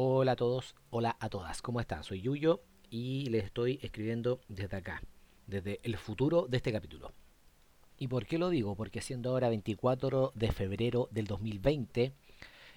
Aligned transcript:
Hola 0.00 0.30
a 0.32 0.36
todos, 0.36 0.76
hola 0.90 1.16
a 1.18 1.28
todas, 1.28 1.60
¿cómo 1.60 1.80
están? 1.80 2.04
Soy 2.04 2.20
Yuyo 2.20 2.62
y 2.88 3.28
les 3.30 3.46
estoy 3.46 3.80
escribiendo 3.82 4.40
desde 4.46 4.76
acá, 4.76 5.02
desde 5.48 5.80
el 5.82 5.96
futuro 5.96 6.46
de 6.48 6.58
este 6.58 6.70
capítulo. 6.70 7.12
¿Y 7.98 8.06
por 8.06 8.24
qué 8.24 8.38
lo 8.38 8.48
digo? 8.48 8.76
Porque 8.76 9.00
siendo 9.00 9.30
ahora 9.30 9.48
24 9.48 10.30
de 10.36 10.52
febrero 10.52 11.08
del 11.10 11.26
2020, 11.26 12.12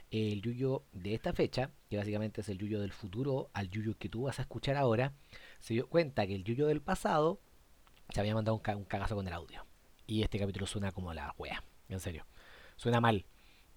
el 0.10 0.42
Yuyo 0.42 0.82
de 0.94 1.14
esta 1.14 1.32
fecha, 1.32 1.70
que 1.92 1.98
básicamente 1.98 2.42
es 2.42 2.50
el 2.50 2.58
Yuyo 2.58 2.82
del 2.82 2.92
futuro 2.92 3.52
al 3.54 3.70
Yuyo 3.70 3.96
que 4.00 4.10
tú 4.10 4.24
vas 4.24 4.40
a 4.40 4.42
escuchar 4.42 4.76
ahora, 4.76 5.14
se 5.60 5.76
dio 5.76 5.88
cuenta 5.88 6.26
que 6.26 6.34
el 6.34 6.44
Yuyo 6.44 6.66
del 6.66 6.82
pasado 6.82 7.40
se 8.10 8.20
había 8.20 8.34
mandado 8.34 8.56
un, 8.56 8.64
ca- 8.64 8.76
un 8.76 8.86
cagazo 8.86 9.16
con 9.16 9.28
el 9.28 9.34
audio. 9.34 9.64
Y 10.08 10.24
este 10.24 10.40
capítulo 10.40 10.66
suena 10.66 10.92
como 10.92 11.14
la 11.14 11.36
wea, 11.38 11.64
en 11.88 12.00
serio. 12.00 12.26
Suena 12.78 13.00
mal. 13.00 13.26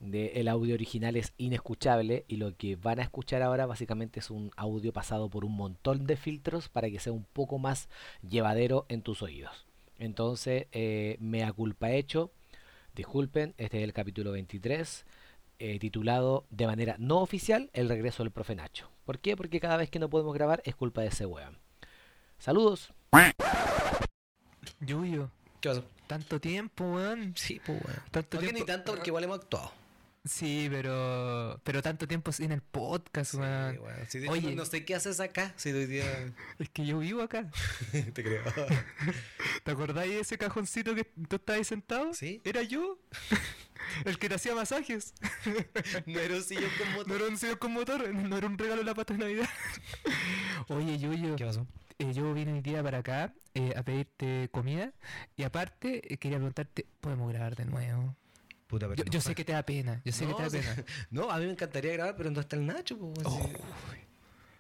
De- 0.01 0.33
el 0.41 0.49
audio 0.49 0.75
original 0.75 1.17
es 1.17 1.33
inescuchable 1.39 2.25
y 2.29 2.37
lo 2.37 2.55
que 2.57 2.77
van 2.77 2.99
a 2.99 3.03
escuchar 3.03 3.43
ahora 3.43 3.65
básicamente 3.67 4.21
es 4.21 4.31
un 4.31 4.51
audio 4.57 4.93
pasado 4.93 5.29
por 5.31 5.45
un 5.45 5.53
montón 5.57 6.07
de 6.07 6.17
filtros 6.17 6.69
para 6.69 6.91
que 6.91 6.99
sea 7.01 7.13
un 7.13 7.25
poco 7.25 7.59
más 7.59 7.89
llevadero 8.29 8.85
en 8.89 9.03
tus 9.03 9.23
oídos. 9.23 9.67
Entonces, 9.99 10.67
eh, 10.73 11.17
mea 11.21 11.53
culpa 11.53 11.91
hecho. 11.93 12.31
Disculpen, 12.95 13.55
este 13.57 13.79
es 13.79 13.85
el 13.85 13.93
capítulo 13.93 14.33
23, 14.33 15.07
eh, 15.59 15.79
titulado 15.79 16.45
de 16.51 16.67
manera 16.67 16.97
no 16.99 17.19
oficial 17.21 17.71
El 17.73 17.89
regreso 17.89 18.23
del 18.23 18.33
profe 18.33 18.55
Nacho. 18.57 18.91
¿Por 19.05 19.19
qué? 19.21 19.37
Porque 19.37 19.61
cada 19.61 19.77
vez 19.77 19.91
que 19.91 19.99
no 19.99 20.11
podemos 20.11 20.35
grabar 20.35 20.61
es 20.65 20.75
culpa 20.77 21.01
de 21.03 21.09
ese 21.09 21.25
weón. 21.27 21.59
Saludos. 22.39 22.93
Yuyo, 24.81 25.31
¿Qué 25.61 25.69
pasó? 25.71 25.85
tanto 26.07 26.41
tiempo, 26.41 26.85
weón. 26.85 27.33
Sí, 27.37 27.61
pues, 27.65 27.81
weón. 27.85 27.99
Tanto 28.11 28.37
No 28.37 28.41
que 28.41 28.47
tiempo. 28.49 28.59
ni 28.61 28.67
tanto 28.67 28.93
porque 28.93 29.11
igual 29.11 29.25
hemos 29.25 29.39
actuado. 29.41 29.73
Sí, 30.25 30.69
pero. 30.71 31.61
Pero 31.65 31.83
tanto 31.83 32.09
tiempo 32.09 32.33
sin 32.33 32.51
el 32.53 32.63
podcast, 32.63 33.33
Sí, 33.33 33.37
weón. 33.37 33.79
weón. 33.81 33.97
Sí, 34.09 34.19
de 34.21 34.25
hecho, 34.25 34.33
Oye. 34.33 34.51
no, 34.51 34.57
no 34.57 34.65
sé 34.65 34.85
qué 34.85 34.95
haces 34.95 35.21
acá. 35.21 35.53
Si 35.57 35.71
hoy 35.71 35.85
día. 35.87 36.05
Es 36.59 36.71
que 36.71 36.87
yo 36.87 36.99
vivo 36.99 37.21
acá. 37.23 37.51
Te 37.93 38.13
creo. 38.13 38.43
¿Te 39.65 39.71
acordáis 39.71 40.13
de 40.15 40.21
ese 40.21 40.39
cajoncito 40.39 40.95
que 40.95 41.05
tú 41.05 41.37
estabas 41.37 41.59
ahí 41.59 41.65
sentado? 41.65 42.15
Sí. 42.15 42.41
Era 42.45 42.63
yo. 42.63 42.99
el 44.07 44.19
que 44.19 44.29
te 44.31 44.37
hacía 44.37 44.55
masajes. 44.55 45.13
No 46.07 46.19
era 46.19 46.37
un 46.37 46.43
sillón 46.43 46.71
con 46.79 46.93
motor. 46.95 47.09
No 47.09 47.15
era 47.17 47.25
un 47.27 47.37
señor 47.39 47.59
con 47.59 47.73
motor, 47.73 48.15
no 48.15 48.37
era 48.39 48.47
un 48.47 48.57
regalo 48.57 48.79
de 48.81 48.85
la 48.87 48.95
pata 48.95 49.13
de 49.15 49.21
Navidad. 49.21 49.49
Oye, 50.69 50.99
Yuyo, 50.99 51.37
¿Qué 51.37 51.45
pasó? 51.45 51.67
eh, 51.99 52.13
yo 52.15 52.33
vine 52.33 52.55
hoy 52.55 52.61
día 52.63 52.83
para 52.83 52.99
acá 52.99 53.35
eh, 53.53 53.75
a 53.77 53.83
pedirte 53.83 54.49
comida 54.51 54.93
y 55.37 55.43
aparte 55.43 56.13
eh, 56.13 56.17
quería 56.17 56.39
preguntarte, 56.39 56.87
¿podemos 57.01 57.31
grabar 57.31 57.57
de 57.57 57.67
nuevo? 57.67 58.17
Puta, 58.67 58.89
Yo, 58.95 59.05
yo 59.05 59.21
sé 59.21 59.35
que 59.35 59.45
te 59.45 59.53
da 59.53 59.63
pena, 59.63 60.01
yo 60.05 60.13
sé 60.13 60.27
no, 60.27 60.37
que 60.37 60.43
te 60.43 60.59
da 60.59 60.63
pena. 60.75 60.85
No, 61.11 61.31
a 61.31 61.39
mí 61.39 61.47
me 61.47 61.53
encantaría 61.53 61.93
grabar, 61.93 62.17
pero 62.17 62.31
no 62.31 62.41
está 62.41 62.57
el 62.57 62.67
Nacho, 62.67 62.99
pues. 62.99 63.27
weón, 63.27 63.49
sí. 63.49 63.57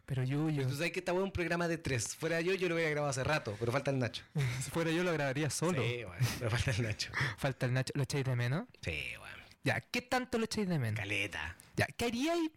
Pero 0.06 0.22
Yuyo, 0.22 0.66
Tú 0.68 0.74
sabes 0.74 0.92
que 0.92 0.98
esta 0.98 1.12
es 1.12 1.18
un 1.18 1.32
programa 1.32 1.66
de 1.66 1.78
tres. 1.78 2.14
Fuera 2.14 2.38
yo, 2.42 2.52
yo 2.52 2.68
lo 2.68 2.74
hubiera 2.74 2.90
grabado 2.90 3.10
hace 3.10 3.24
rato, 3.24 3.56
pero 3.58 3.72
falta 3.72 3.90
el 3.90 3.98
Nacho. 3.98 4.22
si 4.62 4.70
fuera 4.70 4.90
yo 4.90 5.02
lo 5.02 5.12
grabaría 5.12 5.48
solo. 5.48 5.82
Sí, 5.82 6.04
weón. 6.04 6.18
Pero 6.38 6.50
falta 6.50 6.70
el 6.72 6.82
Nacho. 6.82 7.10
Falta 7.38 7.66
el 7.66 7.72
Nacho, 7.72 7.92
¿lo 7.96 8.02
echáis 8.02 8.24
de 8.24 8.36
menos? 8.36 8.66
Sí, 8.82 9.02
weón. 9.18 9.40
Ya, 9.64 9.80
¿qué 9.80 10.02
tanto 10.02 10.36
lo 10.38 10.44
echáis 10.44 10.68
de 10.68 10.78
menos? 10.78 11.00
Caleta. 11.00 11.56
Ya, 11.76 11.86
¿qué 11.86 12.04
haríais, 12.04 12.50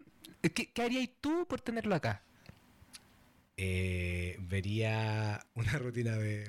qué, 0.53 0.71
qué 0.73 0.81
haríais 0.81 1.09
tú 1.21 1.47
por 1.47 1.61
tenerlo 1.61 1.95
acá? 1.95 2.21
Eh, 3.55 4.35
vería 4.41 5.43
una 5.55 5.79
rutina 5.79 6.17
de 6.17 6.47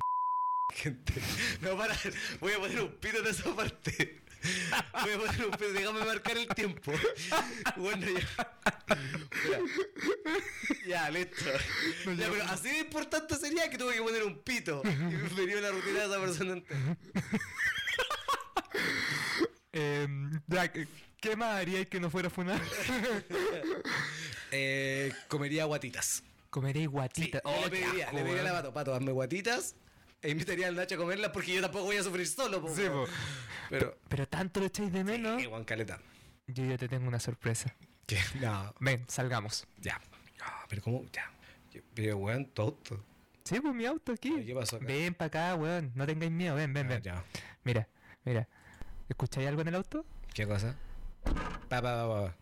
gente. 0.74 1.14
No, 1.62 1.76
para, 1.76 1.96
voy 2.40 2.52
a 2.52 2.58
poner 2.58 2.80
un 2.82 2.90
pito 2.92 3.18
en 3.20 3.26
esa 3.28 3.54
parte. 3.54 4.20
Voy 5.02 5.12
a 5.12 5.18
poner 5.18 5.46
un 5.46 5.74
déjame 5.74 6.04
marcar 6.04 6.36
el 6.38 6.48
tiempo. 6.48 6.92
Bueno, 7.76 8.06
ya. 8.06 8.56
Mira. 9.44 9.58
Ya, 10.86 11.10
listo. 11.10 11.44
Ya, 12.16 12.30
pero 12.30 12.44
así 12.44 12.68
de 12.70 12.78
importante 12.78 13.36
sería 13.36 13.68
que 13.70 13.76
tuve 13.78 13.94
que 13.94 14.02
poner 14.02 14.22
un 14.24 14.38
pito. 14.42 14.82
Y 14.84 15.34
vería 15.34 15.58
una 15.58 15.70
rutina 15.70 16.00
de 16.00 16.06
esa 16.06 16.20
persona 16.20 16.52
entera. 16.54 16.96
Em, 19.72 20.40
ya, 20.46 20.72
¿qué- 20.72 20.88
¿qué 21.20 21.36
más 21.36 21.56
haríais 21.60 21.88
que 21.88 22.00
no 22.00 22.10
fuera 22.10 22.30
funar? 22.30 22.60
Eh, 24.50 25.12
comería 25.28 25.66
guatitas. 25.66 26.22
Comeréis 26.48 26.88
guatitas. 26.88 27.42
Yo 27.44 27.50
Oh, 27.50 27.64
le 27.64 27.70
pediría, 27.70 28.10
le 28.12 28.22
pediría 28.22 28.40
a 28.40 28.44
la 28.44 28.52
pato, 28.52 28.72
pato, 28.72 28.94
hazme 28.94 29.12
guatitas. 29.12 29.74
E 30.20 30.30
invitaría 30.30 30.66
al 30.68 30.74
Nacho 30.74 30.96
a 30.96 30.98
comerlas 30.98 31.30
porque 31.30 31.54
yo 31.54 31.60
tampoco 31.60 31.84
voy 31.84 31.96
a 31.96 32.02
sufrir 32.02 32.26
solo. 32.26 32.60
po, 32.60 32.74
Sí, 32.74 32.82
weón. 32.82 33.06
po. 33.06 33.12
Pero. 33.70 33.98
Pero 34.08 34.26
tanto 34.26 34.60
lo 34.60 34.66
echáis 34.66 34.92
de 34.92 35.04
menos. 35.04 35.40
Sí, 35.40 35.46
Juan 35.48 35.64
Caleta. 35.64 36.00
Yo 36.48 36.64
ya 36.64 36.76
te 36.78 36.88
tengo 36.88 37.06
una 37.06 37.20
sorpresa. 37.20 37.74
¿Qué? 38.06 38.18
No, 38.40 38.74
Ven, 38.80 39.04
salgamos. 39.08 39.66
ya. 39.78 40.00
No, 40.40 40.46
pero 40.68 40.82
¿cómo? 40.82 41.04
Ya. 41.12 41.30
Pero, 41.94 42.16
weón, 42.16 42.46
tonto. 42.46 43.04
Sí, 43.44 43.60
pues 43.60 43.74
mi 43.74 43.84
auto 43.86 44.12
aquí. 44.12 44.44
¿Qué 44.44 44.54
pasó 44.54 44.76
acá? 44.76 44.86
Ven 44.86 45.14
para 45.14 45.26
acá, 45.26 45.54
weón. 45.54 45.92
No 45.94 46.06
tengáis 46.06 46.32
miedo. 46.32 46.54
Ven, 46.56 46.72
ven, 46.72 46.86
Ah, 46.86 46.94
ven. 46.94 47.02
ya. 47.02 47.24
Mira, 47.64 47.88
mira. 48.24 48.48
¿Escucháis 49.08 49.46
algo 49.48 49.60
en 49.62 49.68
el 49.68 49.74
auto? 49.76 50.04
¿Qué 50.34 50.46
cosa? 50.46 50.74
Pa, 51.68 51.80
pa, 51.80 51.82
pa, 51.82 52.08
pa. 52.08 52.36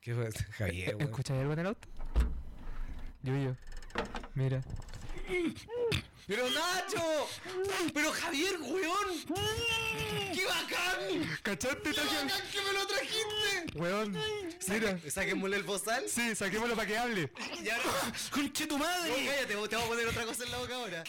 ¿Qué 0.00 0.14
fue? 0.14 0.30
Javier, 0.58 0.96
weón. 0.96 1.08
¿Escucháis 1.10 1.40
algo 1.40 1.52
en 1.52 1.58
el 1.58 1.66
auto? 1.66 1.88
Yo, 3.22 3.36
yo. 3.36 3.54
Mira. 4.34 4.62
¡Pero 6.26 6.48
Nacho! 6.50 7.28
¡Pero 7.94 8.12
Javier, 8.12 8.58
weón! 8.60 9.24
¡Qué 10.34 10.44
bacán! 10.44 11.38
¿Cachaste? 11.42 11.90
¡Qué 11.90 12.00
bacán 12.00 12.28
que 12.52 12.60
me 12.62 12.72
lo 12.72 12.86
trajiste! 12.86 13.78
Weón. 13.78 14.47
Mira. 14.66 14.98
Saquémosle 15.08 15.56
el 15.56 15.62
bozal. 15.62 16.04
Sí, 16.08 16.34
saquémoslo 16.34 16.74
para 16.74 16.86
que 16.88 16.98
hable. 16.98 17.30
Y 17.64 17.68
ahora. 17.70 18.12
¡Conche 18.30 18.66
tu 18.66 18.78
madre! 18.78 19.12
cállate, 19.26 19.46
te 19.46 19.56
voy 19.56 19.68
a 19.72 19.78
poner 19.88 20.06
otra 20.08 20.24
cosa 20.24 20.44
en 20.44 20.50
la 20.50 20.58
boca 20.58 20.74
ahora. 20.74 21.04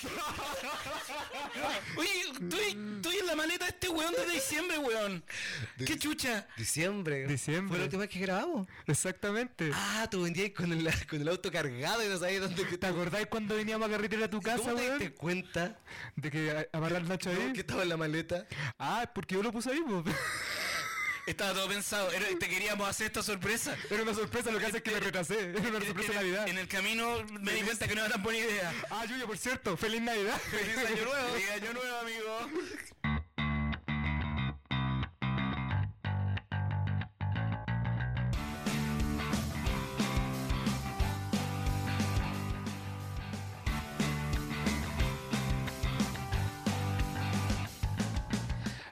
Oye, 1.98 2.10
estoy, 2.32 2.96
estoy 2.98 3.18
en 3.18 3.28
la 3.28 3.36
maleta 3.36 3.66
de 3.66 3.72
este 3.72 3.90
weón 3.90 4.14
desde 4.14 4.32
diciembre, 4.34 4.78
weón. 4.80 5.24
¿Qué 5.78 5.98
chucha? 5.98 6.48
Diciembre. 6.58 7.28
Diciembre. 7.28 7.68
¿Fue 7.70 7.78
la 7.78 7.84
última 7.86 8.02
vez 8.02 8.10
que 8.10 8.20
grabamos? 8.20 8.68
Exactamente. 8.88 9.72
Ah, 9.74 10.08
tú 10.10 10.24
vendías 10.24 10.52
con 10.52 10.72
el, 10.72 10.90
con 11.08 11.22
el 11.22 11.28
auto 11.28 11.52
cargado 11.52 12.04
y 12.04 12.08
no 12.08 12.18
sabías 12.18 12.42
dónde 12.42 12.64
¿Te 12.78 12.88
acordáis 12.88 13.28
cuando 13.28 13.56
veníamos 13.56 13.88
a 13.88 13.92
carretera 13.92 14.26
a 14.26 14.30
tu 14.30 14.42
casa, 14.42 14.64
¿Cómo 14.64 14.76
te 14.76 14.82
weón? 14.82 15.00
diste 15.00 15.16
cuenta 15.16 15.80
De 16.16 16.32
que 16.32 16.70
amarrar 16.72 17.02
el 17.02 17.08
Nacho 17.08 17.30
ahí. 17.30 17.46
no, 17.48 17.54
que 17.54 17.62
estaba 17.62 17.84
en 17.84 17.90
la 17.90 17.98
maleta? 17.98 18.46
Ah, 18.78 19.10
porque 19.14 19.36
yo 19.36 19.44
lo 19.44 19.52
puse 19.52 19.72
ahí, 19.72 19.82
po. 19.82 20.04
Estaba 21.30 21.54
todo 21.54 21.68
pensado. 21.68 22.12
Era- 22.12 22.26
te 22.40 22.50
queríamos 22.50 22.90
hacer 22.90 23.06
esta 23.08 23.22
sorpresa. 23.22 23.78
Era 23.90 24.02
una 24.02 24.16
sorpresa, 24.16 24.50
lo 24.50 24.58
que 24.58 24.66
hace 24.66 24.78
es 24.78 24.84
que 24.84 24.92
me 24.92 25.00
retrasé. 25.00 25.40
Era 25.52 25.60
una 25.70 25.80
sorpresa 25.86 26.10
de 26.10 26.16
Navidad. 26.16 26.48
en 26.48 26.58
el 26.58 26.68
camino 26.68 27.24
me 27.40 27.54
di 27.54 27.62
cuenta 27.62 27.88
que 27.88 27.94
no 27.94 28.02
era 28.02 28.10
tan 28.14 28.24
buena 28.24 28.40
idea. 28.40 28.74
Ah, 28.90 29.06
Yuyo, 29.06 29.28
por 29.28 29.38
cierto, 29.38 29.78
feliz 29.78 30.02
Navidad. 30.02 30.38
¡Feliz 30.50 30.78
año 30.78 31.06
nuevo! 31.06 31.34
¡Feliz 31.34 31.50
año 31.52 31.74
nuevo, 31.74 31.98
amigo! 32.00 32.50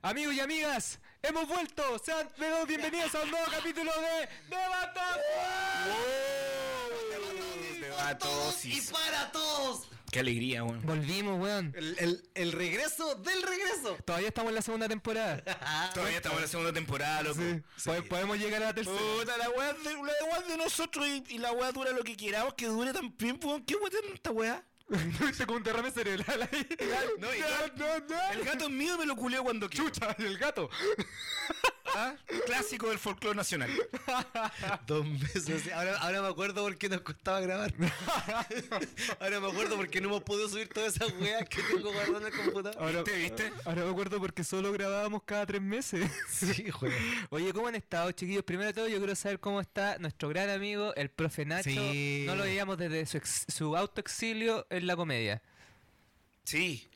Amigos 0.01 0.35
y 0.35 0.39
amigas, 0.39 0.99
hemos 1.23 1.47
vuelto. 1.47 1.99
Sean 2.03 2.27
todos 2.37 2.67
bienvenidos 2.67 3.13
a 3.15 3.21
un 3.23 3.31
nuevo 3.31 3.45
capítulo 3.51 3.91
de 4.01 4.29
Debatos. 4.55 5.03
Para 7.97 8.17
todos 8.17 8.65
y 8.65 8.81
para 8.81 9.31
todos. 9.31 9.87
¡Qué 10.11 10.19
alegría, 10.19 10.63
weón! 10.63 10.85
Volvimos, 10.85 11.39
weón. 11.41 11.73
El, 11.75 11.95
el, 11.99 12.29
el 12.33 12.51
regreso 12.53 13.15
del 13.15 13.41
regreso. 13.43 13.97
Todavía 14.05 14.29
estamos 14.29 14.49
en 14.49 14.55
la 14.55 14.61
segunda 14.61 14.87
temporada. 14.87 15.43
Todavía 15.93 16.17
estamos 16.17 16.37
en 16.37 16.43
la 16.43 16.47
segunda 16.47 16.71
temporada, 16.73 17.23
loco. 17.23 17.41
Sí. 17.41 17.89
Pode- 17.89 18.03
Podemos 18.03 18.37
llegar 18.37 18.63
a 18.63 18.67
la 18.67 18.73
tercera. 18.73 18.97
Puta, 18.97 19.35
la 19.37 19.49
weá 19.49 19.73
de, 19.73 19.93
la 19.93 19.99
weá 19.99 20.41
de 20.47 20.57
nosotros 20.57 21.05
y, 21.07 21.23
y 21.29 21.37
la 21.39 21.51
weá 21.51 21.71
dura 21.73 21.91
lo 21.91 22.03
que 22.03 22.15
queramos 22.15 22.53
que 22.53 22.67
dure 22.67 22.93
también, 22.93 23.37
weón. 23.43 23.63
¿Qué 23.65 23.75
weá 23.75 23.89
tiene 23.89 24.13
esta 24.13 24.31
weá? 24.31 24.63
Viste 25.19 25.45
como 25.45 25.57
un 25.57 25.63
derrame 25.63 25.91
cerebral 25.91 26.49
ahí. 26.51 26.67
No, 27.19 27.33
y- 27.35 27.39
no, 27.77 27.99
no. 27.99 28.31
El 28.31 28.43
gato 28.45 28.69
mío 28.69 28.97
me 28.97 29.05
lo 29.05 29.15
culió 29.15 29.43
cuando 29.43 29.69
quiso. 29.69 29.83
Chucha, 29.85 30.15
el 30.19 30.37
gato. 30.37 30.69
¿Ah? 31.95 32.15
Clásico 32.45 32.89
del 32.89 32.99
folclore 32.99 33.35
nacional. 33.35 33.69
Dos 34.87 35.05
meses. 35.05 35.71
Ahora, 35.71 35.97
ahora 35.97 36.21
me 36.21 36.27
acuerdo 36.27 36.63
por 36.63 36.77
qué 36.77 36.89
nos 36.89 37.01
costaba 37.01 37.39
grabar. 37.39 37.73
ahora 39.19 39.39
me 39.39 39.47
acuerdo 39.47 39.75
por 39.75 39.89
qué 39.89 40.01
no 40.01 40.09
hemos 40.09 40.23
podido 40.23 40.49
subir 40.49 40.67
todas 40.69 40.95
esas 40.95 41.11
weas 41.19 41.47
que 41.49 41.61
tengo 41.63 41.91
guardadas 41.93 42.21
en 42.21 42.27
el 42.27 42.33
computador. 42.33 42.81
Ahora, 42.81 43.03
¿Te 43.03 43.15
viste? 43.17 43.51
ahora 43.65 43.83
me 43.85 43.91
acuerdo 43.91 44.19
porque 44.19 44.43
solo 44.43 44.71
grabábamos 44.71 45.23
cada 45.23 45.45
tres 45.45 45.61
meses. 45.61 46.09
Sí, 46.29 46.69
juega. 46.69 46.95
Oye, 47.29 47.53
¿cómo 47.53 47.67
han 47.67 47.75
estado, 47.75 48.11
chiquillos? 48.11 48.43
Primero 48.43 48.67
de 48.67 48.73
todo, 48.73 48.87
yo 48.87 48.97
quiero 48.97 49.15
saber 49.15 49.39
cómo 49.39 49.59
está 49.61 49.97
nuestro 49.99 50.29
gran 50.29 50.49
amigo, 50.49 50.93
el 50.95 51.09
profe 51.09 51.45
Nacho. 51.45 51.69
Sí. 51.69 52.23
No 52.27 52.35
lo 52.35 52.43
veíamos 52.43 52.77
desde 52.77 53.05
su, 53.05 53.17
ex- 53.17 53.45
su 53.47 53.75
autoexilio 53.77 54.67
en 54.69 54.87
la 54.87 54.95
comedia. 54.95 55.41
Sí, 56.43 56.87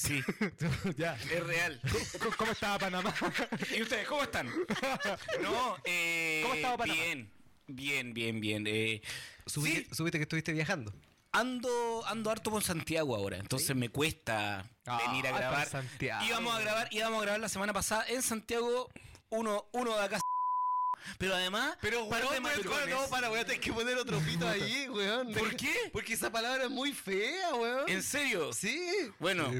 sí, 0.00 0.22
ya. 0.96 1.14
es 1.14 1.44
real. 1.46 1.80
¿Cómo, 2.18 2.36
cómo 2.36 2.52
estaba 2.52 2.78
Panamá? 2.78 3.14
¿Y 3.76 3.82
ustedes 3.82 4.06
cómo 4.08 4.22
están? 4.22 4.48
No, 5.42 5.76
eh, 5.84 6.40
¿Cómo 6.42 6.54
estaba 6.54 6.76
Panamá? 6.78 7.00
bien. 7.02 7.30
Bien, 7.66 8.14
bien, 8.14 8.40
bien. 8.40 8.66
Eh, 8.66 9.00
Subiste, 9.46 9.84
sí, 9.84 9.94
subiste 9.94 10.18
que 10.18 10.22
estuviste 10.24 10.52
viajando. 10.52 10.92
ando, 11.32 12.04
ando 12.06 12.30
harto 12.30 12.50
por 12.50 12.62
Santiago 12.64 13.14
ahora, 13.14 13.36
entonces 13.38 13.74
me 13.76 13.88
cuesta 13.88 14.68
Ah, 14.86 15.00
venir 15.06 15.26
a 15.28 15.32
grabar. 15.38 15.68
Santiago. 15.68 16.24
Íbamos 16.24 16.54
a 16.54 16.60
grabar, 16.60 16.88
íbamos 16.90 17.18
a 17.18 17.22
grabar 17.22 17.40
la 17.40 17.48
semana 17.48 17.72
pasada 17.72 18.04
en 18.08 18.22
Santiago, 18.22 18.90
uno, 19.28 19.66
uno 19.72 19.96
de 19.96 20.02
acá. 20.04 20.20
Pero 21.18 21.34
además, 21.34 21.76
Pero, 21.80 22.04
weón, 22.04 22.24
weón, 22.28 22.42
madrugones. 22.42 22.88
no, 22.88 23.08
para, 23.08 23.28
voy 23.28 23.40
a 23.40 23.44
tener 23.44 23.60
que 23.60 23.72
poner 23.72 23.96
otro 23.98 24.18
pito 24.20 24.48
ahí, 24.48 24.88
weón. 24.88 25.32
¿Por 25.32 25.54
qué? 25.56 25.74
Porque 25.92 26.14
esa 26.14 26.30
palabra 26.30 26.64
es 26.64 26.70
muy 26.70 26.92
fea, 26.92 27.54
weón. 27.54 27.88
¿En 27.88 28.02
serio? 28.02 28.52
Sí. 28.52 28.80
Bueno, 29.18 29.50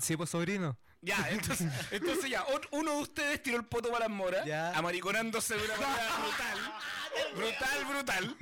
Sí, 0.00 0.16
pues 0.16 0.30
sobrino. 0.30 0.76
ya, 1.02 1.28
entonces, 1.30 1.66
entonces 1.90 2.30
ya, 2.30 2.44
uno 2.72 2.92
de 2.96 3.02
ustedes 3.02 3.42
tiró 3.42 3.56
el 3.56 3.64
poto 3.64 3.90
para 3.90 4.06
las 4.08 4.16
moras, 4.16 4.44
Ya. 4.46 4.70
amariconándose 4.76 5.56
de 5.56 5.64
una 5.64 5.76
manera 5.76 6.10
brutal. 7.34 7.36
Brutal, 7.36 7.84
brutal. 7.86 8.36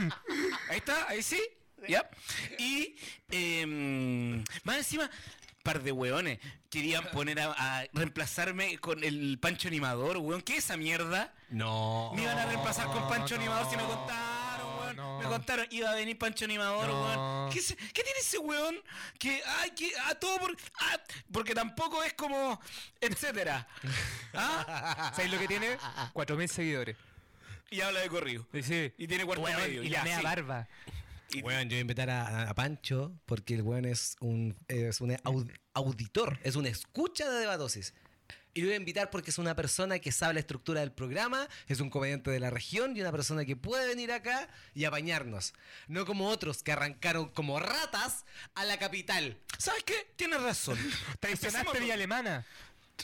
Ahí 0.68 0.78
está, 0.78 1.08
ahí 1.08 1.22
sí. 1.22 1.40
Ya. 1.88 2.08
Y 2.58 2.96
em, 3.30 4.42
más 4.64 4.78
encima, 4.78 5.08
par 5.68 5.82
de 5.82 5.92
hueones 5.92 6.38
querían 6.70 7.04
poner 7.12 7.38
a, 7.40 7.52
a 7.80 7.84
reemplazarme 7.92 8.78
con 8.78 9.04
el 9.04 9.38
Pancho 9.40 9.68
Animador, 9.68 10.16
weón. 10.16 10.40
¿Qué 10.40 10.56
es 10.56 10.64
esa 10.64 10.76
mierda? 10.78 11.34
No. 11.50 12.12
Me 12.14 12.22
iban 12.22 12.38
a 12.38 12.46
reemplazar 12.46 12.86
con 12.86 13.06
Pancho 13.08 13.34
no, 13.36 13.42
Animador 13.42 13.70
si 13.70 13.76
me 13.76 13.82
contaron, 13.84 14.78
weón. 14.80 14.96
no. 14.96 15.18
Me 15.18 15.24
contaron, 15.26 15.66
iba 15.70 15.90
a 15.90 15.94
venir 15.94 16.16
Pancho 16.18 16.46
Animador, 16.46 16.88
No. 16.88 17.02
weón. 17.02 17.52
¿Qué, 17.52 17.60
tiene 18.02 18.18
ese 18.20 18.38
weón? 18.38 18.76
Que, 19.18 19.42
ay, 19.60 19.70
que, 19.72 19.90
a 20.06 20.14
todo 20.14 20.38
por. 20.38 20.56
ah, 20.80 20.98
porque 21.32 21.54
tampoco 21.54 22.02
es 22.02 22.14
como. 22.14 22.58
etcétera. 23.00 23.66
¿Ah? 24.34 25.12
¿Sabes 25.14 25.30
lo 25.30 25.38
que 25.38 25.48
tiene? 25.48 25.76
4.000 26.14 26.46
seguidores. 26.48 26.96
Y 27.70 27.82
habla 27.82 28.00
de 28.00 28.08
corrido. 28.08 28.46
Y 28.54 28.62
sí. 28.62 28.92
Y 28.96 29.06
tiene 29.06 29.26
cuarto 29.26 29.42
Weón, 29.44 29.60
medio. 29.60 29.82
y 29.82 29.90
ya, 29.90 30.02
la 30.02 30.16
sí. 30.16 30.22
barba. 30.24 30.66
Y- 31.30 31.42
Weón, 31.42 31.64
yo 31.64 31.68
voy 31.70 31.78
a 31.78 31.80
invitar 31.80 32.10
a, 32.10 32.48
a 32.48 32.54
Pancho 32.54 33.12
porque 33.26 33.54
el 33.54 33.62
weón 33.62 33.84
es 33.84 34.16
un, 34.20 34.56
es 34.68 35.00
un 35.00 35.10
au- 35.18 35.50
auditor, 35.74 36.38
es 36.42 36.56
una 36.56 36.68
escucha 36.68 37.28
de 37.30 37.40
debatosis. 37.40 37.94
Y 38.54 38.62
lo 38.62 38.68
voy 38.68 38.74
a 38.74 38.78
invitar 38.78 39.10
porque 39.10 39.30
es 39.30 39.38
una 39.38 39.54
persona 39.54 39.98
que 40.00 40.10
sabe 40.10 40.34
la 40.34 40.40
estructura 40.40 40.80
del 40.80 40.90
programa, 40.90 41.46
es 41.68 41.80
un 41.80 41.90
comediante 41.90 42.30
de 42.30 42.40
la 42.40 42.50
región 42.50 42.96
y 42.96 43.00
una 43.02 43.12
persona 43.12 43.44
que 43.44 43.54
puede 43.54 43.86
venir 43.86 44.10
acá 44.10 44.48
y 44.74 44.84
apañarnos. 44.84 45.52
No 45.86 46.04
como 46.06 46.28
otros 46.28 46.62
que 46.64 46.72
arrancaron 46.72 47.28
como 47.28 47.60
ratas 47.60 48.24
a 48.54 48.64
la 48.64 48.78
capital. 48.78 49.38
¿Sabes 49.58 49.84
qué? 49.84 50.12
Tienes 50.16 50.42
razón. 50.42 50.76
Traicionaste 51.20 51.78
Villa 51.78 51.94
Alemana. 51.94 52.44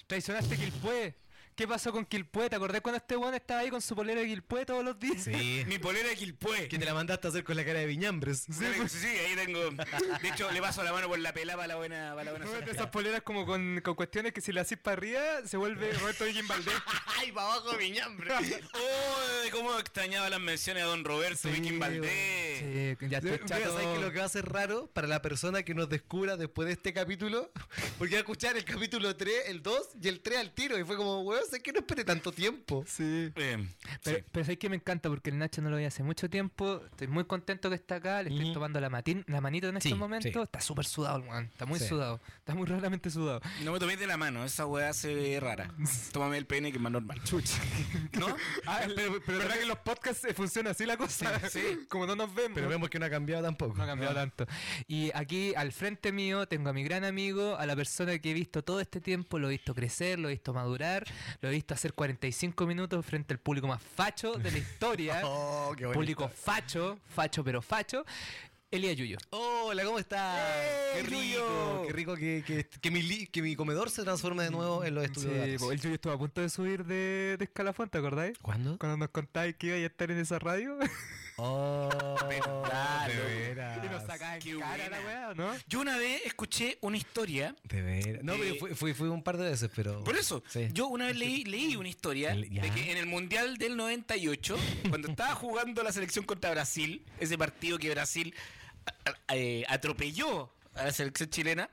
Traicionaste 0.08 0.56
Quilpué. 0.56 1.14
¿Qué 1.54 1.68
pasó 1.68 1.92
con 1.92 2.04
Quilpué? 2.04 2.50
¿Te 2.50 2.56
acordás 2.56 2.80
cuando 2.80 2.96
este 2.96 3.16
weón 3.16 3.32
estaba 3.34 3.60
ahí 3.60 3.70
con 3.70 3.80
su 3.80 3.94
polera 3.94 4.20
de 4.20 4.26
Quilpué 4.26 4.66
todos 4.66 4.84
los 4.84 4.98
días? 4.98 5.22
Sí. 5.22 5.62
Mi 5.68 5.78
polera 5.78 6.08
de 6.08 6.16
Quilpué. 6.16 6.66
Que 6.66 6.78
te 6.80 6.84
la 6.84 6.94
mandaste 6.94 7.28
a 7.28 7.30
hacer 7.30 7.44
con 7.44 7.56
la 7.56 7.64
cara 7.64 7.78
de 7.78 7.86
Viñambres. 7.86 8.40
Sí, 8.40 8.52
sí, 8.88 8.88
sí, 8.88 9.06
ahí 9.06 9.36
tengo. 9.36 9.60
De 9.70 10.28
hecho, 10.28 10.50
le 10.50 10.60
paso 10.60 10.82
la 10.82 10.92
mano 10.92 11.06
por 11.06 11.18
la 11.20 11.32
pelada 11.32 11.56
para 11.58 11.68
la 11.68 11.76
buena, 11.76 12.10
para 12.10 12.24
la 12.24 12.30
buena 12.32 12.46
No, 12.46 12.70
esas 12.70 12.88
poleras 12.88 13.22
como 13.22 13.46
con, 13.46 13.80
con 13.84 13.94
cuestiones 13.94 14.32
que 14.32 14.40
si 14.40 14.50
le 14.50 14.60
haces 14.60 14.78
para 14.78 14.96
arriba 14.96 15.20
se 15.46 15.56
vuelve 15.56 15.92
Roberto 15.92 16.24
Guillén 16.24 16.48
Valdés. 16.48 16.74
¡Ay, 17.18 17.30
para 17.30 17.46
abajo 17.46 17.76
Viñambres! 17.76 18.34
Oh, 18.74 19.50
cómo 19.52 19.78
extrañaba 19.78 20.28
las 20.28 20.40
menciones 20.40 20.82
a 20.82 20.86
Don 20.86 21.04
Roberto 21.04 21.48
Sí, 21.48 21.50
Viking 21.50 21.78
Valdés. 21.78 22.58
Sí, 22.58 23.08
ya 23.08 23.18
estoy 23.18 23.38
chato. 23.46 23.72
¿sabes 23.72 23.86
qué 23.86 23.94
es 23.94 24.00
lo 24.00 24.12
que 24.12 24.18
va 24.18 24.24
a 24.24 24.28
ser 24.28 24.46
raro 24.46 24.88
para 24.92 25.06
la 25.06 25.22
persona 25.22 25.62
que 25.62 25.74
nos 25.74 25.88
descubra 25.88 26.36
después 26.36 26.66
de 26.66 26.72
este 26.72 26.92
capítulo? 26.92 27.52
Porque 27.98 28.14
va 28.14 28.18
a 28.18 28.20
escuchar 28.20 28.56
el 28.56 28.64
capítulo 28.64 29.14
3, 29.16 29.44
el 29.46 29.62
2 29.62 29.88
y 30.02 30.08
el 30.08 30.20
3 30.20 30.38
al 30.38 30.52
tiro. 30.52 30.78
Y 30.78 30.84
fue 30.84 30.96
como, 30.96 31.22
weón, 31.22 31.43
sé 31.50 31.60
que 31.60 31.72
no 31.72 31.80
espere 31.80 32.04
tanto 32.04 32.32
tiempo. 32.32 32.84
Sí. 32.86 33.30
Eh, 33.36 33.68
Pero, 34.02 34.18
sí. 34.18 34.24
pero 34.32 34.58
que 34.58 34.68
me 34.68 34.76
encanta 34.76 35.08
porque 35.08 35.30
el 35.30 35.38
Nacho 35.38 35.62
no 35.62 35.70
lo 35.70 35.76
veía 35.76 35.88
hace 35.88 36.02
mucho 36.02 36.28
tiempo. 36.30 36.80
Estoy 36.90 37.08
muy 37.08 37.24
contento 37.24 37.68
que 37.68 37.76
está 37.76 37.96
acá. 37.96 38.22
Le 38.22 38.30
estoy 38.30 38.44
Ujú. 38.46 38.54
tomando 38.54 38.80
la, 38.80 38.90
matin, 38.90 39.24
la 39.26 39.40
manito 39.40 39.68
en 39.68 39.76
estos 39.76 39.90
Sí, 39.92 39.98
momentos. 39.98 40.30
sí. 40.32 40.38
Está 40.38 40.60
súper 40.60 40.84
sudado 40.84 41.18
el 41.18 41.22
weón. 41.28 41.44
Está 41.44 41.66
muy 41.66 41.78
Sí. 41.78 41.88
sudado. 41.88 42.20
Está 42.38 42.54
muy 42.54 42.66
raramente 42.66 43.10
sudado. 43.10 43.40
No 43.62 43.72
me 43.72 43.78
toméis 43.78 43.98
de 43.98 44.06
la 44.06 44.16
mano, 44.16 44.44
esa 44.44 44.66
weá 44.66 44.92
se 44.92 45.14
ve 45.14 45.38
rara. 45.40 45.72
Tómame 46.12 46.36
el 46.38 46.46
pene 46.46 46.70
que 46.70 46.78
es 46.78 46.82
más 46.82 46.92
normal. 46.92 47.20
Chucha. 47.24 47.58
¿No? 48.18 48.28
Ah, 48.66 48.82
pero, 48.94 49.20
pero 49.24 49.38
¿verdad 49.38 49.54
que 49.56 49.62
en 49.62 49.68
los 49.68 49.78
podcasts 49.78 50.24
eh, 50.24 50.34
funciona 50.34 50.70
así 50.70 50.86
la 50.86 50.96
cosa? 50.96 51.48
Sí. 51.50 51.80
Como 51.88 52.06
no 52.06 52.14
nos 52.16 52.34
vemos. 52.34 52.52
Pero 52.54 52.68
vemos 52.68 52.88
que 52.90 52.98
no 52.98 53.06
ha 53.06 53.10
cambiado 53.10 53.42
tampoco. 53.42 53.76
No 53.76 53.82
ha 53.82 53.86
cambiado 53.86 54.14
tanto. 54.14 54.46
Y 54.86 55.10
aquí 55.14 55.54
al 55.56 55.72
frente 55.72 56.12
mío 56.12 56.46
tengo 56.46 56.70
a 56.70 56.72
mi 56.72 56.84
gran 56.84 57.04
amigo, 57.04 57.56
a 57.56 57.66
la 57.66 57.74
persona 57.76 58.18
que 58.18 58.30
he 58.30 58.34
visto 58.34 58.62
todo 58.62 58.80
este 58.80 59.00
tiempo, 59.00 59.38
lo 59.38 59.48
he 59.48 59.52
visto 59.52 59.74
crecer, 59.74 60.18
lo 60.18 60.28
he 60.28 60.32
visto 60.32 60.52
madurar, 60.54 61.04
lo 61.40 61.48
he 61.48 61.52
visto 61.52 61.74
hacer 61.74 61.92
45 61.94 62.66
minutos 62.66 63.04
frente 63.04 63.34
al 63.34 63.40
público 63.40 63.66
más 63.66 63.82
facho 63.82 64.34
de 64.34 64.50
la 64.50 64.58
historia. 64.58 65.20
Oh, 65.24 65.72
qué 65.76 65.84
bonito. 65.86 65.98
público 66.00 66.28
facho, 66.28 66.98
facho 67.08 67.42
pero 67.44 67.60
facho. 67.62 68.04
Elías 68.70 68.96
Yuyo. 68.96 69.18
Hola, 69.30 69.84
¿cómo 69.84 70.00
estás? 70.00 70.36
¡Eh, 70.40 70.92
qué 70.96 71.02
rico, 71.04 71.84
qué 71.86 71.92
rico 71.92 72.16
que, 72.16 72.42
que, 72.44 72.66
que 72.80 72.90
mi, 72.90 73.02
li- 73.02 73.26
que 73.28 73.40
mi 73.40 73.54
comedor 73.54 73.88
se 73.88 74.02
transforme 74.02 74.42
de 74.42 74.50
nuevo 74.50 74.82
en 74.84 74.96
los 74.96 75.04
estudios 75.04 75.32
de 75.32 75.52
Sí, 75.52 75.58
po, 75.58 75.70
el 75.70 75.80
Yuyo 75.80 75.94
estuvo 75.94 76.12
a 76.12 76.18
punto 76.18 76.40
de 76.40 76.48
subir 76.48 76.84
de, 76.84 77.36
de 77.38 77.44
escalafón, 77.44 77.88
¿te 77.88 77.98
acordáis? 77.98 78.36
¿Cuándo? 78.42 78.76
Cuando 78.78 78.96
nos 78.96 79.10
contáis 79.10 79.54
que 79.54 79.68
iba 79.68 79.76
a 79.76 79.78
estar 79.78 80.10
en 80.10 80.18
esa 80.18 80.40
radio 80.40 80.76
Oh, 81.36 81.88
Verdad, 82.28 83.08
de 83.08 83.14
loco. 83.14 83.26
veras. 83.28 83.84
y 83.84 83.88
nos 83.88 84.02
sacaba 84.04 84.34
en 84.36 84.40
Qué 84.42 84.58
cara 84.58 84.88
la 84.88 85.00
buena. 85.00 85.06
weá, 85.06 85.28
¿o 85.30 85.34
¿no? 85.34 85.52
Yo 85.68 85.80
una 85.80 85.96
vez 85.98 86.22
escuché 86.26 86.78
una 86.80 86.96
historia. 86.96 87.56
De 87.64 87.82
veras. 87.82 88.22
No, 88.22 88.34
pero 88.38 88.54
fui, 88.56 88.74
fui, 88.74 88.94
fui 88.94 89.08
un 89.08 89.22
par 89.22 89.36
de 89.36 89.50
veces, 89.50 89.70
pero. 89.74 90.04
Por 90.04 90.16
eso, 90.16 90.42
Sí. 90.48 90.68
yo 90.72 90.86
una 90.86 91.06
vez 91.06 91.16
leí, 91.16 91.44
leí 91.44 91.74
una 91.76 91.88
historia 91.88 92.30
El- 92.32 92.48
de 92.48 92.70
que 92.70 92.92
en 92.92 92.98
el 92.98 93.06
Mundial 93.06 93.56
del 93.58 93.76
98, 93.76 94.56
cuando 94.88 95.08
estaba 95.08 95.34
jugando 95.34 95.82
la 95.82 95.92
selección 95.92 96.24
contra 96.24 96.50
Brasil, 96.52 97.04
ese 97.18 97.36
partido 97.36 97.78
que 97.78 97.90
Brasil 97.90 98.32
eh, 99.28 99.64
atropelló 99.68 100.52
a 100.74 100.84
la 100.84 100.92
selección 100.92 101.30
chilena, 101.30 101.68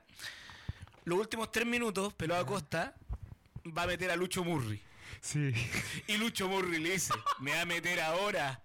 los 1.04 1.18
últimos 1.18 1.50
tres 1.52 1.66
minutos, 1.66 2.14
Pelado 2.14 2.40
Acosta 2.42 2.94
va 3.76 3.82
a 3.82 3.86
meter 3.86 4.10
a 4.10 4.16
Lucho 4.16 4.42
Murri. 4.44 4.80
Sí. 5.20 5.52
Y 6.06 6.16
Lucho 6.16 6.48
Murri 6.48 6.78
le 6.78 6.90
dice, 6.92 7.12
me 7.40 7.52
va 7.52 7.62
a 7.62 7.64
meter 7.64 8.00
ahora 8.00 8.62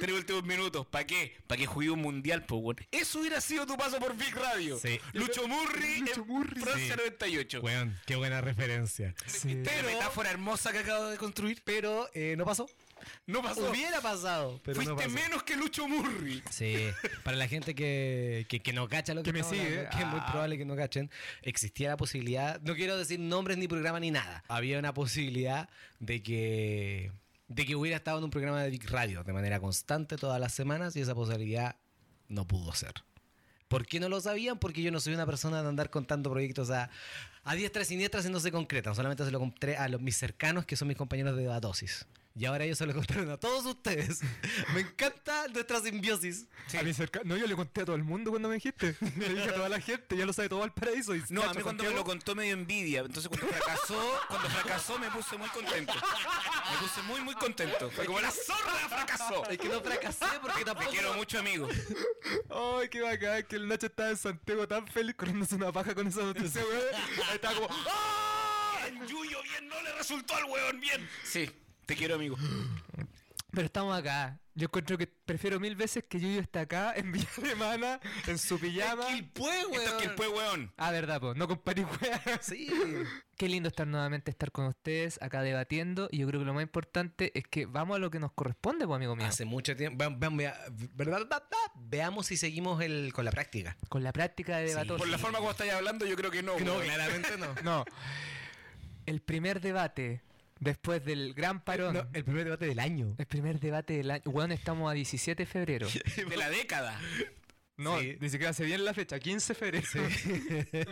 tres 0.00 0.12
últimos 0.14 0.44
minutos. 0.44 0.86
¿Para 0.86 1.06
qué? 1.06 1.36
Para 1.46 1.58
que 1.60 1.66
juegue 1.66 1.90
un 1.90 2.00
mundial, 2.00 2.44
pues, 2.46 2.60
weón. 2.62 2.76
Eso 2.90 3.20
hubiera 3.20 3.40
sido 3.40 3.66
tu 3.66 3.76
paso 3.76 3.98
por 3.98 4.16
Big 4.16 4.34
Radio. 4.34 4.78
Sí. 4.78 5.00
Lucho 5.12 5.46
Murri 5.46 6.00
Lucho 6.00 6.22
en 6.22 6.26
Murri. 6.28 6.60
Francia 6.60 6.94
Sí. 6.94 7.00
98. 7.00 7.60
Weón, 7.60 7.98
qué 8.06 8.16
buena 8.16 8.40
referencia. 8.40 9.14
Sí. 9.26 9.60
Pero, 9.64 9.88
metáfora 9.88 10.30
hermosa 10.30 10.72
que 10.72 10.78
acabo 10.78 11.06
de 11.08 11.16
construir. 11.18 11.62
Pero 11.64 12.08
eh, 12.14 12.34
no 12.36 12.44
pasó. 12.44 12.68
No 13.26 13.42
pasó. 13.42 13.70
Hubiera 13.70 14.00
pasado, 14.00 14.60
pero 14.64 14.76
Fuiste 14.76 14.92
no 14.92 14.96
pasó. 14.96 15.10
menos 15.10 15.42
que 15.42 15.56
Lucho 15.56 15.88
Murri. 15.88 16.42
Sí, 16.50 16.76
para 17.24 17.36
la 17.36 17.48
gente 17.48 17.74
que, 17.74 18.46
que, 18.48 18.60
que 18.60 18.72
no 18.72 18.88
cacha 18.88 19.14
lo 19.14 19.22
que, 19.22 19.32
Que 19.32 19.38
me 19.38 19.44
sigue, 19.44 19.62
hablando, 19.62 19.90
que 19.90 20.02
es 20.02 20.06
muy 20.06 20.20
ah. 20.20 20.26
probable 20.30 20.58
que 20.58 20.64
no 20.64 20.76
cachen, 20.76 21.10
existía 21.42 21.88
la 21.88 21.96
posibilidad, 21.96 22.60
no 22.62 22.74
quiero 22.74 22.96
decir 22.96 23.18
nombres 23.20 23.58
ni 23.58 23.68
programa 23.68 24.00
ni 24.00 24.10
nada, 24.10 24.44
había 24.48 24.78
una 24.78 24.94
posibilidad 24.94 25.68
de 25.98 26.22
que 26.22 27.12
de 27.48 27.66
que 27.66 27.76
hubiera 27.76 27.96
estado 27.98 28.18
en 28.18 28.24
un 28.24 28.30
programa 28.30 28.62
de 28.62 28.70
Big 28.70 28.88
Radio 28.88 29.24
de 29.24 29.32
manera 29.32 29.60
constante 29.60 30.16
todas 30.16 30.40
las 30.40 30.54
semanas 30.54 30.96
y 30.96 31.00
esa 31.00 31.14
posibilidad 31.14 31.76
no 32.28 32.46
pudo 32.46 32.72
ser. 32.72 32.94
¿Por 33.68 33.86
qué 33.86 34.00
no 34.00 34.08
lo 34.08 34.20
sabían? 34.20 34.58
Porque 34.58 34.82
yo 34.82 34.90
no 34.90 35.00
soy 35.00 35.14
una 35.14 35.24
persona 35.24 35.62
de 35.62 35.68
andar 35.68 35.88
contando 35.88 36.30
proyectos 36.30 36.70
a, 36.70 36.90
a 37.42 37.54
diestra 37.54 37.82
y 37.82 37.84
siniestra 37.86 38.20
y 38.20 38.28
no 38.28 38.38
se 38.38 38.52
concretan. 38.52 38.94
Solamente 38.94 39.24
se 39.24 39.30
lo 39.30 39.38
conté 39.38 39.76
a 39.76 39.88
los, 39.88 40.00
mis 40.00 40.16
cercanos, 40.16 40.66
que 40.66 40.76
son 40.76 40.88
mis 40.88 40.96
compañeros 40.96 41.34
de 41.36 41.42
debatosis. 41.42 42.06
Y 42.34 42.46
ahora 42.46 42.64
ellos 42.64 42.78
se 42.78 42.86
lo 42.86 42.94
contaron 42.94 43.30
a 43.30 43.36
todos 43.36 43.66
ustedes. 43.66 44.20
Me 44.72 44.80
encanta 44.80 45.48
nuestra 45.48 45.80
simbiosis. 45.80 46.46
A 46.78 46.82
mi 46.82 46.94
cerca... 46.94 47.20
No, 47.24 47.36
yo 47.36 47.46
le 47.46 47.54
conté 47.54 47.82
a 47.82 47.84
todo 47.84 47.94
el 47.96 48.04
mundo 48.04 48.30
cuando 48.30 48.48
me 48.48 48.54
dijiste. 48.54 48.96
Le 49.18 49.28
dije 49.34 49.50
a 49.50 49.54
toda 49.54 49.68
la 49.68 49.80
gente, 49.80 50.16
ya 50.16 50.24
lo 50.24 50.32
sabe 50.32 50.48
todo 50.48 50.64
el 50.64 50.72
paraíso. 50.72 51.14
Y 51.14 51.22
No, 51.28 51.42
a 51.42 51.52
mí 51.52 51.60
cuando 51.62 51.84
me 51.84 51.90
lo 51.90 52.04
contó 52.04 52.34
me 52.34 52.44
dio 52.44 52.54
envidia. 52.54 53.00
Entonces 53.00 53.28
cuando 53.28 53.46
fracasó, 53.48 54.20
cuando 54.28 54.48
fracasó 54.48 54.98
me 54.98 55.10
puse 55.10 55.36
muy 55.36 55.48
contento. 55.50 55.92
Me 55.92 56.76
puse 56.78 57.02
muy, 57.02 57.20
muy 57.20 57.34
contento. 57.34 57.90
Fue 57.90 58.06
como 58.06 58.20
la 58.20 58.30
zorra 58.30 58.88
fracasó. 58.88 59.46
Es 59.50 59.58
que 59.58 59.68
no 59.68 59.82
fracasé 59.82 60.24
porque 60.40 60.60
Te 60.60 60.64
tampoco. 60.64 60.90
quiero 60.90 61.12
mucho, 61.14 61.38
amigo. 61.38 61.68
Ay, 62.48 62.88
qué 62.88 63.02
bacán, 63.02 63.42
que 63.42 63.56
el 63.56 63.68
Nacho 63.68 63.86
estaba 63.86 64.08
en 64.10 64.16
Santiago 64.16 64.66
tan 64.66 64.86
feliz 64.86 65.14
corriéndose 65.16 65.54
una 65.54 65.70
paja 65.70 65.94
con 65.94 66.06
esa 66.06 66.22
noticia, 66.22 66.62
weón. 66.64 66.94
Ahí 67.28 67.34
estaba 67.34 67.54
como, 67.54 67.68
¡ah! 67.70 68.86
Bien, 68.90 69.06
Yuyo, 69.06 69.42
bien, 69.42 69.68
no 69.68 69.80
le 69.82 69.92
resultó 69.92 70.34
al 70.34 70.44
hueón, 70.46 70.80
bien. 70.80 71.08
Sí, 71.24 71.50
te 71.86 71.96
quiero, 71.96 72.14
amigo. 72.16 72.36
Pero 73.52 73.66
estamos 73.66 73.96
acá. 73.98 74.38
Yo 74.54 74.64
encuentro 74.66 74.96
que 74.98 75.06
prefiero 75.06 75.60
mil 75.60 75.76
veces 75.76 76.04
que 76.08 76.18
Yuyo 76.20 76.40
esté 76.40 76.58
acá 76.60 76.92
en 76.96 77.12
Villa 77.12 77.28
Alemana, 77.38 78.00
en 78.26 78.38
su 78.38 78.58
pijama. 78.58 79.06
Quilpué, 79.08 79.60
Esto 79.60 79.78
es 79.78 79.92
que 79.92 80.04
el 80.06 80.14
pue 80.14 80.28
hueón. 80.28 80.72
Ah, 80.78 80.90
verdad, 80.90 81.20
pues, 81.20 81.36
no 81.36 81.46
comparís 81.48 81.86
weas. 82.00 82.22
Sí. 82.42 82.66
Qué 83.36 83.48
lindo 83.48 83.68
estar 83.68 83.86
nuevamente 83.86 84.30
estar 84.30 84.52
con 84.52 84.66
ustedes 84.66 85.18
acá 85.22 85.42
debatiendo. 85.42 86.08
Y 86.10 86.18
yo 86.18 86.26
creo 86.28 86.40
que 86.40 86.46
lo 86.46 86.54
más 86.54 86.62
importante 86.62 87.30
es 87.38 87.44
que 87.46 87.66
vamos 87.66 87.96
a 87.96 87.98
lo 87.98 88.10
que 88.10 88.20
nos 88.20 88.32
corresponde, 88.32 88.86
pues, 88.86 88.96
amigo 88.96 89.16
mío. 89.16 89.26
Hace 89.26 89.44
mucho 89.44 89.76
tiempo. 89.76 90.02
Va- 90.02 90.16
Veamos 91.74 92.26
si 92.26 92.36
seguimos 92.38 92.82
el, 92.82 93.12
con 93.12 93.24
la 93.26 93.30
práctica. 93.32 93.76
Con 93.90 94.02
la 94.02 94.12
práctica 94.12 94.56
de 94.58 94.66
debate. 94.66 94.94
Por 94.96 95.08
la 95.08 95.18
forma 95.18 95.38
como 95.38 95.50
estáis 95.50 95.72
hablando, 95.72 96.06
yo 96.06 96.16
creo 96.16 96.30
que 96.30 96.42
no. 96.42 96.58
No, 96.58 96.78
claramente 96.80 97.36
no. 97.36 97.54
No. 97.62 97.84
El 99.04 99.20
primer 99.20 99.60
debate 99.60 100.22
Después 100.62 101.04
del 101.04 101.34
gran 101.34 101.64
parón. 101.64 101.94
No, 101.94 102.06
el 102.12 102.22
primer 102.24 102.44
debate 102.44 102.66
del 102.66 102.78
año. 102.78 103.16
El 103.18 103.26
primer 103.26 103.58
debate 103.58 103.94
del 103.94 104.12
año. 104.12 104.22
Weón, 104.26 104.52
estamos 104.52 104.88
a 104.88 104.94
17 104.94 105.42
de 105.42 105.46
febrero. 105.46 105.88
De 106.28 106.36
la 106.36 106.48
década. 106.50 107.00
No, 107.76 107.98
Sí. 107.98 108.16
ni 108.20 108.28
siquiera 108.28 108.52
se 108.52 108.64
bien 108.64 108.84
la 108.84 108.94
fecha, 108.94 109.18
15 109.18 109.54
de 109.54 109.82
febrero. 109.82 109.88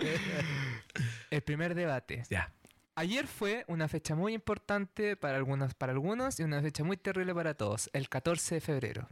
el 1.31 1.43
primer 1.43 1.77
debate. 1.77 2.25
Ya. 2.29 2.53
Ayer 2.97 3.29
fue 3.29 3.65
una 3.69 3.87
fecha 3.87 4.17
muy 4.17 4.35
importante 4.35 5.15
para 5.17 5.37
algunos, 5.37 5.75
para 5.75 5.93
algunos 5.93 6.41
y 6.41 6.43
una 6.43 6.61
fecha 6.61 6.83
muy 6.83 6.97
terrible 6.97 7.33
para 7.33 7.55
todos, 7.55 7.89
el 7.93 8.09
14 8.09 8.57
de 8.57 8.61
febrero. 8.61 9.09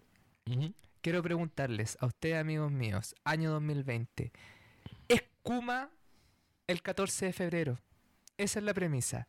Quiero 1.02 1.22
preguntarles 1.22 1.96
a 2.00 2.06
ustedes, 2.06 2.40
amigos 2.40 2.72
míos, 2.72 3.14
año 3.24 3.52
2020, 3.52 4.32
¿es 5.06 5.22
Kuma 5.42 5.88
el 6.66 6.82
14 6.82 7.26
de 7.26 7.32
febrero? 7.32 7.78
Esa 8.36 8.58
es 8.58 8.64
la 8.64 8.74
premisa. 8.74 9.28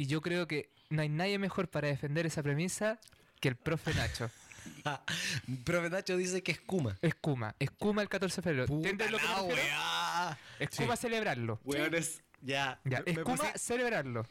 Y 0.00 0.06
yo 0.06 0.22
creo 0.22 0.46
que 0.48 0.70
no 0.88 1.02
hay 1.02 1.10
nadie 1.10 1.38
mejor 1.38 1.68
para 1.68 1.88
defender 1.88 2.24
esa 2.24 2.42
premisa 2.42 2.98
que 3.38 3.48
el 3.48 3.56
profe 3.56 3.92
Nacho. 3.92 4.30
Ah, 4.86 5.02
Profe 5.64 5.90
Nacho 5.90 6.16
dice 6.16 6.42
que 6.42 6.52
es 6.52 6.60
Kuma. 6.62 6.96
Es 7.02 7.14
Kuma, 7.16 7.54
es 7.58 7.70
Kuma 7.70 8.00
el 8.00 8.08
14 8.08 8.36
de 8.36 8.42
febrero. 8.42 8.72
¿Entiendes 8.72 9.10
lo 9.10 9.18
que 9.18 9.24
me 9.24 9.28
la 9.30 9.36
refiero? 9.42 9.62
weá. 9.62 10.38
Es 10.58 10.70
Kuma 10.70 10.96
celebrarlo. 10.96 11.60
Weones, 11.64 12.22
ya. 12.40 12.80
Ya, 12.86 13.02
Me 13.04 13.12
es 13.12 13.18
Kuma 13.18 13.36
puse- 13.44 13.58
celebrarlo. 13.58 14.24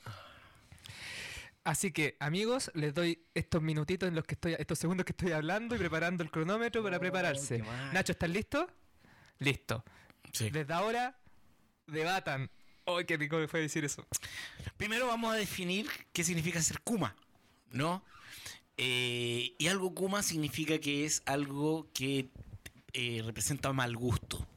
Así 1.63 1.91
que, 1.91 2.17
amigos, 2.19 2.71
les 2.73 2.95
doy 2.95 3.23
estos 3.35 3.61
minutitos 3.61 4.09
en 4.09 4.15
los 4.15 4.23
que 4.23 4.33
estoy, 4.33 4.55
estos 4.57 4.79
segundos 4.79 5.05
que 5.05 5.11
estoy 5.11 5.33
hablando 5.33 5.75
y 5.75 5.77
preparando 5.77 6.23
el 6.23 6.31
cronómetro 6.31 6.81
para 6.81 6.97
prepararse. 6.99 7.57
qué 7.57 7.63
mal. 7.63 7.93
Nacho, 7.93 8.13
¿estás 8.13 8.29
listo? 8.31 8.67
Listo. 9.37 9.83
Sí. 10.33 10.49
Desde 10.49 10.73
ahora, 10.73 11.15
debatan. 11.85 12.49
¡Ay, 12.97 13.05
qué 13.05 13.17
rico 13.17 13.37
me 13.37 13.47
fue 13.47 13.61
decir 13.61 13.85
eso! 13.85 14.05
Primero 14.77 15.07
vamos 15.07 15.33
a 15.33 15.35
definir 15.37 15.87
qué 16.13 16.23
significa 16.23 16.61
ser 16.61 16.79
Kuma, 16.81 17.15
¿no? 17.71 18.03
Eh, 18.77 19.53
y 19.57 19.67
algo 19.67 19.93
Kuma 19.93 20.23
significa 20.23 20.79
que 20.79 21.05
es 21.05 21.21
algo 21.25 21.87
que 21.93 22.29
eh, 22.93 23.21
representa 23.25 23.71
mal 23.73 23.95
gusto. 23.95 24.47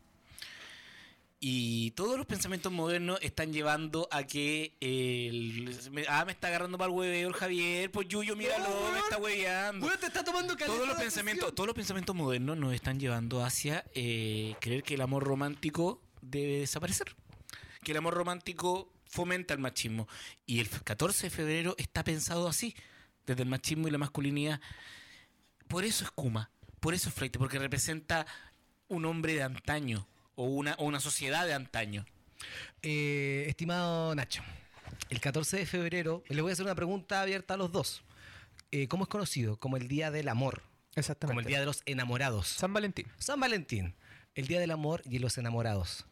Y 1.44 1.90
todos 1.92 2.16
los 2.16 2.24
pensamientos 2.26 2.70
modernos 2.70 3.18
están 3.20 3.52
llevando 3.52 4.06
a 4.12 4.22
que 4.22 4.76
el- 4.80 5.76
ah, 6.08 6.24
me 6.24 6.30
está 6.30 6.46
agarrando 6.46 6.78
para 6.78 6.88
el 6.92 6.96
hueveo 6.96 7.28
el 7.28 7.34
Javier, 7.34 7.90
pues 7.90 8.06
Yuyo, 8.06 8.36
míralo, 8.36 8.68
me 8.92 9.00
está 9.00 9.18
hueveando. 9.18 9.84
Weón, 9.84 9.98
te 9.98 10.06
está 10.06 10.22
tomando 10.22 10.56
Todos 10.56 10.86
los 10.86 10.96
pensamientos, 10.96 11.52
todos 11.52 11.66
los 11.66 11.74
pensamientos 11.74 12.14
modernos 12.14 12.56
nos 12.56 12.72
están 12.74 13.00
llevando 13.00 13.44
hacia 13.44 13.84
eh, 13.96 14.54
creer 14.60 14.84
que 14.84 14.94
el 14.94 15.00
amor 15.00 15.24
romántico 15.24 16.00
debe 16.20 16.58
desaparecer. 16.60 17.16
Que 17.82 17.92
el 17.92 17.98
amor 17.98 18.14
romántico 18.14 18.92
fomenta 19.06 19.54
el 19.54 19.60
machismo. 19.60 20.08
Y 20.46 20.60
el 20.60 20.68
14 20.68 21.26
de 21.26 21.30
febrero 21.30 21.74
está 21.78 22.04
pensado 22.04 22.48
así, 22.48 22.74
desde 23.26 23.42
el 23.42 23.48
machismo 23.48 23.88
y 23.88 23.90
la 23.90 23.98
masculinidad. 23.98 24.60
Por 25.68 25.84
eso 25.84 26.04
es 26.04 26.10
Kuma, 26.10 26.50
por 26.80 26.94
eso 26.94 27.08
es 27.08 27.14
Fleite, 27.14 27.38
porque 27.38 27.58
representa 27.58 28.26
un 28.88 29.04
hombre 29.04 29.34
de 29.34 29.42
antaño 29.42 30.06
o 30.34 30.44
una, 30.44 30.74
o 30.78 30.84
una 30.84 31.00
sociedad 31.00 31.46
de 31.46 31.54
antaño. 31.54 32.04
Eh, 32.82 33.44
estimado 33.48 34.14
Nacho, 34.14 34.42
el 35.08 35.20
14 35.20 35.58
de 35.58 35.66
febrero 35.66 36.24
le 36.28 36.42
voy 36.42 36.50
a 36.50 36.52
hacer 36.54 36.64
una 36.66 36.74
pregunta 36.74 37.22
abierta 37.22 37.54
a 37.54 37.56
los 37.56 37.70
dos. 37.72 38.02
Eh, 38.70 38.88
¿Cómo 38.88 39.04
es 39.04 39.08
conocido? 39.08 39.56
Como 39.58 39.76
el 39.76 39.86
Día 39.88 40.10
del 40.10 40.28
Amor, 40.28 40.62
Exactamente. 40.94 41.32
como 41.32 41.40
el 41.40 41.46
Día 41.46 41.60
de 41.60 41.66
los 41.66 41.82
Enamorados. 41.86 42.48
San 42.48 42.72
Valentín. 42.72 43.06
San 43.18 43.38
Valentín, 43.38 43.94
el 44.34 44.46
Día 44.46 44.60
del 44.60 44.70
Amor 44.70 45.02
y 45.04 45.18
los 45.18 45.38
Enamorados. 45.38 46.06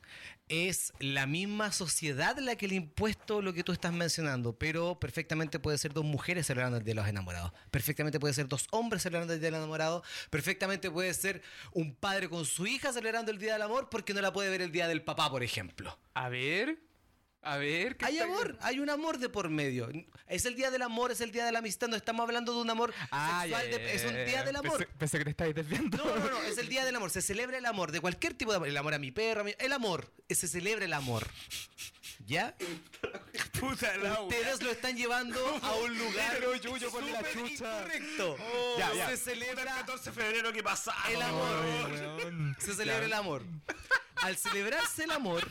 Es 0.49 0.93
la 0.99 1.27
misma 1.27 1.71
sociedad 1.71 2.37
la 2.39 2.57
que 2.57 2.67
le 2.67 2.75
impuesto 2.75 3.41
lo 3.41 3.53
que 3.53 3.63
tú 3.63 3.71
estás 3.71 3.93
mencionando, 3.93 4.59
pero 4.59 4.99
perfectamente 4.99 5.61
puede 5.61 5.79
ser 5.79 5.93
dos 5.93 6.05
mujeres 6.05 6.47
celebrando 6.47 6.77
el 6.77 6.85
Día 6.85 6.95
de 6.95 7.01
los 7.01 7.09
Enamorados. 7.09 7.53
Perfectamente 7.71 8.19
puede 8.19 8.35
ser 8.35 8.49
dos 8.49 8.67
hombres 8.73 9.03
celebrando 9.03 9.33
el 9.33 9.41
Día 9.41 9.51
del 9.51 9.61
Enamorado. 9.61 10.03
Perfectamente 10.29 10.91
puede 10.91 11.15
ser 11.15 11.43
un 11.73 11.95
padre 11.95 12.29
con 12.29 12.45
su 12.45 12.67
hija 12.67 12.93
celebrando 12.93 13.31
el 13.31 13.39
Día 13.39 13.53
del 13.53 13.63
Amor 13.63 13.89
porque 13.91 14.13
no 14.13 14.21
la 14.21 14.33
puede 14.33 14.51
ver 14.51 14.63
el 14.63 14.73
Día 14.73 14.89
del 14.89 15.03
Papá, 15.03 15.31
por 15.31 15.45
ejemplo. 15.45 15.97
A 16.15 16.29
ver. 16.29 16.90
A 17.43 17.57
ver. 17.57 17.97
¿qué 17.97 18.05
Hay 18.05 18.19
está- 18.19 18.25
amor, 18.27 18.59
hay 18.61 18.81
un 18.81 18.91
amor 18.91 19.19
de 19.19 19.29
por 19.31 19.49
medio. 19.49 19.89
Es 20.27 20.45
el 20.45 20.55
día 20.57 20.71
del 20.71 20.83
amor, 20.83 21.11
es 21.11 21.21
el 21.23 21.33
día 21.33 21.45
de 21.47 21.53
la 21.53 21.61
amistad. 21.61 21.89
No 21.89 21.97
estamos 21.97 22.23
hablando 22.25 22.53
de 22.53 22.61
un 22.61 22.69
amor 22.71 22.93
Ah, 23.11 23.47
ya, 23.47 23.59
sexual, 23.61 23.71
de- 23.81 23.87
ya, 23.87 23.93
es 23.93 24.03
ya, 24.03 24.09
un 24.09 24.15
ya, 24.15 24.25
día 24.25 24.35
ya. 24.41 24.45
del 24.45 24.57
amor. 24.57 24.79
Pensé, 24.79 24.95
pensé 24.99 25.19
que 25.19 25.25
te 25.25 25.31
estabas 25.31 25.55
desviando. 25.55 25.97
No, 25.97 26.17
no, 26.17 26.31
no, 26.31 26.43
es 26.43 26.59
el 26.59 26.69
día 26.69 26.85
del 26.85 26.97
amor. 26.97 27.11
Se 27.11 27.23
celebra 27.23 27.57
el 27.57 27.65
amor, 27.67 27.93
de 27.93 28.01
cualquier 28.01 28.35
tipo 28.35 28.51
de 28.53 28.57
amor. 28.57 28.69
El 28.69 28.77
amor 28.77 28.93
a 28.95 28.99
mi 28.99 29.11
perro, 29.11 29.41
a 29.41 29.45
mi- 29.45 29.55
el 29.59 29.73
amor. 29.73 30.13
eh, 30.29 30.35
Se 30.35 30.49
celebra 30.49 30.85
el 30.85 30.93
amor. 30.93 31.27
¿Ya? 32.27 32.55
Puta 33.59 33.93
Ustedes 34.23 34.63
lo 34.63 34.71
están 34.71 34.95
llevando 34.97 35.41
a 35.63 35.75
un 35.77 35.99
lugar 35.99 36.33
Pero, 36.35 36.55
Yuyo, 36.57 36.91
ponle 36.91 37.11
la 37.13 37.23
chucha. 37.33 37.51
incorrecto. 37.51 38.37
Ya, 38.79 38.93
ya. 38.95 39.09
Se 39.09 39.17
celebra 39.17 39.65
14 39.77 40.11
de 40.11 40.17
febrero 40.23 40.53
que 40.53 40.63
pasa. 40.63 40.95
el 41.09 41.21
amor. 41.23 42.55
Se 42.59 42.75
celebra 42.75 43.07
el 43.07 43.13
amor. 43.15 43.43
Al 44.17 44.37
celebrarse 44.37 45.05
el 45.05 45.11
amor, 45.13 45.49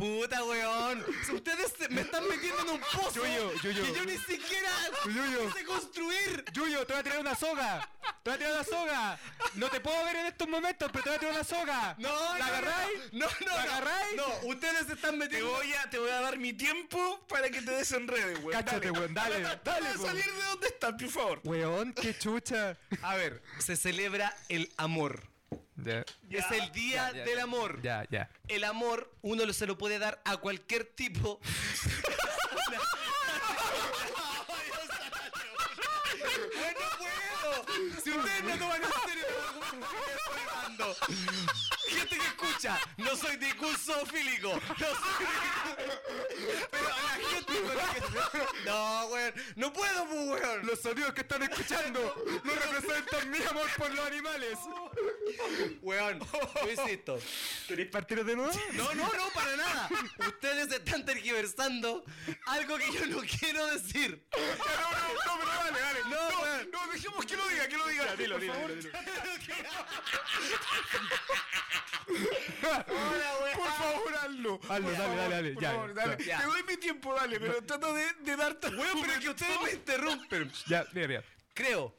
puta 0.00 0.42
weón, 0.44 1.04
ustedes 1.34 1.72
se- 1.78 1.88
me 1.90 2.00
están 2.00 2.26
metiendo 2.28 2.62
en 2.62 2.68
un 2.70 2.80
pozo 2.80 3.10
Yuyo, 3.24 3.52
Yuyo. 3.62 3.82
que 3.84 3.92
yo 3.92 4.04
ni 4.06 4.16
siquiera 4.18 4.70
Yuyo. 5.04 5.52
sé 5.52 5.64
construir. 5.64 6.44
Yuyo, 6.52 6.86
te 6.86 6.92
voy 6.94 7.00
a 7.00 7.02
tirar 7.04 7.18
una 7.20 7.34
soga. 7.34 7.88
Te 8.22 8.30
voy 8.30 8.34
a 8.34 8.38
tirar 8.38 8.52
una 8.54 8.64
soga. 8.64 9.18
No 9.54 9.68
te 9.68 9.80
puedo 9.80 10.04
ver 10.04 10.16
en 10.16 10.26
estos 10.26 10.48
momentos, 10.48 10.88
pero 10.92 11.04
te 11.04 11.10
voy 11.10 11.16
a 11.16 11.20
tirar 11.20 11.34
una 11.34 11.44
soga. 11.44 11.94
No, 11.98 12.08
¿La 12.08 12.38
no, 12.38 12.44
agarráis? 12.44 12.98
No, 13.12 13.26
no, 13.26 13.46
¿La 13.46 13.52
no. 13.66 13.72
agarráis? 13.72 14.16
No, 14.16 14.26
ustedes 14.48 14.86
se 14.86 14.92
están 14.94 15.10
Te 15.12 15.16
metiendo. 15.18 15.50
voy, 15.50 15.72
a, 15.74 15.90
te 15.90 15.98
voy 15.98 16.10
a 16.10 16.20
dar 16.20 16.38
mi 16.38 16.52
tiempo 16.54 17.24
para 17.28 17.50
que 17.50 17.60
te 17.62 17.70
desenredes, 17.70 18.38
weón. 18.38 18.52
Cáchate, 18.52 18.90
weón, 18.90 19.12
dale, 19.14 19.40
dale, 19.40 19.60
Dale, 19.64 19.90
po. 19.98 20.06
salir 20.06 20.24
de 20.24 20.42
donde 20.44 20.66
estás, 20.68 20.92
por 20.94 21.08
favor. 21.10 21.40
Weón, 21.44 21.92
qué 21.92 22.16
chucha. 22.18 22.76
A 23.02 23.16
ver, 23.16 23.42
se 23.58 23.76
celebra 23.76 24.34
el 24.48 24.72
amor. 24.76 25.28
Ya, 25.84 26.04
es 26.30 26.50
el 26.50 26.70
día 26.72 27.10
ya, 27.12 27.18
ya, 27.18 27.24
del 27.24 27.36
ya. 27.38 27.42
amor. 27.42 27.80
ya. 27.82 28.06
ya. 28.10 28.30
El 28.48 28.64
amor 28.64 29.12
uno 29.22 29.44
lo- 29.46 29.52
se 29.52 29.66
lo 29.66 29.76
puede 29.78 29.98
dar 29.98 30.20
a 30.24 30.36
cualquier 30.38 30.84
tipo. 30.84 31.40
Ay, 34.48 34.68
no 36.80 36.88
puedo. 36.98 38.00
Si 38.02 38.10
ustedes 38.10 38.44
no 38.44 38.58
toman 38.58 38.82
en 38.82 38.88
serio 39.08 39.24
estoy. 40.70 40.94
Gente 41.88 42.16
que 42.16 42.26
escucha, 42.26 42.78
no 42.98 43.16
soy 43.16 43.36
discursofílico. 43.36 44.52
No 44.54 44.86
soy 44.86 45.26
Pero 46.70 46.86
a 46.86 47.02
la 47.02 47.28
gente 47.28 47.60
con 47.62 47.76
la 47.76 47.94
que... 47.94 48.00
No, 48.64 49.06
weón. 49.06 49.34
No 49.56 49.72
puedo, 49.72 50.06
pues, 50.06 50.42
weón. 50.42 50.66
Los 50.66 50.80
sonidos 50.80 51.12
que 51.14 51.22
están 51.22 51.42
escuchando 51.42 52.14
no 52.44 52.52
representan 52.54 53.30
mi 53.30 53.42
amor 53.44 53.68
por 53.76 53.92
los 53.92 54.06
animales. 54.06 54.58
Weón, 55.82 56.20
yo 56.64 56.70
insisto. 56.70 57.18
¿Queréis 57.66 57.88
partir 57.90 58.24
de 58.24 58.36
nuevo? 58.36 58.52
No, 58.72 58.94
no, 58.94 59.12
no, 59.12 59.28
para 59.34 59.56
nada. 59.56 59.88
Ustedes 60.18 60.70
están 60.72 61.04
tergiversando 61.04 62.04
algo 62.46 62.76
que 62.78 62.92
yo 62.92 63.06
no 63.06 63.22
quiero 63.22 63.66
decir. 63.68 64.22
No, 64.32 64.38
no, 64.38 65.14
no, 65.26 65.38
pero 65.38 65.50
dale, 65.50 65.80
dale. 65.80 66.00
No, 66.04 66.40
weón. 66.40 66.70
No, 66.70 66.86
dejemos 66.92 67.24
que 67.26 67.36
lo 67.36 67.48
diga, 67.48 67.68
que 67.68 67.76
lo 67.76 67.86
diga. 67.88 68.16
dilo, 68.16 68.34
por 68.34 68.40
dilo, 68.42 68.54
favor. 68.54 68.74
dilo, 68.76 68.90
Hola, 72.08 72.86
weón. 73.42 73.56
Por 73.56 73.72
favor, 73.72 74.14
hazlo. 74.22 74.60
Dale, 74.68 74.96
favor, 74.96 75.16
dale, 75.16 75.34
dale, 75.34 75.52
por 75.52 75.62
ya, 75.62 75.70
favor, 75.72 75.94
dale. 75.94 76.24
Ya. 76.24 76.38
Te 76.38 76.44
doy 76.44 76.62
mi 76.64 76.76
tiempo, 76.76 77.14
dale, 77.14 77.40
pero 77.40 77.62
trato 77.62 77.94
de, 77.94 78.12
de 78.20 78.36
darte. 78.36 78.68
Weón, 78.68 79.00
pero 79.00 79.12
es 79.12 79.18
que 79.20 79.28
ustedes 79.30 79.60
me 79.62 79.70
interrumpen. 79.72 80.52
Ya, 80.66 80.86
mira, 80.92 81.08
mira. 81.08 81.24
Creo 81.54 81.94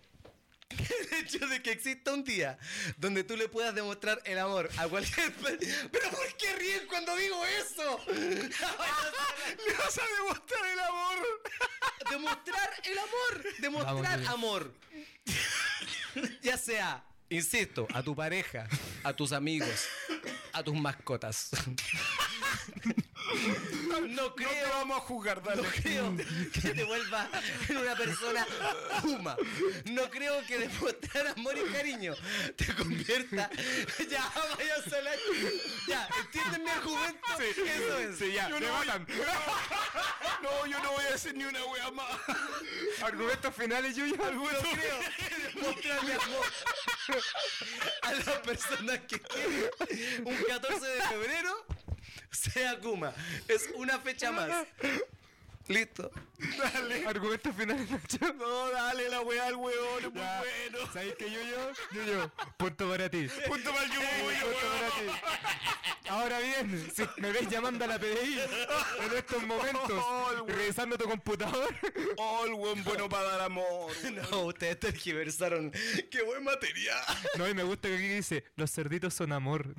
que 0.70 0.84
el 0.84 1.26
hecho 1.26 1.48
de 1.48 1.62
que 1.62 1.72
exista 1.72 2.14
un 2.14 2.24
día 2.24 2.58
donde 2.98 3.24
tú 3.24 3.36
le 3.36 3.50
puedas 3.50 3.76
demostrar 3.76 4.22
el 4.26 4.40
amor 4.40 4.70
a 4.78 4.88
cualquier 4.88 5.34
persona. 5.34 5.90
¿Pero 5.92 6.10
por 6.10 6.38
qué 6.38 6.56
ríen 6.56 6.88
cuando 6.88 7.16
digo 7.16 7.46
eso? 7.46 8.00
Le 8.08 9.74
vas 9.78 9.98
a 9.98 10.04
demostrar 10.24 10.66
el 10.72 10.80
amor. 10.80 11.42
demostrar 12.10 12.70
el 12.86 12.98
amor. 12.98 13.44
Demostrar 13.60 14.20
Vamos, 14.24 14.30
amor. 14.30 14.74
Ya 16.42 16.58
sea, 16.58 17.04
insisto, 17.30 17.88
a 17.94 18.02
tu 18.04 18.16
pareja, 18.16 18.68
a 19.04 19.14
tus 19.14 19.32
amigos, 19.32 19.88
a 20.54 20.64
tus 20.64 20.76
mascotas. 20.76 21.52
No 23.88 24.02
No 24.02 24.34
te 24.34 24.44
creo, 24.44 24.70
vamos 24.70 24.98
a 24.98 25.02
juzgar, 25.02 25.44
dale. 25.44 25.62
no 25.62 25.70
creo 25.70 26.16
que 26.54 26.70
te 26.70 26.84
vuelva 26.84 27.30
en 27.70 27.78
una 27.78 27.96
persona 27.96 28.48
puma. 29.02 29.36
No 29.86 30.10
creo 30.10 30.46
que 30.46 30.60
demostrar 30.60 31.28
amor 31.28 31.56
y 31.58 31.72
cariño 31.72 32.14
te 32.56 32.74
convierta. 32.76 33.50
Ya, 34.10 34.32
vaya 34.58 34.76
a 34.76 35.02
la. 35.02 35.12
Ya, 35.88 36.08
¿entienden 36.20 36.64
mi 36.64 36.70
argumento? 36.70 37.28
Eso 37.40 37.98
es. 38.00 38.18
Sí, 38.18 38.34
ya, 38.34 38.50
Yo 38.50 38.60
no, 38.60 38.68
voy, 38.68 38.88
yo 40.72 40.80
no 40.82 40.92
voy 40.92 41.06
a 41.06 41.12
decir 41.12 41.36
ni 41.36 41.44
una 41.46 41.64
wea 41.66 41.92
más. 41.92 42.08
Argumentos 43.04 43.56
finales, 43.56 43.96
Yuyo. 43.96 44.16
No 44.18 44.24
creo 44.24 45.00
que 45.18 45.60
demostrarle 45.60 46.14
amor 46.14 46.46
a 48.02 48.14
las 48.14 48.40
personas 48.40 49.00
que 49.08 49.20
quieren 49.20 49.72
un 50.26 50.36
14 50.44 50.86
de 50.88 51.02
febrero 51.02 51.66
sea 52.54 52.80
Kuma. 52.80 53.14
Es 53.48 53.70
una 53.76 54.00
fecha 54.00 54.32
más. 54.32 54.50
Listo. 55.72 56.12
Dale. 56.58 57.06
Argumentos 57.08 57.56
finales, 57.56 57.90
Nacho. 57.90 58.34
No, 58.34 58.70
dale 58.72 59.10
la 59.10 59.22
weá 59.22 59.48
al 59.48 59.56
weón, 59.56 60.00
es 60.00 60.12
muy 60.12 60.22
bueno. 60.22 60.92
¿Sabes 60.94 61.16
qué, 61.18 61.26
Yuyo? 61.30 61.72
Yuyo, 61.92 62.32
punto 62.58 62.90
para 62.90 63.10
ti. 63.10 63.28
Punto 63.48 63.72
para 63.72 63.84
el 63.86 63.92
yuyo, 63.92 64.08
Punto 64.22 64.68
para 64.68 64.90
weón. 64.90 65.20
ti. 65.20 66.08
Ahora 66.10 66.40
bien, 66.40 66.92
si 66.94 67.04
me 67.22 67.32
ves 67.32 67.48
llamando 67.48 67.86
a 67.86 67.88
la 67.88 67.98
PDI 68.00 68.40
en 69.06 69.18
estos 69.18 69.44
momentos, 69.44 70.04
revisando 70.48 70.98
tu 70.98 71.06
computador, 71.06 71.74
Oh, 72.18 72.44
el 72.46 72.54
weón 72.54 72.84
bueno 72.84 73.08
para 73.08 73.24
dar 73.30 73.42
amor. 73.42 73.92
No, 74.32 74.42
ustedes 74.48 74.80
tergiversaron. 74.80 75.72
Qué 76.10 76.22
buen 76.24 76.44
material. 76.44 77.00
no, 77.38 77.48
y 77.48 77.54
me 77.54 77.64
gusta 77.64 77.88
que 77.88 77.96
aquí 77.96 78.08
dice, 78.10 78.44
los 78.56 78.72
cerditos 78.72 79.14
son 79.14 79.32
amor. 79.32 79.74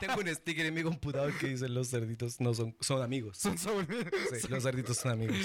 Tengo 0.00 0.20
un 0.20 0.34
sticker 0.34 0.66
en 0.66 0.74
mi 0.74 0.82
computador 0.82 1.32
que 1.38 1.46
dice 1.48 1.68
los 1.68 1.88
cerditos 1.88 2.40
no 2.40 2.52
son, 2.54 2.76
son 2.80 3.02
amigos. 3.02 3.38
son 3.38 3.56
son- 3.56 3.86
Sí, 4.40 4.48
los 4.48 4.62
cerditos 4.62 4.98
son 5.06 5.12
amigos. 5.12 5.36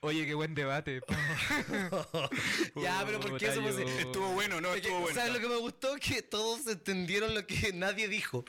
Oye, 0.00 0.26
qué 0.26 0.34
buen 0.34 0.54
debate. 0.54 1.00
ya, 2.76 3.02
pero 3.06 3.20
¿por 3.20 3.38
qué 3.38 3.46
yo- 3.46 3.78
Estuvo 3.78 4.28
bueno, 4.32 4.60
no, 4.60 4.74
estuvo 4.74 5.00
bueno. 5.00 5.14
¿Sabes 5.14 5.32
lo 5.32 5.40
que 5.40 5.48
me 5.48 5.56
gustó? 5.56 5.96
Que 5.96 6.22
todos 6.22 6.66
entendieron 6.66 7.34
lo 7.34 7.46
que 7.46 7.72
nadie 7.72 8.08
dijo. 8.08 8.44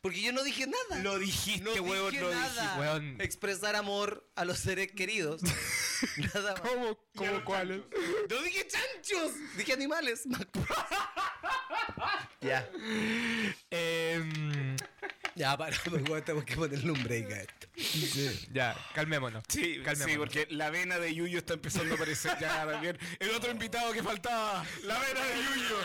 Porque 0.00 0.22
yo 0.22 0.32
no 0.32 0.44
dije 0.44 0.66
nada. 0.66 1.02
Lo 1.02 1.18
dijiste, 1.18 1.64
no 1.64 1.72
dije 1.72 2.20
lo 2.20 2.30
nada. 2.30 3.00
Expresar 3.18 3.74
amor 3.74 4.24
a 4.36 4.44
los 4.44 4.58
seres 4.58 4.92
queridos. 4.92 5.42
nada 6.34 6.52
más. 6.52 6.60
¿Cómo? 6.60 6.98
¿Cómo 7.16 7.44
cuáles? 7.44 7.82
No 8.30 8.42
dije 8.42 8.66
chanchos, 8.68 9.32
dije 9.56 9.72
animales. 9.72 10.22
ya. 12.40 12.68
Em, 13.70 14.76
Ya, 15.38 15.56
para, 15.56 15.76
pues, 15.88 16.02
weón, 16.08 16.22
tenemos 16.22 16.44
que 16.44 16.56
ponerle 16.56 16.90
un 16.90 17.02
break 17.04 17.30
a 17.32 17.40
esto. 17.42 17.68
ya, 18.52 18.76
calmémonos. 18.94 19.44
Sí, 19.48 19.80
calmémonos. 19.84 20.10
sí, 20.12 20.18
porque 20.18 20.46
la 20.50 20.68
vena 20.70 20.98
de 20.98 21.14
Yuyo 21.14 21.38
está 21.38 21.54
empezando 21.54 21.92
a 21.92 21.96
aparecer 21.96 22.32
ya 22.40 22.66
también. 22.66 22.98
El 23.20 23.30
otro 23.30 23.50
invitado 23.50 23.92
que 23.92 24.02
faltaba, 24.02 24.64
la 24.84 24.98
vena 24.98 25.20
de 25.24 25.34
Yuyo. 25.36 25.76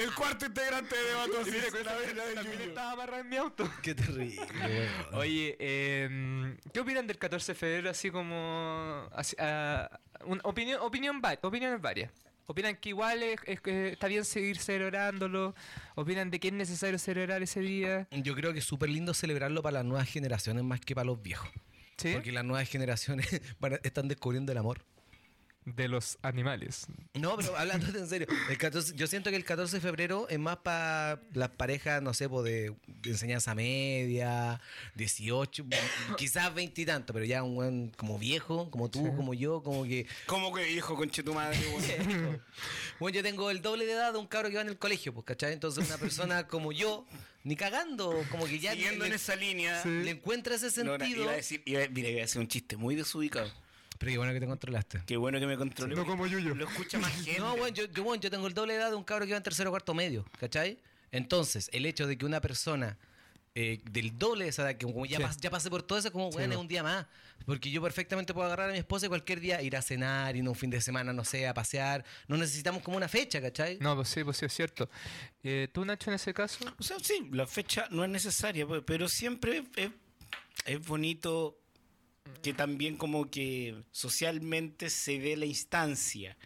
El 0.00 0.14
cuarto 0.14 0.46
integrante 0.46 0.96
de 0.96 1.44
Mire, 1.50 1.70
con 1.70 1.84
la 1.84 1.94
vena 1.94 2.24
de 2.24 2.34
Yuyo. 2.34 2.64
estaba 2.64 2.92
amarrado 2.92 3.20
en 3.22 3.28
mi 3.28 3.36
auto. 3.36 3.70
Qué 3.82 3.94
terrible. 3.94 4.46
Oye, 5.12 5.56
em, 5.60 6.56
¿qué 6.72 6.80
opinan 6.80 7.06
del 7.06 7.18
14 7.18 7.52
de 7.52 7.58
febrero 7.58 7.90
así 7.90 8.10
como... 8.10 9.08
así, 9.12 9.36
ah, 9.38 9.88
un- 10.24 10.40
opinión, 10.42 10.80
opinión 10.82 11.20
va- 11.24 11.38
opiniones 11.42 11.80
varias. 11.80 12.10
¿Opinan 12.52 12.76
que 12.76 12.90
igual 12.90 13.22
es, 13.22 13.40
es 13.46 13.62
que 13.62 13.88
está 13.88 14.08
bien 14.08 14.26
seguir 14.26 14.58
celebrándolo? 14.58 15.54
¿Opinan 15.94 16.30
de 16.30 16.38
que 16.38 16.48
es 16.48 16.52
necesario 16.52 16.98
celebrar 16.98 17.42
ese 17.42 17.60
día? 17.60 18.06
Yo 18.10 18.34
creo 18.34 18.52
que 18.52 18.58
es 18.58 18.64
súper 18.66 18.90
lindo 18.90 19.14
celebrarlo 19.14 19.62
para 19.62 19.78
las 19.78 19.86
nuevas 19.86 20.06
generaciones 20.06 20.62
más 20.62 20.78
que 20.80 20.94
para 20.94 21.06
los 21.06 21.22
viejos. 21.22 21.48
¿Sí? 21.96 22.12
Porque 22.12 22.30
las 22.30 22.44
nuevas 22.44 22.68
generaciones 22.68 23.26
están 23.84 24.08
descubriendo 24.08 24.52
el 24.52 24.58
amor. 24.58 24.84
De 25.64 25.86
los 25.86 26.18
animales. 26.22 26.86
No, 27.14 27.36
pero 27.36 27.56
hablando 27.56 27.96
en 27.96 28.08
serio, 28.08 28.26
el 28.50 28.58
14 28.58 28.94
yo 28.96 29.06
siento 29.06 29.30
que 29.30 29.36
el 29.36 29.44
14 29.44 29.76
de 29.76 29.80
febrero 29.80 30.26
es 30.28 30.38
más 30.40 30.56
para 30.56 31.22
las 31.34 31.50
parejas, 31.50 32.02
no 32.02 32.12
sé, 32.14 32.28
po, 32.28 32.42
de, 32.42 32.74
de 32.88 33.10
enseñanza 33.10 33.54
media, 33.54 34.60
18, 34.96 35.64
quizás 36.18 36.52
20 36.52 36.80
y 36.80 36.84
tanto, 36.86 37.12
pero 37.12 37.24
ya 37.24 37.44
un 37.44 37.54
buen 37.54 37.88
como 37.90 38.18
viejo, 38.18 38.70
como 38.72 38.90
tú, 38.90 39.14
como 39.14 39.34
yo, 39.34 39.62
como 39.62 39.84
que... 39.84 40.06
¿Cómo 40.26 40.52
que 40.52 40.68
hijo, 40.68 40.96
conche 40.96 41.22
tu 41.22 41.32
madre? 41.32 41.56
Bueno, 42.98 43.16
yo 43.16 43.22
tengo 43.22 43.50
el 43.50 43.62
doble 43.62 43.84
de 43.86 43.92
edad 43.92 44.12
de 44.12 44.18
un 44.18 44.26
cabro 44.26 44.48
que 44.48 44.56
va 44.56 44.62
en 44.62 44.68
el 44.68 44.78
colegio, 44.78 45.12
pues, 45.12 45.24
¿cachai? 45.26 45.52
Entonces 45.52 45.86
una 45.88 45.98
persona 45.98 46.46
como 46.48 46.70
yo, 46.72 47.04
ni 47.44 47.56
cagando, 47.56 48.24
como 48.30 48.46
que 48.46 48.58
ya 48.60 48.72
Siguiendo 48.72 49.04
le, 49.04 49.10
en 49.10 49.14
esa 49.14 49.34
línea. 49.36 49.84
le 49.84 50.10
encuentra 50.10 50.54
ese 50.54 50.66
No, 50.84 50.96
no, 50.98 51.04
sentido. 51.04 51.22
iba 51.24 51.32
a 51.32 51.36
decir, 51.36 51.62
iba, 51.64 51.80
mira, 51.90 52.08
iba 52.10 52.18
a 52.18 52.22
decir 52.22 52.40
un 52.40 52.48
chiste 52.48 52.76
muy 52.76 52.94
desubicado. 52.94 53.50
Pero 54.02 54.10
qué 54.12 54.18
bueno 54.18 54.32
que 54.32 54.40
te 54.40 54.46
controlaste. 54.46 55.02
Qué 55.06 55.16
bueno 55.16 55.38
que 55.38 55.46
me 55.46 55.56
controlé. 55.56 55.94
No 55.94 56.04
como 56.04 56.26
Yuyo. 56.26 56.54
Lo 56.56 56.68
escucha 56.68 56.98
más 56.98 57.12
gente. 57.24 57.38
No, 57.38 57.56
bueno, 57.56 57.68
yo, 57.74 57.84
yo, 57.84 58.02
bueno, 58.02 58.20
yo 58.20 58.30
tengo 58.30 58.48
el 58.48 58.54
doble 58.54 58.72
de 58.72 58.80
edad 58.80 58.90
de 58.90 58.96
un 58.96 59.04
cabro 59.04 59.24
que 59.26 59.30
va 59.32 59.36
en 59.38 59.42
tercero 59.44 59.70
o 59.70 59.72
cuarto 59.72 59.94
medio, 59.94 60.24
¿cachai? 60.40 60.78
Entonces, 61.12 61.70
el 61.72 61.86
hecho 61.86 62.06
de 62.08 62.18
que 62.18 62.26
una 62.26 62.40
persona 62.40 62.98
eh, 63.54 63.80
del 63.90 64.18
doble 64.18 64.44
de 64.44 64.50
esa 64.50 64.62
edad, 64.62 64.76
que 64.78 64.86
como 64.86 65.04
ya, 65.06 65.18
Sí. 65.18 65.22
pas- 65.24 65.36
ya 65.40 65.50
pasé 65.50 65.68
por 65.70 65.82
todo 65.82 65.98
eso, 65.98 66.10
como, 66.10 66.30
bueno, 66.30 66.54
es 66.54 66.58
un 66.58 66.66
día 66.68 66.82
más. 66.82 67.06
Porque 67.44 67.70
yo 67.70 67.82
perfectamente 67.82 68.32
puedo 68.32 68.46
agarrar 68.46 68.70
a 68.70 68.72
mi 68.72 68.78
esposa 68.78 69.06
y 69.06 69.08
cualquier 69.10 69.40
día 69.40 69.60
ir 69.62 69.76
a 69.76 69.82
cenar, 69.82 70.34
ir 70.36 70.48
un 70.48 70.54
fin 70.54 70.70
de 70.70 70.80
semana, 70.80 71.12
no 71.12 71.22
sé, 71.24 71.46
a 71.46 71.52
pasear. 71.54 72.04
No 72.28 72.36
necesitamos 72.38 72.82
como 72.82 72.96
una 72.96 73.08
fecha, 73.08 73.40
¿cachai? 73.42 73.78
No, 73.80 73.94
pues 73.94 74.08
sí, 74.08 74.24
pues 74.24 74.36
sí, 74.38 74.46
es 74.46 74.52
cierto. 74.54 74.88
Eh, 75.42 75.68
¿Tú, 75.72 75.84
Nacho, 75.84 76.10
en 76.10 76.14
ese 76.14 76.32
caso? 76.32 76.64
O 76.78 76.82
sea, 76.82 76.96
sí, 77.00 77.28
la 77.32 77.46
fecha 77.46 77.86
no 77.90 78.04
es 78.04 78.10
necesaria, 78.10 78.66
pero 78.86 79.06
siempre 79.08 79.64
es, 79.76 79.90
es 80.64 80.86
bonito 80.86 81.58
que 82.42 82.52
también 82.52 82.96
como 82.96 83.30
que 83.30 83.82
socialmente 83.90 84.90
se 84.90 85.18
dé 85.18 85.36
la 85.36 85.46
instancia 85.46 86.36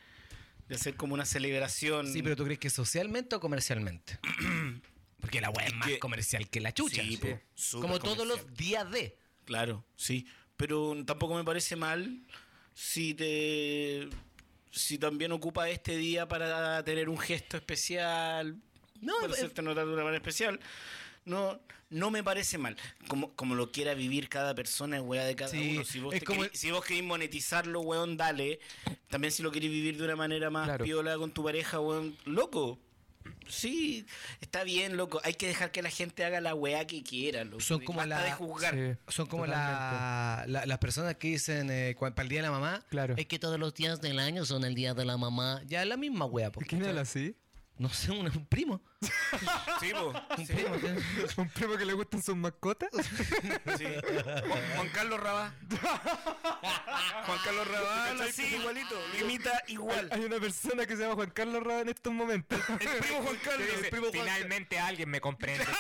de 0.68 0.74
hacer 0.74 0.96
como 0.96 1.14
una 1.14 1.24
celebración. 1.24 2.12
Sí, 2.12 2.22
pero 2.22 2.36
¿tú 2.36 2.44
crees 2.44 2.58
que 2.58 2.70
socialmente 2.70 3.36
o 3.36 3.40
comercialmente? 3.40 4.18
Porque 5.20 5.40
la 5.40 5.50
weá 5.50 5.66
es 5.66 5.74
más 5.74 5.88
Que- 5.88 5.98
comercial 5.98 6.48
que 6.48 6.60
la 6.60 6.72
chucha. 6.72 7.02
Sí, 7.02 7.16
po, 7.16 7.40
Como 7.80 7.98
todos 7.98 8.26
los 8.26 8.54
días 8.54 8.88
de. 8.90 9.16
Claro, 9.44 9.84
sí. 9.96 10.26
Pero 10.56 10.94
tampoco 11.04 11.34
me 11.34 11.44
parece 11.44 11.76
mal 11.76 12.22
si 12.74 13.14
te 13.14 14.08
si 14.70 14.98
también 14.98 15.32
ocupa 15.32 15.70
este 15.70 15.96
día 15.96 16.28
para 16.28 16.84
tener 16.84 17.08
un 17.08 17.16
gesto 17.18 17.56
especial, 17.56 18.60
No, 19.00 19.14
para 19.20 19.32
es- 19.32 19.38
hacerte 19.38 19.62
notar 19.62 19.86
de 19.86 19.92
una 19.94 20.02
manera 20.02 20.18
especial. 20.18 20.60
No, 21.26 21.60
no 21.90 22.10
me 22.10 22.22
parece 22.24 22.56
mal. 22.56 22.76
Como, 23.08 23.34
como 23.34 23.54
lo 23.54 23.70
quiera 23.72 23.92
vivir 23.94 24.28
cada 24.28 24.54
persona, 24.54 24.96
es 24.96 25.02
weá 25.02 25.24
de 25.24 25.36
cada 25.36 25.50
Sí, 25.50 25.72
uno. 25.74 25.84
Si 25.84 26.00
vos, 26.00 26.14
es 26.14 26.20
te 26.20 26.26
como- 26.26 26.42
querés- 26.44 26.56
si 26.56 26.70
vos 26.70 26.84
querés 26.84 27.02
monetizarlo, 27.04 27.80
weón, 27.82 28.16
dale. 28.16 28.60
También 29.10 29.32
si 29.32 29.42
lo 29.42 29.50
querés 29.52 29.70
vivir 29.70 29.98
de 29.98 30.04
una 30.04 30.16
manera 30.16 30.48
más 30.50 30.66
Claro. 30.66 30.84
piola 30.84 31.16
con 31.18 31.32
tu 31.32 31.44
pareja, 31.44 31.80
weón, 31.80 32.16
loco. 32.24 32.78
Sí, 33.48 34.06
está 34.40 34.62
bien, 34.64 34.96
loco. 34.96 35.20
Hay 35.24 35.34
que 35.34 35.46
dejar 35.48 35.70
que 35.72 35.82
la 35.82 35.90
gente 35.90 36.24
haga 36.24 36.40
la 36.40 36.54
weá 36.54 36.86
que 36.86 37.02
quiera, 37.02 37.44
loco. 37.44 37.60
Son 37.60 37.80
como 37.80 38.04
la- 38.04 38.22
de 38.22 38.32
juzgar. 38.32 38.74
Sí, 38.74 38.96
Son 39.08 39.26
como 39.26 39.46
la- 39.46 40.44
la- 40.46 40.64
las 40.66 40.78
personas 40.78 41.16
que 41.16 41.28
dicen 41.28 41.68
eh, 41.70 41.96
para 41.98 42.22
el 42.22 42.28
día 42.28 42.38
de 42.40 42.46
la 42.46 42.50
mamá. 42.52 42.84
Claro. 42.88 43.14
Es 43.16 43.26
que 43.26 43.38
todos 43.40 43.58
los 43.58 43.74
días 43.74 44.00
del 44.00 44.18
año 44.20 44.44
son 44.44 44.64
el 44.64 44.74
día 44.76 44.94
de 44.94 45.04
la 45.04 45.16
mamá. 45.16 45.60
Ya 45.66 45.82
es 45.82 45.88
la 45.88 45.96
misma 45.96 46.24
wea. 46.26 46.50
po, 46.52 46.60
¿Quién 46.60 46.84
habla 46.84 47.00
así? 47.02 47.34
No 47.78 47.90
sé, 47.90 48.10
un, 48.10 48.26
un 48.26 48.46
primo. 48.46 48.80
Sí, 49.80 49.92
po. 49.92 50.12
Un 50.38 50.46
primo. 50.46 50.76
¿sí? 50.78 51.34
¿Un 51.36 51.48
primo 51.50 51.76
que 51.76 51.84
le 51.84 51.92
gustan 51.92 52.22
sus 52.22 52.34
mascotas? 52.34 52.88
Sí. 53.76 53.86
Juan, 54.46 54.62
Juan 54.74 54.88
Carlos 54.94 55.20
Rabá. 55.20 55.54
Juan 57.26 57.38
Carlos 57.44 57.68
Rabá, 57.68 58.10
así 58.24 58.46
igualito, 58.56 58.94
lo 59.12 59.24
imita 59.24 59.62
igual. 59.68 60.08
Hay 60.10 60.24
una 60.24 60.38
persona 60.38 60.86
que 60.86 60.96
se 60.96 61.02
llama 61.02 61.16
Juan 61.16 61.30
Carlos 61.30 61.62
Rada 61.62 61.80
en 61.82 61.88
estos 61.90 62.12
momentos. 62.12 62.58
El 62.80 62.88
primo 62.98 63.22
Juan 63.22 63.36
Carlos. 63.44 63.68
El 63.82 63.90
primo 63.90 64.06
Juan 64.06 64.24
Finalmente 64.24 64.78
alguien 64.78 65.10
me 65.10 65.20
comprende. 65.20 65.66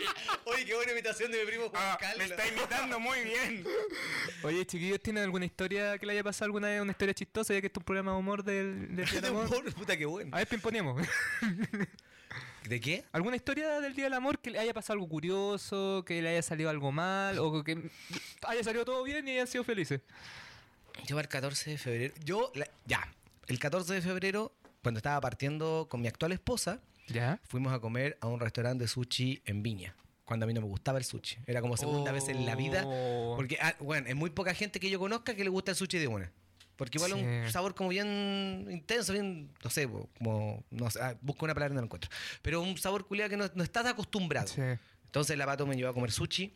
Oye, 0.44 0.64
qué 0.64 0.74
buena 0.74 0.92
imitación 0.92 1.30
de 1.32 1.40
mi 1.40 1.46
primo 1.46 1.68
Juan 1.70 1.82
Ah, 1.84 1.96
Carlos. 2.00 2.18
me 2.18 2.24
está 2.24 2.46
imitando 2.46 3.00
muy 3.00 3.18
bien. 3.22 3.64
Oye, 4.42 4.64
chiquillos, 4.66 5.00
¿tienen 5.00 5.24
alguna 5.24 5.44
historia 5.44 5.98
que 5.98 6.06
le 6.06 6.12
haya 6.12 6.22
pasado 6.24 6.46
alguna 6.46 6.68
vez? 6.68 6.80
¿Una 6.80 6.92
historia 6.92 7.14
chistosa? 7.14 7.52
Ya 7.54 7.60
que 7.60 7.66
esto 7.66 7.80
es 7.80 7.82
un 7.82 7.86
programa 7.86 8.12
de 8.12 8.18
humor 8.18 8.42
del, 8.44 8.94
del 8.94 9.06
Día 9.10 9.20
del 9.20 9.30
Amor. 9.30 9.48
Por 9.48 9.74
puta, 9.74 9.96
qué 9.96 10.06
bueno. 10.06 10.30
A 10.34 10.38
ver, 10.38 10.46
pimponemos. 10.48 11.02
¿De 12.68 12.80
qué? 12.80 13.04
¿Alguna 13.12 13.36
historia 13.36 13.80
del 13.80 13.94
Día 13.94 14.04
del 14.04 14.14
Amor 14.14 14.40
que 14.40 14.50
le 14.50 14.58
haya 14.58 14.74
pasado 14.74 14.94
algo 14.94 15.08
curioso, 15.08 16.04
que 16.06 16.20
le 16.20 16.30
haya 16.30 16.42
salido 16.42 16.68
algo 16.68 16.90
mal, 16.90 17.38
o 17.38 17.62
que 17.62 17.90
haya 18.42 18.64
salido 18.64 18.84
todo 18.84 19.04
bien 19.04 19.26
y 19.28 19.32
hayan 19.32 19.46
sido 19.46 19.62
felices? 19.62 20.00
Yo 21.06 21.20
el 21.20 21.28
14 21.28 21.70
de 21.70 21.78
febrero. 21.78 22.14
Yo, 22.24 22.50
la- 22.54 22.68
ya. 22.86 23.06
El 23.46 23.60
14 23.60 23.94
de 23.94 24.02
febrero, 24.02 24.52
cuando 24.82 24.98
estaba 24.98 25.20
partiendo 25.20 25.86
con 25.88 26.00
mi 26.00 26.08
actual 26.08 26.32
esposa, 26.32 26.80
¿Ya? 27.08 27.40
fuimos 27.44 27.72
a 27.72 27.78
comer 27.80 28.18
a 28.20 28.26
un 28.26 28.40
restaurante 28.40 28.84
de 28.84 28.88
sushi 28.88 29.42
en 29.44 29.62
Viña. 29.62 29.94
Cuando 30.24 30.44
a 30.44 30.46
mí 30.48 30.54
no 30.54 30.60
me 30.60 30.66
gustaba 30.66 30.98
el 30.98 31.04
sushi. 31.04 31.38
Era 31.46 31.60
como 31.60 31.76
segunda 31.76 32.10
vez 32.10 32.28
en 32.28 32.44
la 32.44 32.56
vida. 32.56 32.82
Oh. 32.84 33.34
Porque, 33.36 33.58
ah, 33.60 33.76
bueno, 33.78 34.08
es 34.08 34.16
muy 34.16 34.30
poca 34.30 34.54
gente 34.54 34.80
que 34.80 34.90
yo 34.90 34.98
conozca 34.98 35.36
que 35.36 35.44
le 35.44 35.50
gusta 35.50 35.70
el 35.70 35.76
sushi 35.76 35.98
de 35.98 36.08
una. 36.08 36.32
Porque 36.74 36.98
igual 36.98 37.12
es 37.12 37.46
un 37.46 37.50
sabor 37.50 37.74
como 37.74 37.90
bien 37.90 38.66
intenso, 38.70 39.12
bien, 39.12 39.50
no 39.64 39.70
sé, 39.70 39.88
como, 40.18 40.62
no 40.70 40.90
sé, 40.90 41.00
ah, 41.00 41.16
busco 41.22 41.44
una 41.44 41.54
palabra 41.54 41.72
y 41.72 41.76
no 41.76 41.80
la 41.80 41.86
encuentro. 41.86 42.10
Pero 42.42 42.60
un 42.60 42.76
sabor 42.76 43.06
culiado 43.06 43.30
que 43.30 43.36
no, 43.36 43.50
no 43.54 43.62
estás 43.62 43.86
acostumbrado. 43.86 44.48
Sí. 44.48 44.60
Entonces 45.06 45.38
la 45.38 45.46
pato 45.46 45.66
me 45.66 45.74
llevó 45.74 45.90
a 45.90 45.94
comer 45.94 46.10
sushi, 46.10 46.52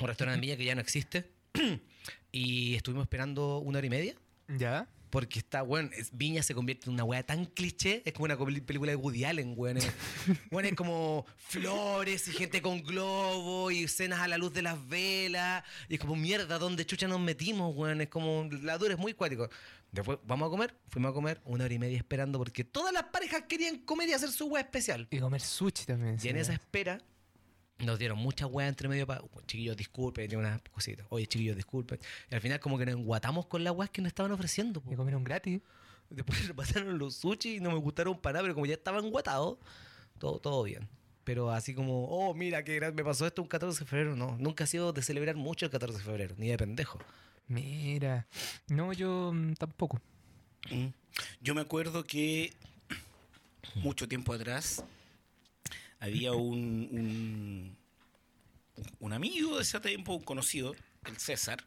un 0.00 0.06
restaurante 0.06 0.36
en 0.36 0.40
Viña 0.40 0.56
que 0.56 0.64
ya 0.64 0.74
no 0.74 0.80
existe. 0.80 1.30
y 2.32 2.74
estuvimos 2.76 3.02
esperando 3.02 3.58
una 3.58 3.78
hora 3.78 3.86
y 3.86 3.90
media. 3.90 4.14
¿Ya? 4.48 4.88
Porque 5.12 5.40
está, 5.40 5.60
bueno, 5.60 5.90
es- 5.92 6.08
Viña 6.16 6.42
se 6.42 6.54
convierte 6.54 6.86
en 6.88 6.94
una 6.94 7.04
weá 7.04 7.22
tan 7.22 7.44
cliché, 7.44 8.00
es 8.06 8.14
como 8.14 8.24
una 8.24 8.38
película 8.64 8.92
de 8.92 8.96
Woody 8.96 9.24
Allen, 9.24 9.52
weón. 9.54 9.76
Es, 9.76 9.86
weón, 10.50 10.64
es 10.64 10.74
como 10.74 11.26
flores 11.36 12.28
y 12.28 12.32
gente 12.32 12.62
con 12.62 12.82
globo 12.82 13.70
y 13.70 13.84
escenas 13.84 14.20
a 14.20 14.26
la 14.28 14.38
luz 14.38 14.54
de 14.54 14.62
las 14.62 14.88
velas. 14.88 15.64
Y 15.90 15.94
es 15.96 16.00
como 16.00 16.16
mierda, 16.16 16.58
¿dónde 16.58 16.86
chucha 16.86 17.06
nos 17.08 17.20
metimos, 17.20 17.76
weón? 17.76 18.00
Es 18.00 18.08
como, 18.08 18.48
la 18.62 18.78
dura 18.78 18.94
es 18.94 18.98
muy 18.98 19.12
cuático. 19.12 19.50
Después, 19.90 20.18
vamos 20.24 20.46
a 20.46 20.50
comer, 20.50 20.74
fuimos 20.88 21.10
a 21.10 21.12
comer 21.12 21.42
una 21.44 21.64
hora 21.64 21.74
y 21.74 21.78
media 21.78 21.98
esperando 21.98 22.38
porque 22.38 22.64
todas 22.64 22.94
las 22.94 23.02
parejas 23.04 23.42
querían 23.46 23.76
comer 23.80 24.08
y 24.08 24.14
hacer 24.14 24.30
su 24.30 24.46
weá 24.46 24.62
especial. 24.62 25.06
Y 25.10 25.18
comer 25.18 25.42
sushi 25.42 25.84
también. 25.84 26.16
Y 26.22 26.28
en 26.28 26.38
esa 26.38 26.54
espera, 26.54 26.98
nos 27.86 27.98
dieron 27.98 28.18
muchas 28.18 28.48
weas 28.50 28.68
entre 28.68 28.88
medio 28.88 29.06
para. 29.06 29.22
Chiquillos, 29.46 29.76
disculpen, 29.76 30.30
y 30.30 30.36
unas 30.36 30.60
cositas. 30.72 31.06
Oye, 31.10 31.26
chiquillos, 31.26 31.56
disculpen. 31.56 31.98
Y 32.30 32.34
al 32.34 32.40
final, 32.40 32.60
como 32.60 32.78
que 32.78 32.86
nos 32.86 32.94
enguatamos 32.96 33.46
con 33.46 33.64
las 33.64 33.74
weas 33.74 33.90
que 33.90 34.02
nos 34.02 34.08
estaban 34.10 34.32
ofreciendo. 34.32 34.80
po. 34.80 34.90
Me 34.90 34.96
comieron 34.96 35.24
gratis. 35.24 35.60
Después 36.10 36.52
pasaron 36.56 36.98
los 36.98 37.16
sushi 37.16 37.56
y 37.56 37.60
no 37.60 37.70
me 37.70 37.78
gustaron 37.78 38.18
para 38.18 38.34
nada, 38.34 38.42
pero 38.44 38.54
como 38.54 38.66
ya 38.66 38.74
estaban 38.74 39.08
guatados, 39.10 39.58
todo, 40.18 40.38
todo 40.38 40.62
bien. 40.62 40.88
Pero 41.24 41.50
así 41.50 41.72
como, 41.74 42.06
oh, 42.06 42.34
mira, 42.34 42.64
qué 42.64 42.74
gran- 42.76 42.94
me 42.94 43.04
pasó 43.04 43.26
esto 43.26 43.42
un 43.42 43.48
14 43.48 43.80
de 43.80 43.86
febrero. 43.86 44.16
No, 44.16 44.36
nunca 44.38 44.64
ha 44.64 44.66
sido 44.66 44.92
de 44.92 45.02
celebrar 45.02 45.36
mucho 45.36 45.64
el 45.66 45.70
14 45.70 45.98
de 45.98 46.04
febrero, 46.04 46.34
ni 46.36 46.48
de 46.48 46.58
pendejo. 46.58 46.98
Mira. 47.48 48.26
No, 48.68 48.92
yo 48.92 49.30
mm, 49.32 49.54
tampoco. 49.54 50.00
Mm. 50.70 50.86
Yo 51.40 51.54
me 51.54 51.60
acuerdo 51.60 52.04
que 52.04 52.52
mucho 53.76 54.08
tiempo 54.08 54.32
atrás 54.32 54.84
había 56.02 56.32
un, 56.32 56.88
un, 56.90 57.76
un 58.98 59.12
amigo 59.12 59.56
de 59.56 59.62
ese 59.62 59.78
tiempo, 59.78 60.14
un 60.14 60.22
conocido, 60.24 60.74
el 61.06 61.16
César, 61.16 61.64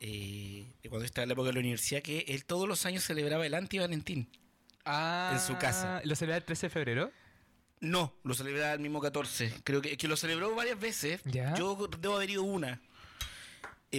eh, 0.00 0.66
de 0.82 0.88
cuando 0.90 1.06
estaba 1.06 1.22
en 1.24 1.30
la 1.30 1.32
época 1.32 1.48
de 1.48 1.54
la 1.54 1.60
universidad, 1.60 2.02
que 2.02 2.26
él 2.28 2.44
todos 2.44 2.68
los 2.68 2.84
años 2.84 3.04
celebraba 3.04 3.46
el 3.46 3.54
anti-Valentín. 3.54 4.28
Ah, 4.84 5.30
En 5.32 5.40
su 5.40 5.56
casa. 5.56 6.02
¿Lo 6.04 6.14
celebra 6.14 6.36
el 6.36 6.44
13 6.44 6.66
de 6.66 6.70
febrero? 6.70 7.10
No, 7.80 8.14
lo 8.22 8.34
celebraba 8.34 8.74
el 8.74 8.80
mismo 8.80 9.00
14. 9.00 9.52
Creo 9.64 9.80
que, 9.80 9.96
que 9.96 10.08
lo 10.08 10.16
celebró 10.16 10.54
varias 10.54 10.78
veces. 10.78 11.22
Ya. 11.24 11.54
Yo 11.54 11.88
debo 11.98 12.16
haber 12.16 12.30
ido 12.30 12.42
una. 12.42 12.80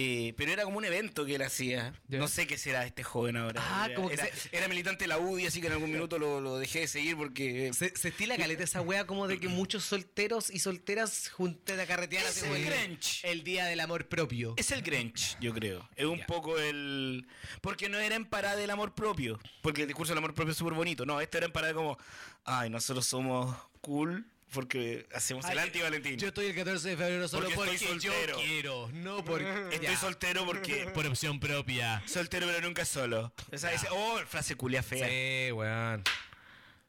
Eh, 0.00 0.32
pero 0.36 0.52
era 0.52 0.62
como 0.62 0.78
un 0.78 0.84
evento 0.84 1.26
que 1.26 1.34
él 1.34 1.42
hacía. 1.42 1.92
No 2.08 2.28
sé 2.28 2.46
qué 2.46 2.56
será 2.56 2.86
este 2.86 3.02
joven 3.02 3.36
ahora. 3.36 3.60
Ah, 3.64 3.86
era, 3.86 3.94
como 3.96 4.08
que 4.08 4.18
era, 4.52 4.68
militante 4.68 5.04
de 5.04 5.08
la 5.08 5.18
UDI, 5.18 5.46
así 5.46 5.60
que 5.60 5.66
en 5.66 5.72
algún 5.72 5.90
minuto 5.90 6.18
lo, 6.18 6.40
lo 6.40 6.58
dejé 6.58 6.80
de 6.80 6.86
seguir 6.88 7.16
porque... 7.16 7.72
Se, 7.74 7.94
se 7.96 8.08
estila 8.08 8.36
caleta 8.36 8.62
esa 8.62 8.80
wea 8.80 9.06
como 9.06 9.26
de 9.26 9.40
que 9.40 9.48
muchos 9.48 9.84
solteros 9.84 10.50
y 10.50 10.60
solteras 10.60 11.30
junten 11.30 11.80
a 11.80 11.86
carretear 11.86 12.24
Es 12.24 12.36
el 12.38 12.42
como 12.44 12.54
el- 12.56 12.64
Grinch. 12.66 13.24
el 13.24 13.42
día 13.42 13.64
del 13.66 13.80
amor 13.80 14.06
propio. 14.08 14.54
Es 14.56 14.70
el 14.70 14.82
Grinch, 14.82 15.36
yo 15.40 15.52
creo. 15.52 15.88
Es 15.96 16.06
un 16.06 16.20
poco 16.26 16.58
el... 16.58 17.26
Porque 17.60 17.88
no 17.88 17.98
era 17.98 18.14
en 18.14 18.24
parada 18.26 18.54
del 18.56 18.70
amor 18.70 18.94
propio. 18.94 19.40
Porque 19.62 19.82
el 19.82 19.88
discurso 19.88 20.12
del 20.12 20.18
amor 20.18 20.34
propio 20.34 20.52
es 20.52 20.58
súper 20.58 20.74
bonito. 20.74 21.04
No, 21.06 21.20
esto 21.20 21.38
era 21.38 21.46
en 21.46 21.52
parada 21.52 21.74
como... 21.74 21.98
Ay, 22.44 22.70
nosotros 22.70 23.04
somos 23.06 23.56
cool 23.80 24.24
porque 24.52 25.06
hacemos 25.14 25.44
el 25.46 25.58
Ay, 25.58 25.66
anti-Valentín. 25.66 26.16
Yo 26.18 26.28
estoy 26.28 26.46
el 26.46 26.54
14 26.54 26.88
de 26.90 26.96
febrero 26.96 27.28
solo 27.28 27.44
Porque 27.44 27.56
porque, 27.56 27.74
estoy 27.74 27.98
yo 28.00 28.12
soltero. 28.12 28.38
quiero, 28.38 28.90
no 28.92 29.24
porque... 29.24 29.48
Estoy 29.72 29.88
Ya. 29.88 29.96
soltero 29.96 30.46
porque... 30.46 30.86
Por 30.94 31.06
opción 31.06 31.38
propia. 31.40 32.02
Soltero 32.06 32.46
pero 32.46 32.60
nunca 32.60 32.84
solo. 32.84 33.32
Esa, 33.50 33.72
ese- 33.72 33.88
oh, 33.90 34.18
frase 34.26 34.54
culia 34.56 34.82
fea. 34.82 35.06
Sí, 35.08 35.52
weón. 35.52 36.02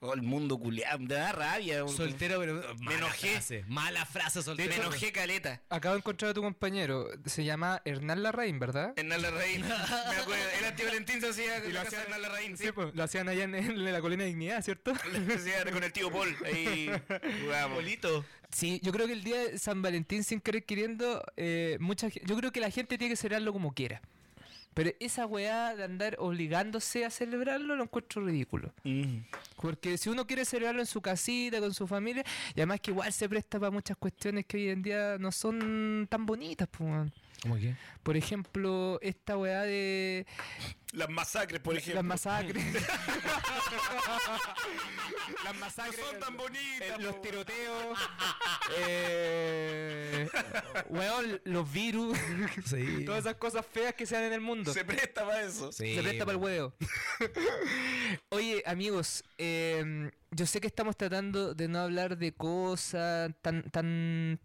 Oh, 0.01 0.13
el 0.13 0.21
mundo 0.21 0.57
culiado. 0.57 0.97
Me 0.99 1.07
da 1.13 1.33
rabia. 1.33 1.85
Soltero, 1.89 2.39
pero. 2.39 2.61
Me 2.79 2.95
enojé. 2.95 3.31
Frase, 3.31 3.65
mala 3.67 4.05
frase, 4.05 4.39
Me 4.39 4.43
soltero. 4.43 4.73
enojé 4.75 5.11
caleta. 5.11 5.61
Acabo 5.69 5.95
de 5.95 5.99
encontrar 5.99 6.31
a 6.31 6.33
tu 6.33 6.41
compañero. 6.41 7.07
Se 7.25 7.43
llama 7.43 7.81
Hernán 7.83 8.23
Larraín, 8.23 8.59
¿verdad? 8.59 8.93
Hernán 8.95 9.21
Larraín. 9.21 9.61
Me 9.67 9.67
acuerdo. 9.73 10.43
El 10.59 10.65
anti-Valentín 10.65 11.19
se 11.19 11.27
hacía 11.29 11.59
la 11.59 11.83
casa 11.83 11.97
de 11.97 12.03
Hernán 12.03 12.21
Larraín. 12.21 12.57
Sí, 12.57 12.65
Sí, 12.67 12.71
pues, 12.71 12.95
lo 12.95 13.03
hacían 13.03 13.27
allá 13.27 13.43
en, 13.43 13.55
en 13.55 13.83
la 13.91 13.99
colina 13.99 14.23
de 14.23 14.29
Dignidad, 14.29 14.61
¿cierto? 14.63 14.93
Se 15.27 15.33
hacía 15.33 15.69
con 15.71 15.83
el 15.83 15.91
tío 15.91 16.09
Paul. 16.09 16.33
Ahí 16.45 16.89
jugábamos. 17.43 17.75
Bolito. 17.79 18.23
Sí, 18.51 18.79
yo 18.81 18.93
creo 18.93 19.05
que 19.05 19.13
el 19.13 19.23
día 19.23 19.37
de 19.39 19.59
San 19.59 19.81
Valentín, 19.81 20.23
sin 20.23 20.39
querer 20.39 20.63
queriendo, 20.65 21.23
eh, 21.35 21.77
mucha, 21.81 22.07
yo 22.07 22.37
creo 22.37 22.51
que 22.53 22.61
la 22.61 22.71
gente 22.71 22.97
tiene 22.97 23.11
que 23.13 23.17
celebrarlo 23.17 23.51
como 23.51 23.73
quiera. 23.73 24.01
Pero 24.79 24.95
esa 25.01 25.25
weá 25.25 25.75
de 25.75 25.83
andar 25.83 26.15
obligándose 26.19 27.03
a 27.03 27.09
celebrarlo 27.09 27.75
lo 27.75 27.83
encuentro 27.83 28.25
ridículo. 28.25 28.71
Mm. 28.85 29.25
Porque 29.61 29.97
si 29.97 30.07
uno 30.07 30.25
quiere 30.25 30.45
celebrarlo 30.45 30.79
en 30.79 30.85
su 30.85 31.01
casita, 31.01 31.59
con 31.59 31.73
su 31.73 31.85
familia, 31.85 32.23
y 32.55 32.61
además 32.61 32.79
que 32.79 32.91
igual 32.91 33.11
se 33.11 33.27
presta 33.27 33.59
para 33.59 33.71
muchas 33.71 33.97
cuestiones 33.97 34.45
que 34.45 34.55
hoy 34.55 34.69
en 34.69 34.81
día 34.81 35.17
no 35.19 35.33
son 35.33 36.07
tan 36.09 36.25
bonitas, 36.25 36.69
pues. 36.69 37.11
¿Cómo 37.41 37.55
que? 37.55 37.75
Por 38.03 38.17
ejemplo, 38.17 38.99
esta 39.01 39.37
weá 39.37 39.61
de 39.61 40.25
Las 40.93 41.09
masacres, 41.09 41.59
por 41.61 41.75
ejemplo. 41.77 41.95
las 41.95 42.03
masacres. 42.05 42.63
las 45.43 45.57
masacres. 45.59 45.99
No 45.99 46.05
son 46.11 46.19
tan 46.19 46.37
bonitas. 46.37 46.81
eh, 46.81 46.95
los 46.99 47.21
tiroteos. 47.21 47.99
eh, 48.77 50.29
weón, 50.89 51.41
los 51.45 51.71
virus. 51.71 52.17
Sí. 52.65 53.01
Todas 53.05 53.21
esas 53.21 53.35
cosas 53.35 53.65
feas 53.65 53.93
que 53.93 54.05
se 54.05 54.15
dan 54.15 54.25
en 54.25 54.33
el 54.33 54.41
mundo. 54.41 54.73
Se 54.73 54.85
presta 54.85 55.25
para 55.25 55.43
eso. 55.43 55.71
Sí, 55.71 55.95
Se 55.95 56.01
presta 56.01 56.25
para 56.25 56.37
el 56.37 56.43
huevo. 56.43 56.73
Oye, 58.29 58.63
amigos, 58.65 59.23
eh, 59.37 60.11
yo 60.31 60.45
sé 60.45 60.61
que 60.61 60.67
estamos 60.67 60.95
tratando 60.97 61.53
de 61.53 61.67
no 61.67 61.79
hablar 61.79 62.17
de 62.17 62.33
cosas 62.33 63.31
tan, 63.41 63.63
tan, 63.71 64.39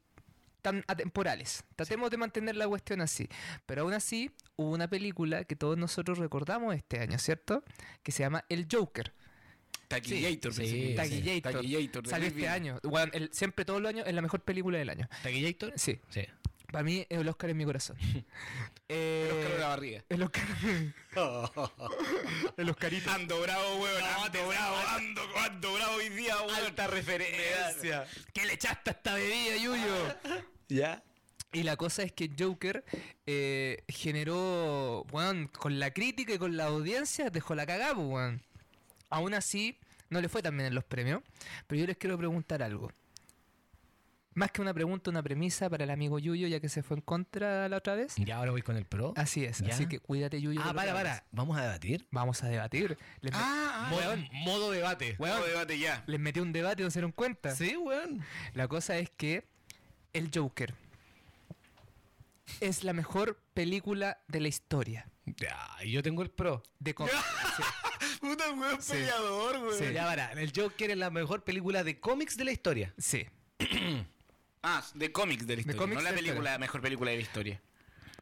tan 0.64 0.82
atemporales. 0.88 1.62
Tratemos 1.76 2.10
de 2.10 2.16
mantener 2.16 2.56
la 2.56 2.66
cuestión 2.66 3.02
así. 3.02 3.28
Pero 3.66 3.82
aún 3.82 3.92
así, 3.92 4.30
hubo 4.56 4.70
una 4.70 4.88
película 4.88 5.44
que 5.44 5.56
todos 5.56 5.76
nosotros 5.76 6.16
recordamos 6.16 6.74
este 6.74 7.00
año, 7.00 7.18
¿cierto? 7.18 7.62
Que 8.02 8.10
se 8.12 8.22
llama 8.22 8.44
El 8.48 8.66
Joker. 8.70 9.12
Taquillator. 9.88 10.54
Sí, 10.54 10.66
sí. 10.66 10.94
Taquillator. 10.96 12.02
De 12.04 12.10
Salió 12.10 12.28
este 12.28 12.48
año. 12.48 12.80
Bueno, 12.82 13.12
el- 13.14 13.28
siempre 13.32 13.66
todos 13.66 13.82
los 13.82 13.90
años 13.90 14.06
es 14.08 14.14
la 14.14 14.22
mejor 14.22 14.40
película 14.40 14.78
del 14.78 14.88
año. 14.88 15.06
¿Taquillator? 15.22 15.74
Sí. 15.76 16.00
Sí. 16.08 16.22
Para 16.72 16.82
mí, 16.82 17.06
el 17.10 17.28
Oscar 17.28 17.50
en 17.50 17.56
mi 17.58 17.64
corazón. 17.66 17.96
Eh, 18.86 19.28
El 19.30 19.36
Oscar 19.38 19.52
de 19.54 19.58
la 19.60 19.68
barriga. 19.68 20.04
el 20.10 20.22
Oscar. 20.22 20.44
el 22.58 22.68
Oscarito. 22.70 23.10
Ando 23.10 23.40
bravo, 23.40 23.76
weón. 23.82 24.02
ando 24.24 24.46
bravo, 24.48 24.76
ando, 24.88 25.22
ando 25.38 25.72
bravo 25.74 25.94
hoy 25.94 26.08
día, 26.10 26.36
weón. 26.42 26.54
Alta 26.54 26.86
referencia. 26.88 28.06
¿Qué 28.34 28.44
le 28.44 28.52
echaste 28.52 28.90
a 28.90 28.92
esta 28.92 29.14
bebida, 29.14 29.56
Yuyo? 29.56 30.14
¿Ya? 30.74 31.02
Y 31.52 31.62
la 31.62 31.76
cosa 31.76 32.02
es 32.02 32.12
que 32.12 32.30
Joker 32.36 32.84
eh, 33.26 33.84
generó, 33.88 35.02
weón, 35.12 35.46
con 35.48 35.78
la 35.78 35.92
crítica 35.92 36.34
y 36.34 36.38
con 36.38 36.56
la 36.56 36.64
audiencia, 36.66 37.30
dejó 37.30 37.54
la 37.54 37.64
cagada, 37.64 37.94
pues, 37.94 38.06
weón. 38.08 38.42
Aún 39.08 39.34
así, 39.34 39.78
no 40.10 40.20
le 40.20 40.28
fue 40.28 40.42
tan 40.42 40.56
bien 40.56 40.66
en 40.66 40.74
los 40.74 40.82
premios. 40.84 41.22
Pero 41.68 41.80
yo 41.80 41.86
les 41.86 41.96
quiero 41.96 42.18
preguntar 42.18 42.62
algo. 42.62 42.90
Más 44.36 44.50
que 44.50 44.60
una 44.62 44.74
pregunta, 44.74 45.10
una 45.10 45.22
premisa 45.22 45.70
para 45.70 45.84
el 45.84 45.90
amigo 45.90 46.18
Yuyo, 46.18 46.48
ya 46.48 46.58
que 46.58 46.68
se 46.68 46.82
fue 46.82 46.96
en 46.96 47.02
contra 47.02 47.68
la 47.68 47.76
otra 47.76 47.94
vez. 47.94 48.16
Ya 48.16 48.38
ahora 48.38 48.50
voy 48.50 48.62
con 48.62 48.76
el 48.76 48.84
pro. 48.84 49.12
Así 49.16 49.44
es, 49.44 49.60
¿Ya? 49.60 49.72
así 49.72 49.86
que 49.86 50.00
cuídate, 50.00 50.40
Yuyo. 50.40 50.60
Ah, 50.64 50.74
para, 50.74 50.92
para. 50.92 51.24
Vamos 51.30 51.56
a 51.56 51.62
debatir. 51.62 52.08
Vamos 52.10 52.42
a 52.42 52.48
debatir. 52.48 52.98
Les, 53.20 53.32
me- 53.32 53.38
Ah, 53.40 53.86
ah, 53.86 53.90
Modo, 53.90 54.16
modo 54.44 54.70
debate. 54.72 55.14
weón, 55.20 55.34
Vamos, 55.36 55.48
debate 55.50 55.78
ya. 55.78 56.02
les 56.08 56.18
metí 56.18 56.40
un 56.40 56.52
debate, 56.52 56.82
¿no 56.82 56.90
se 56.90 56.98
dieron 56.98 57.12
cuenta? 57.12 57.54
Sí, 57.54 57.76
weón. 57.76 58.24
La 58.54 58.66
cosa 58.66 58.98
es 58.98 59.08
que 59.10 59.44
El 60.14 60.30
Joker 60.34 60.74
es 62.60 62.84
la 62.84 62.92
mejor 62.92 63.38
película 63.52 64.18
de 64.28 64.40
la 64.40 64.48
historia. 64.48 65.10
Ya, 65.26 65.68
y 65.82 65.90
yo 65.92 66.02
tengo 66.02 66.22
el 66.22 66.30
pro. 66.30 66.62
De 66.78 66.94
cómics. 66.94 67.16
Puta, 68.20 68.50
weón, 68.52 68.80
Sí. 68.80 68.92
peleador, 68.92 69.56
weón. 69.58 69.78
Sí. 69.78 69.92
Ya, 69.92 70.04
para. 70.04 70.32
El 70.32 70.52
Joker 70.54 70.90
es 70.90 70.96
la 70.96 71.10
mejor 71.10 71.44
película 71.44 71.82
de 71.84 71.98
cómics 72.00 72.36
de 72.36 72.44
la 72.44 72.52
historia. 72.52 72.94
Sí. 72.98 73.26
Ah, 74.66 74.82
de 74.94 75.12
cómics 75.12 75.46
de 75.46 75.56
la 75.56 75.60
historia. 75.60 75.94
no 75.94 76.00
la 76.00 76.14
película, 76.14 76.56
mejor 76.56 76.80
película 76.80 77.10
de 77.10 77.18
la 77.18 77.22
historia. 77.22 77.60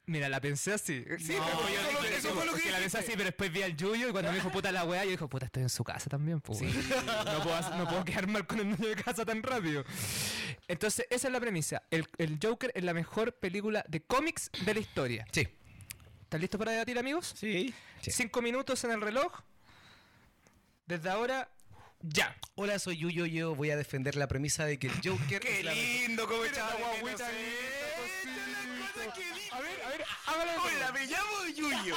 Mira, 0.07 0.29
la 0.29 0.41
pensé 0.41 0.73
así. 0.73 1.05
Sí, 1.19 1.35
No, 1.35 1.45
pero 1.47 1.69
eso 1.69 1.73
yo 1.73 1.81
fue 1.81 1.93
lo- 1.93 2.01
eso, 2.09 2.17
eso 2.17 2.35
fue 2.35 2.45
lo 2.47 2.53
que 2.53 2.59
porque 2.59 2.71
la 2.73 2.79
pensé 2.79 2.99
así, 2.99 3.13
pero 3.13 3.25
después 3.25 3.53
vi 3.53 3.63
al 3.63 3.77
Yuyo 3.77 4.09
y 4.09 4.11
cuando 4.13 4.31
me 4.31 4.37
dijo 4.37 4.51
puta 4.51 4.73
la 4.73 4.85
weá, 4.85 5.05
yo 5.05 5.13
dije, 5.13 5.29
puta, 5.29 5.47
estoy 5.47 5.63
en 5.63 5.69
su 5.69 5.85
casa 5.85 6.11
también, 6.11 6.41
pues. 6.41 6.61
No, 6.61 7.43
puedo, 7.45 7.77
no 7.77 7.89
puedo 7.89 8.05
quedar 8.05 8.27
mal 8.27 8.45
con 8.47 8.59
el 8.59 8.71
niño 8.71 8.89
de 8.89 8.97
casa 9.01 9.25
tan 9.25 9.43
rápido. 9.45 9.85
Entonces, 10.67 11.07
esa 11.09 11.29
es 11.29 11.33
la 11.33 11.39
premisa. 11.41 11.83
El, 11.91 12.07
el 12.19 12.39
Joker 12.43 12.73
es 12.75 12.83
la 12.83 12.95
mejor 12.95 13.33
película 13.35 13.85
de 13.89 14.03
cómics 14.03 14.51
de 14.65 14.75
la 14.75 14.81
historia. 14.81 15.25
Sí. 15.31 15.49
¿Están 16.23 16.41
listos 16.41 16.59
para 16.59 16.73
debatir, 16.73 16.99
amigos? 16.99 17.33
Sí. 17.37 17.73
Cinco 18.01 18.43
minutos 18.43 18.83
en 18.85 18.91
el 18.91 19.01
reloj. 19.01 19.33
Desde 20.87 21.11
ahora, 21.11 21.49
ya. 22.01 22.37
Hola, 22.57 22.79
soy 22.81 22.97
Yuyo. 22.97 23.25
Yo 23.27 23.55
voy 23.55 23.71
a 23.71 23.77
defender 23.77 24.17
la 24.17 24.27
premisa 24.27 24.65
de 24.67 24.79
que 24.81 24.89
el 24.89 24.95
Joker 24.95 25.41
Qué 25.41 25.59
es 25.61 25.65
la 25.65 25.73
mejor- 25.73 26.09
lindo, 26.09 26.45
echaba 26.45 26.73
de 26.73 26.79
menos 26.79 27.01
guagüita 27.01 27.31
esto, 27.31 28.03
linda, 28.25 28.43
la 28.81 28.93
cosa 29.05 29.15
que 29.15 29.35
dice. 29.35 29.42
A 29.53 29.61
ver, 29.61 29.83
a 29.85 29.89
ver, 29.91 30.05
hágalo. 30.27 30.63
Hola, 30.63 30.93
me 30.93 31.07
llamo 31.07 31.47
Yuyo. 31.55 31.95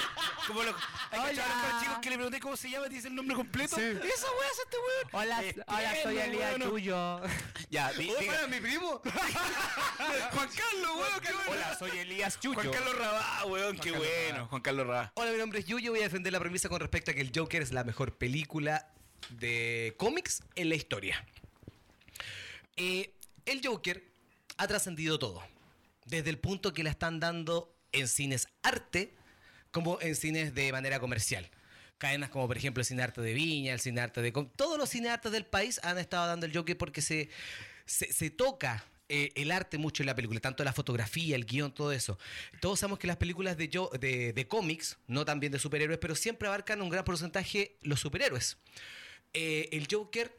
Como 0.47 0.63
los, 0.63 0.75
hay 1.11 1.19
Hola. 1.19 1.29
cachado 1.29 1.53
a 1.53 1.71
los 1.73 1.81
chicos 1.83 1.97
que 2.01 2.09
le 2.09 2.15
pregunté 2.15 2.39
cómo 2.41 2.57
se 2.57 2.69
llama, 2.69 2.87
te 2.89 2.95
dice 2.95 3.07
el 3.07 3.15
nombre 3.15 3.35
completo. 3.35 3.75
Sí. 3.77 3.81
Esa 3.81 4.01
weá 4.03 4.49
es 4.51 4.59
este 4.63 4.77
weón. 4.77 5.09
Hola, 5.13 5.43
Este, 5.43 5.61
hola, 5.67 5.93
soy 6.03 6.15
bueno. 6.35 6.65
Yuyo. 6.69 7.21
Ya, 7.69 7.93
di, 7.93 8.09
Oh, 8.11 8.25
para, 8.25 8.47
mi 8.47 8.59
primo. 8.59 9.01
Juan 10.33 10.49
Carlos, 10.49 10.91
weón, 10.97 11.19
qué 11.21 11.31
bueno. 11.33 11.51
Hola, 11.51 11.77
soy 11.79 11.97
Elías 11.97 12.39
Yuyo. 12.41 12.55
Juan 12.61 12.71
Carlos 12.71 12.97
Rabá, 12.97 13.45
weón, 13.45 13.77
qué 13.77 13.91
Carlos 13.91 14.07
bueno. 14.07 14.35
Rabá. 14.37 14.47
Juan 14.49 14.61
Carlos 14.61 14.87
Rabá. 14.87 15.11
Hola, 15.15 15.31
mi 15.31 15.37
nombre 15.37 15.59
es 15.59 15.65
Yuyo. 15.65 15.91
Voy 15.91 15.99
a 16.01 16.03
defender 16.03 16.33
la 16.33 16.39
premisa 16.39 16.67
con 16.69 16.79
respecto 16.81 17.11
a 17.11 17.13
que 17.13 17.21
el 17.21 17.31
Joker 17.33 17.61
es 17.61 17.71
la 17.71 17.83
mejor 17.83 18.17
película 18.17 18.87
de 19.29 19.95
cómics 19.97 20.43
en 20.55 20.69
la 20.69 20.75
historia. 20.75 21.25
Eh, 22.75 23.13
el 23.45 23.65
Joker 23.65 24.03
ha 24.57 24.67
trascendido 24.67 25.17
todo. 25.17 25.41
Desde 26.05 26.29
el 26.29 26.39
punto 26.39 26.73
que 26.73 26.83
la 26.83 26.91
están 26.91 27.19
dando 27.19 27.75
en 27.91 28.07
cines 28.07 28.47
arte 28.63 29.13
como 29.71 29.99
en 29.99 30.15
cines 30.15 30.55
de 30.55 30.71
manera 30.71 30.99
comercial. 30.99 31.49
Cadenas 31.97 32.29
como 32.29 32.47
por 32.47 32.57
ejemplo 32.57 32.81
el 32.81 32.85
Cine 32.85 33.03
Arte 33.03 33.21
de 33.21 33.33
Viña, 33.33 33.73
el 33.73 33.79
Cine 33.79 34.01
Arte 34.01 34.21
de... 34.21 34.31
Todos 34.31 34.77
los 34.77 34.89
cine 34.89 35.09
artes 35.09 35.31
del 35.31 35.45
país 35.45 35.79
han 35.83 35.97
estado 35.97 36.27
dando 36.27 36.45
el 36.45 36.55
Joker 36.55 36.77
porque 36.77 37.01
se, 37.01 37.29
se, 37.85 38.29
toca 38.29 38.85
eh, 39.07 39.31
el 39.35 39.51
arte 39.51 39.77
mucho 39.77 40.03
en 40.03 40.07
la 40.07 40.15
película, 40.15 40.39
tanto 40.39 40.63
la 40.63 40.73
fotografía, 40.73 41.35
el 41.35 41.45
guion, 41.45 41.73
todo 41.73 41.91
eso. 41.91 42.17
Todos 42.59 42.79
sabemos 42.79 42.99
que 42.99 43.07
las 43.07 43.17
películas 43.17 43.57
de, 43.57 43.67
de 44.33 44.47
cómics, 44.47 44.97
no 45.07 45.25
también 45.25 45.51
de 45.51 45.59
superhéroes, 45.59 45.99
pero 45.99 46.15
siempre 46.15 46.47
abarcan 46.47 46.81
un 46.81 46.89
gran 46.89 47.05
porcentaje 47.05 47.77
los 47.81 47.99
superhéroes. 47.99 48.57
Eh, 49.33 49.67
el 49.73 49.87
Joker, 49.91 50.33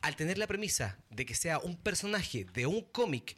al 0.00 0.16
tener 0.16 0.38
la 0.38 0.46
premisa 0.46 0.98
de 1.10 1.26
que 1.26 1.34
sea 1.34 1.58
un 1.58 1.76
personaje 1.76 2.46
de 2.52 2.66
un 2.66 2.82
cómic 2.82 3.36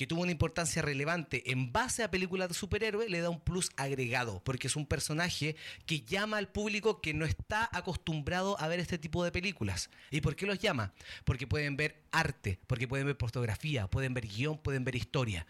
que 0.00 0.06
tuvo 0.06 0.22
una 0.22 0.32
importancia 0.32 0.80
relevante 0.80 1.52
en 1.52 1.72
base 1.72 2.02
a 2.02 2.10
películas 2.10 2.48
de 2.48 2.54
superhéroes, 2.54 3.10
le 3.10 3.20
da 3.20 3.28
un 3.28 3.38
plus 3.38 3.68
agregado, 3.76 4.42
porque 4.44 4.68
es 4.68 4.74
un 4.74 4.86
personaje 4.86 5.56
que 5.84 6.00
llama 6.00 6.38
al 6.38 6.48
público 6.48 7.02
que 7.02 7.12
no 7.12 7.26
está 7.26 7.68
acostumbrado 7.70 8.58
a 8.58 8.66
ver 8.66 8.80
este 8.80 8.96
tipo 8.96 9.22
de 9.22 9.30
películas. 9.30 9.90
¿Y 10.10 10.22
por 10.22 10.36
qué 10.36 10.46
los 10.46 10.58
llama? 10.58 10.94
Porque 11.24 11.46
pueden 11.46 11.76
ver 11.76 12.02
arte, 12.12 12.58
porque 12.66 12.88
pueden 12.88 13.08
ver 13.08 13.16
fotografía, 13.20 13.88
pueden 13.88 14.14
ver 14.14 14.26
guion, 14.26 14.56
pueden 14.56 14.84
ver 14.84 14.94
historia. 14.94 15.46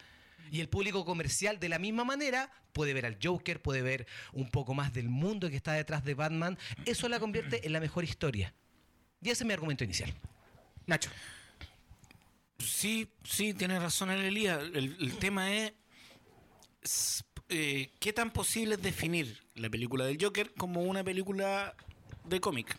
Y 0.51 0.59
el 0.59 0.67
público 0.67 1.05
comercial, 1.05 1.57
de 1.57 1.69
la 1.69 1.79
misma 1.79 2.03
manera, 2.03 2.51
puede 2.73 2.93
ver 2.93 3.05
al 3.05 3.19
Joker, 3.23 3.61
puede 3.61 3.81
ver 3.81 4.05
un 4.33 4.49
poco 4.49 4.73
más 4.73 4.91
del 4.91 5.07
mundo 5.07 5.49
que 5.49 5.55
está 5.55 5.71
detrás 5.71 6.03
de 6.03 6.13
Batman. 6.13 6.57
Eso 6.85 7.07
la 7.07 7.21
convierte 7.21 7.65
en 7.65 7.71
la 7.71 7.79
mejor 7.79 8.03
historia. 8.03 8.53
Y 9.21 9.29
ese 9.29 9.43
es 9.43 9.47
mi 9.47 9.53
argumento 9.53 9.85
inicial. 9.85 10.13
Nacho. 10.87 11.09
Sí, 12.65 13.07
sí, 13.23 13.53
tiene 13.53 13.79
razón 13.79 14.11
el 14.11 14.21
Elías. 14.21 14.61
El, 14.73 14.95
el 14.99 15.17
tema 15.17 15.53
es, 15.55 15.73
eh, 17.49 17.91
qué 17.99 18.13
tan 18.13 18.31
posible 18.31 18.75
es 18.75 18.81
definir 18.81 19.37
la 19.55 19.69
película 19.69 20.05
del 20.05 20.17
Joker 20.21 20.53
como 20.53 20.81
una 20.83 21.03
película 21.03 21.75
de 22.25 22.39
cómic. 22.39 22.77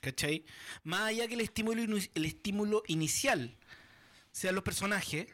¿Cachai? 0.00 0.44
Más 0.82 1.02
allá 1.02 1.28
que 1.28 1.34
el 1.34 1.40
estímulo, 1.42 1.82
el 1.82 2.24
estímulo 2.24 2.82
inicial 2.88 3.56
sean 4.32 4.54
los 4.56 4.64
personajes, 4.64 5.28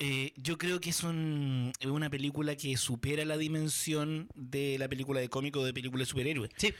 eh, 0.00 0.32
yo 0.36 0.58
creo 0.58 0.80
que 0.80 0.90
es 0.90 1.04
un- 1.04 1.72
es 1.78 1.86
una 1.86 2.10
película 2.10 2.56
que 2.56 2.76
supera 2.76 3.24
la 3.24 3.36
dimensión 3.36 4.28
de 4.34 4.76
la 4.78 4.88
película 4.88 5.20
de 5.20 5.28
cómic 5.28 5.54
o 5.56 5.64
de 5.64 5.72
película 5.72 6.02
de 6.02 6.06
superhéroe. 6.06 6.48
Sí. 6.56 6.74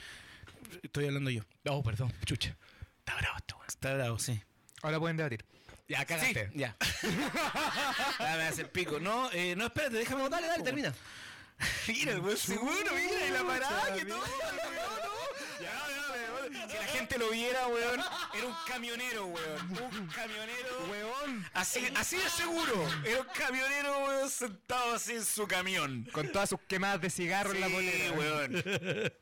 Estoy 0.83 1.07
hablando 1.07 1.31
yo. 1.31 1.43
Oh, 1.67 1.83
perdón, 1.85 2.13
chucha. 2.27 2.57
Está 2.99 3.15
bravo 3.17 3.37
esto. 3.39 3.57
Está 3.69 3.95
bravo, 3.95 4.19
sí. 4.19 4.41
Ahora 4.85 5.01
pueden 5.01 5.17
debatir. 5.17 5.45
Ya, 5.89 6.01
Sí, 6.01 6.07
cagaste. 6.07 6.51
ya. 6.55 6.77
Ya 8.19 8.37
me 8.37 8.43
hace 8.45 8.63
el 8.63 8.69
pico. 8.69 9.01
No, 9.01 9.31
eh, 9.33 9.55
no, 9.57 9.67
espérate, 9.67 9.97
déjame. 9.97 10.23
No, 10.23 10.29
dale, 10.29 10.47
dale, 10.47 10.63
termina. 10.63 10.95
Mira, 11.89 12.13
el 12.13 12.37
seguro, 12.37 12.75
mira, 12.95 13.27
y 13.27 13.31
la 13.31 13.45
parada 13.45 13.95
que 13.95 14.05
todo, 14.05 14.19
weón, 14.19 14.31
no. 15.05 15.63
Ya, 15.63 15.73
ya, 15.73 16.33
weón. 16.43 16.71
Si 16.71 16.77
la 16.77 16.85
gente 16.85 17.17
lo 17.19 17.31
viera, 17.31 17.67
weón, 17.69 18.01
era 18.35 18.47
un 18.47 18.55
camionero, 18.67 19.27
weón. 19.27 19.71
Un 19.71 20.07
camionero. 20.09 20.87
Weón. 20.91 21.47
Así, 21.55 21.87
así 21.97 22.17
de 22.17 22.29
seguro. 22.29 22.87
Era 23.07 23.21
un 23.23 23.29
camionero, 23.29 23.99
weón, 24.07 24.29
sentado 24.31 24.95
así 24.95 25.13
en 25.13 25.25
su 25.25 25.47
camión. 25.47 26.07
Con 26.13 26.31
todas 26.31 26.51
sus 26.51 26.61
quemadas 26.69 27.01
de 27.01 27.09
cigarro 27.09 27.53
en 27.55 27.61
la 27.61 27.69
Sí, 27.69 27.73
polera. 27.73 28.13
weón. 28.13 28.65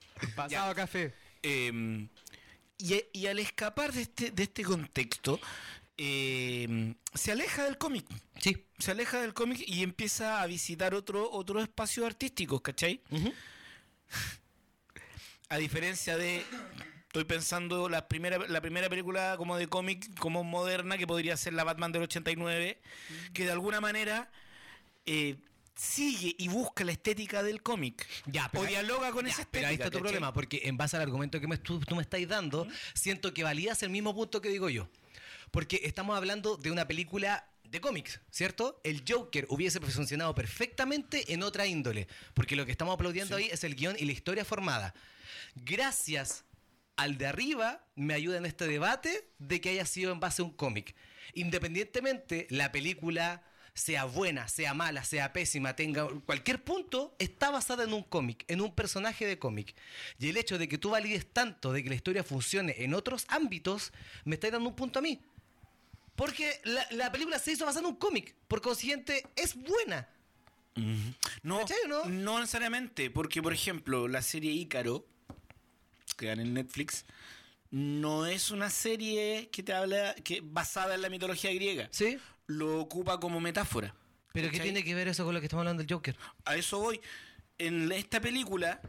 Pasado 0.37 0.75
café. 0.75 1.15
Eh, 1.43 2.09
y, 2.83 3.05
y 3.13 3.27
al 3.27 3.39
escapar 3.39 3.93
de 3.93 4.03
este, 4.03 4.31
de 4.31 4.43
este 4.43 4.65
contexto, 4.65 5.41
eh, 5.97 6.95
se 7.15 7.33
aleja 7.33 7.65
del 7.65 7.79
cómic. 7.79 8.05
Sí. 8.41 8.67
Se 8.79 8.91
aleja 8.91 9.21
del 9.21 9.35
cómic 9.35 9.63
y 9.67 9.83
empieza 9.83 10.43
a 10.43 10.47
visitar 10.47 10.95
otro, 10.95 11.31
otros 11.31 11.63
espacios 11.63 12.07
artísticos, 12.07 12.61
¿cachai? 12.61 13.01
A 15.49 15.57
diferencia 15.59 16.17
de. 16.17 16.45
Estoy 17.03 17.25
pensando 17.25 17.89
la 17.91 18.09
primera, 18.09 18.39
la 18.49 18.61
primera 18.63 18.89
película 18.89 19.35
como 19.37 19.59
de 19.59 19.69
cómic, 19.69 20.19
como 20.19 20.43
moderna, 20.45 20.97
que 20.97 21.07
podría 21.07 21.37
ser 21.37 21.53
la 21.53 21.63
Batman 21.63 21.93
del 21.93 22.03
89, 22.03 22.81
que 23.35 23.45
de 23.45 23.53
alguna 23.53 23.81
manera 23.81 24.33
eh, 25.05 25.37
sigue 25.75 26.35
y 26.39 26.49
busca 26.49 26.85
la 26.85 26.93
estética 26.93 27.43
del 27.43 27.63
cómic. 27.63 28.07
Ya, 28.27 28.49
pero 28.53 28.65
o 28.65 28.67
dialoga 28.67 29.11
con 29.11 29.25
Ya, 29.27 29.33
esa 29.33 29.43
estética. 29.43 29.49
pero 29.51 29.67
ahí 29.69 29.75
está 29.75 29.87
tu 29.87 29.91
¿cachai? 29.99 30.03
problema, 30.03 30.33
porque 30.33 30.61
en 30.65 30.77
base 30.77 30.97
al 30.97 31.03
argumento 31.03 31.41
que 31.41 31.47
me, 31.49 31.57
tú, 31.59 31.81
tú 31.81 31.95
me 31.97 32.03
estáis 32.03 32.29
dando, 32.29 32.67
siento 32.95 33.33
que 33.35 33.43
validas 33.45 33.83
el 33.83 33.91
mismo 33.91 34.15
punto 34.15 34.41
que 34.41 34.49
digo 34.49 34.69
yo. 34.69 34.89
Porque 35.51 35.81
estamos 35.85 36.17
hablando 36.17 36.57
de 36.57 36.71
una 36.71 36.87
película 36.87 37.47
de 37.65 37.81
cómics, 37.81 38.21
¿cierto? 38.31 38.81
El 38.85 39.03
Joker 39.09 39.47
hubiese 39.49 39.81
funcionado 39.81 40.35
perfectamente 40.35 41.33
en 41.33 41.43
otra 41.43 41.67
índole, 41.67 42.07
porque 42.35 42.55
lo 42.57 42.67
que 42.67 42.73
estamos 42.73 42.95
aplaudiendo 42.95 43.37
ahí 43.37 43.49
es 43.51 43.65
el 43.65 43.75
guion 43.75 43.97
y 43.99 44.05
la 44.05 44.13
historia 44.13 44.45
formada. 44.45 44.95
Gracias 45.55 46.45
al 46.97 47.17
de 47.19 47.27
arriba 47.27 47.85
me 47.95 48.15
ayuda 48.15 48.37
en 48.39 48.47
este 48.47 48.67
debate 48.67 49.27
de 49.39 49.61
que 49.61 49.71
haya 49.71 49.87
sido 49.87 50.13
en 50.13 50.21
base 50.21 50.43
a 50.43 50.45
un 50.45 50.53
cómic. 50.53 50.95
Independientemente 51.35 52.47
la 52.51 52.73
película 52.73 53.43
sea 53.75 54.05
buena, 54.05 54.49
sea 54.49 54.75
mala, 54.75 55.05
sea 55.05 55.33
pésima, 55.33 55.75
tenga 55.75 56.09
cualquier 56.27 56.63
punto, 56.63 57.15
está 57.19 57.51
basada 57.51 57.85
en 57.85 57.93
un 57.93 58.03
cómic, 58.03 58.45
en 58.49 58.61
un 58.61 58.75
personaje 58.75 59.27
de 59.27 59.39
cómic. 59.39 59.75
Y 60.19 60.29
el 60.29 60.37
hecho 60.37 60.59
de 60.59 60.69
que 60.69 60.79
tú 60.79 60.91
valides 60.91 61.27
tanto 61.33 61.73
de 61.73 61.83
que 61.83 61.89
la 61.89 61.95
historia 61.95 62.23
funcione 62.23 62.75
en 62.79 62.95
otros 62.95 63.25
ámbitos, 63.29 63.93
me 64.25 64.35
está 64.35 64.51
dando 64.51 64.69
un 64.69 64.77
punto 64.77 64.99
a 64.99 65.03
mí. 65.03 65.21
Porque 66.17 66.61
la, 66.65 66.87
la 66.91 67.11
película 67.11 67.39
se 67.39 67.53
hizo 67.53 67.65
basada 67.65 67.87
en 67.87 67.95
un 67.95 67.99
cómic, 67.99 68.35
por 68.47 68.61
consiguiente 68.61 69.27
es 69.37 69.55
buena. 69.55 70.09
No, 71.43 71.61
¿Cachai 71.61 71.79
o 71.85 71.89
no? 71.89 72.05
no 72.07 72.41
necesariamente, 72.41 73.11
porque 73.11 73.43
por 73.43 73.53
ejemplo, 73.53 74.09
la 74.09 74.23
serie 74.23 74.53
Ícaro, 74.53 75.07
que 76.17 76.27
dan 76.27 76.41
en 76.41 76.55
Netflix, 76.55 77.05
no 77.71 78.27
es 78.27 78.51
una 78.51 78.71
serie 78.71 79.49
que 79.51 79.63
te 79.63 79.73
habla 79.73 80.15
que 80.23 80.41
basada 80.43 80.95
en 80.95 81.03
la 81.03 81.09
mitología 81.09 81.53
griega. 81.53 81.89
¿Sí? 81.91 82.19
Lo 82.47 82.81
ocupa 82.81 83.19
como 83.21 83.41
metáfora. 83.41 83.95
Pero 84.33 84.51
¿qué 84.51 84.61
tiene 84.61 84.83
que 84.83 84.95
ver 84.95 85.09
eso 85.09 85.25
con 85.25 85.35
lo 85.35 85.41
que 85.41 85.47
estamos 85.47 85.63
hablando 85.63 85.83
del 85.83 85.93
Joker? 85.93 86.17
A 86.45 86.57
eso 86.57 86.79
voy. 86.79 87.01
En 87.59 87.93
esta 87.93 88.21
película, 88.21 88.81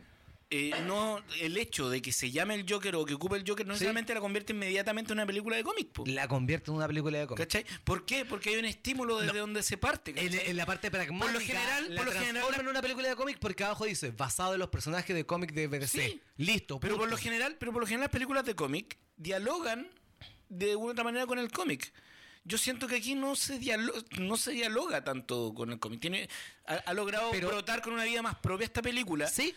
eh, 0.49 0.71
no 0.85 1.21
el 1.41 1.57
hecho 1.57 1.89
de 1.89 2.01
que 2.01 2.11
se 2.13 2.31
llame 2.31 2.55
el 2.55 2.65
Joker 2.67 2.95
o 2.95 3.03
que 3.05 3.13
ocupe 3.15 3.35
el 3.35 3.43
Joker 3.47 3.65
no 3.67 3.73
Sí. 3.73 3.79
necesariamente 3.79 4.13
la 4.13 4.21
convierte 4.21 4.53
inmediatamente 4.53 5.11
en 5.11 5.19
una 5.19 5.25
película 5.25 5.57
de 5.57 5.63
cómic. 5.63 5.89
po. 5.91 6.03
La 6.07 6.27
convierte 6.27 6.71
en 6.71 6.77
una 6.77 6.87
película 6.87 7.19
de 7.19 7.27
cómic. 7.27 7.39
¿Cachai? 7.39 7.65
¿Por 7.83 8.05
qué? 8.05 8.23
Porque 8.25 8.51
hay 8.51 8.55
un 8.57 8.65
estímulo 8.65 9.19
desde 9.19 9.37
donde 9.37 9.61
se 9.63 9.77
parte. 9.77 10.11
En, 10.15 10.33
en 10.33 10.55
la 10.57 10.65
parte 10.65 10.89
pragmática, 10.89 11.25
Por 11.25 11.33
lo 11.33 11.39
general- 11.45 11.93
por 11.95 12.05
lo 12.05 12.11
general, 12.13 12.45
en 12.59 12.67
una 12.67 12.81
película 12.81 13.09
de 13.09 13.15
cómic 13.15 13.37
porque 13.39 13.63
abajo 13.65 13.85
dice 13.85 14.11
basado 14.11 14.53
en 14.53 14.59
los 14.59 14.69
personajes 14.69 15.13
de 15.15 15.25
cómic 15.25 15.51
de 15.53 15.67
BBC. 15.67 15.87
Sí. 16.09 16.21
Listo. 16.37 16.79
Pero 16.79 16.97
por 16.97 17.09
lo 17.09 17.17
general, 17.17 17.57
pero 17.59 17.73
por 17.73 17.81
lo 17.81 17.85
general 17.87 18.05
las 18.05 18.11
películas 18.11 18.45
de 18.45 18.55
cómic 18.55 18.97
dialogan 19.17 19.89
de 20.49 20.75
una 20.77 20.91
otra 20.93 21.03
manera 21.03 21.25
con 21.27 21.37
el 21.37 21.51
cómic. 21.51 21.91
Yo 22.45 22.57
siento 22.57 22.87
que 22.87 22.95
aquí 22.97 23.15
no 23.15 23.35
se 23.35 23.57
dialoga, 23.59 24.01
no 24.19 24.35
se 24.37 24.51
dialoga 24.51 25.03
tanto 25.03 25.53
con 25.55 25.71
el 25.71 25.79
cómic. 25.79 26.01
Tiene, 26.01 26.29
ha, 26.65 26.73
ha 26.75 26.93
logrado 26.93 27.31
Pero- 27.31 27.47
brotar 27.47 27.81
con 27.81 27.93
una 27.93 28.03
vida 28.03 28.21
más 28.21 28.35
propia 28.35 28.65
esta 28.65 28.81
película. 28.81 29.27
Sí. 29.27 29.55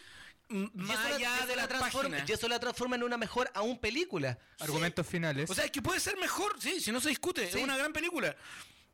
Más 0.49 0.97
allá 1.07 1.45
de 1.47 1.57
la 1.57 1.63
la 1.63 1.69
transforma, 1.69 2.19
y 2.25 2.31
eso 2.31 2.47
la 2.47 2.61
transforma 2.61 2.95
en 2.95 3.03
una 3.03 3.17
mejor 3.17 3.51
aún 3.53 3.79
película. 3.81 4.39
Argumentos 4.61 5.05
finales. 5.05 5.51
O 5.51 5.55
sea, 5.55 5.65
es 5.65 5.73
que 5.73 5.83
puede 5.83 5.99
ser 5.99 6.17
mejor, 6.19 6.55
sí, 6.61 6.81
si 6.81 6.93
no 6.93 7.01
se 7.01 7.09
discute. 7.09 7.51
Sí. 7.51 7.59
Es 7.59 7.65
una 7.65 7.77
gran 7.77 7.93
película. 7.93 8.37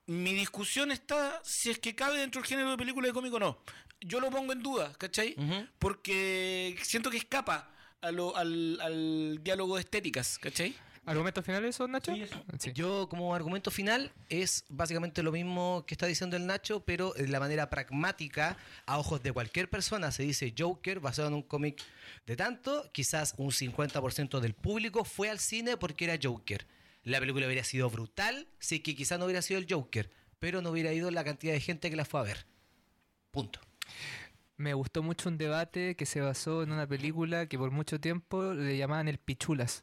Mi 0.07 0.33
discusión 0.33 0.90
está 0.90 1.42
si 1.44 1.68
es 1.70 1.78
que 1.78 1.94
cabe 1.94 2.18
dentro 2.18 2.40
del 2.40 2.48
género 2.48 2.70
de 2.70 2.78
película 2.78 3.07
de 3.07 3.12
cómic 3.12 3.35
o 3.35 3.38
no. 3.38 3.62
Yo 4.00 4.18
lo 4.18 4.31
pongo 4.31 4.55
en 4.55 4.62
duda, 4.62 4.94
¿cachai? 4.98 5.37
Porque 5.78 6.76
siento 6.83 7.11
que 7.11 7.18
escapa 7.18 7.70
a 8.00 8.11
lo- 8.11 8.35
al, 8.35 8.81
al 8.81 9.38
diálogo 9.42 9.74
de 9.76 9.83
estéticas, 9.83 10.38
¿cachai? 10.38 10.74
¿Argumentos 11.05 11.45
finales 11.45 11.75
son, 11.75 11.91
Nacho? 11.91 12.15
Sí. 12.59 12.73
Yo 12.73 13.09
como 13.09 13.35
argumento 13.35 13.73
final 13.73 14.12
es 14.29 14.65
básicamente 14.69 15.25
lo 15.25 15.33
mismo 15.33 15.85
que 15.85 15.95
está 15.95 16.07
diciendo 16.07 16.37
el 16.37 16.47
Nacho, 16.47 16.85
pero 16.85 17.12
de 17.12 17.27
la 17.27 17.41
manera 17.41 17.69
pragmática, 17.71 18.57
a 18.87 18.99
ojos 18.99 19.21
de 19.21 19.33
cualquier 19.33 19.69
persona, 19.69 20.12
se 20.12 20.23
dice 20.23 20.55
Joker 20.57 21.01
basado 21.01 21.27
en 21.27 21.35
un 21.35 21.43
cómic 21.43 21.83
de 22.25 22.37
tanto, 22.37 22.88
quizás 22.93 23.35
un 23.37 23.51
50% 23.51 24.38
del 24.38 24.55
público 24.55 25.05
fue 25.05 25.29
al 25.29 25.41
cine 25.41 25.77
porque 25.77 26.05
era 26.05 26.19
Joker. 26.23 26.69
La 27.03 27.19
película 27.19 27.47
hubiera 27.47 27.65
sido 27.65 27.91
brutal 27.91 28.47
si 28.61 28.79
que 28.79 28.95
quizás 28.95 29.19
no 29.19 29.25
hubiera 29.25 29.43
sido 29.43 29.59
el 29.59 29.67
Joker, 29.69 30.09
pero 30.38 30.62
no 30.62 30.71
hubiera 30.71 30.93
ido 30.93 31.11
la 31.11 31.25
cantidad 31.25 31.53
de 31.53 31.61
gente 31.61 31.91
que 31.91 31.97
la 31.97 32.05
fue 32.05 32.21
a 32.21 32.25
ver. 32.25 32.47
Punto. 33.33 33.59
Me 34.57 34.75
gustó 34.75 35.03
mucho 35.03 35.29
un 35.29 35.37
debate 35.37 35.97
que 35.97 36.07
se 36.07 36.21
basó 36.21 36.62
en 36.62 36.71
una 36.71 36.87
película 36.87 37.47
que 37.47 37.59
por 37.59 37.73
mucho 37.73 37.99
tiempo 37.99 38.55
le 38.55 38.77
llamaban 38.77 39.09
el 39.09 39.19
Pichulas. 39.19 39.83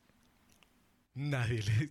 Nadie 1.16 1.62
le... 1.64 1.90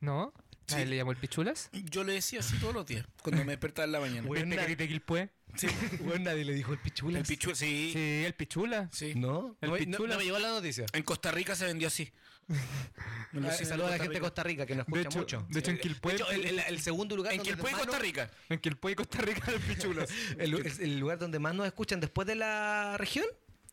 ¿No? 0.00 0.32
¿Nadie 0.70 0.84
Sí. 0.84 0.90
le 0.90 0.96
llamó 0.96 1.10
el 1.10 1.16
Pichulas? 1.18 1.68
Yo 1.72 2.02
le 2.04 2.14
decía 2.14 2.40
así 2.40 2.56
todos 2.58 2.72
los 2.74 2.86
días, 2.86 3.06
cuando 3.22 3.44
me 3.44 3.52
despertaba 3.52 3.84
en 3.84 3.92
la 3.92 4.00
mañana. 4.00 4.26
Bueno, 4.26 4.44
¿Viste 4.46 4.56
na- 4.56 4.62
Carita 4.62 4.86
Quilpué? 4.86 5.30
Sí. 5.54 5.66
Bueno, 6.00 6.24
nadie 6.24 6.44
le 6.46 6.54
dijo 6.54 6.72
el 6.72 6.78
pichula. 6.78 7.18
El 7.18 7.26
pichu, 7.26 7.54
sí. 7.54 7.90
Sí, 7.92 8.22
el 8.24 8.32
Pichula. 8.34 8.88
sí. 8.90 9.12
¿No? 9.14 9.56
El 9.60 9.68
no, 9.68 9.74
me- 9.74 9.80
no- 9.86 9.92
pichula. 9.98 10.14
no 10.14 10.18
me 10.18 10.24
llegó 10.24 10.38
la 10.38 10.48
noticia. 10.48 10.86
En 10.94 11.02
Costa 11.02 11.30
Rica 11.30 11.54
se 11.54 11.66
vendió 11.66 11.88
así. 11.88 12.10
Lo 13.32 13.48
Ah, 13.48 13.54
en 13.58 13.66
Saludos 13.66 13.88
a 13.88 13.96
la 13.96 13.98
gente 14.02 14.14
de. 14.14 14.20
Costa 14.20 14.42
Rica 14.42 14.64
que 14.66 14.74
nos 14.74 14.86
De 14.86 15.00
escucha 15.00 15.08
hecho- 15.20 15.40
mucho. 15.40 15.46
de 15.50 15.60
hecho, 15.60 15.70
en 15.72 15.76
Eh, 15.76 15.80
Quilpué- 15.80 16.12
hecho, 16.14 16.30
el, 16.30 16.44
el- 16.46 16.58
el 16.60 16.80
segundo 16.80 17.16
lugar 17.16 17.32
En 17.32 17.38
donde 17.38 17.52
Quilpué, 17.52 17.70
más 17.72 17.80
Costa 17.82 17.98
Rica. 17.98 18.30
En 18.48 18.58
Quilpué, 18.58 18.94
Costa 18.96 19.18
Rica, 19.20 19.50
el 19.52 19.60
Pichulas. 19.60 20.10
el, 20.38 20.54
el- 20.66 20.80
el 20.80 20.98
lugar 20.98 21.18
donde 21.18 21.38
más 21.38 21.54
nos 21.54 21.66
escuchan 21.66 22.00
después 22.00 22.26
de 22.26 22.34
la 22.36 22.96
región 22.98 23.26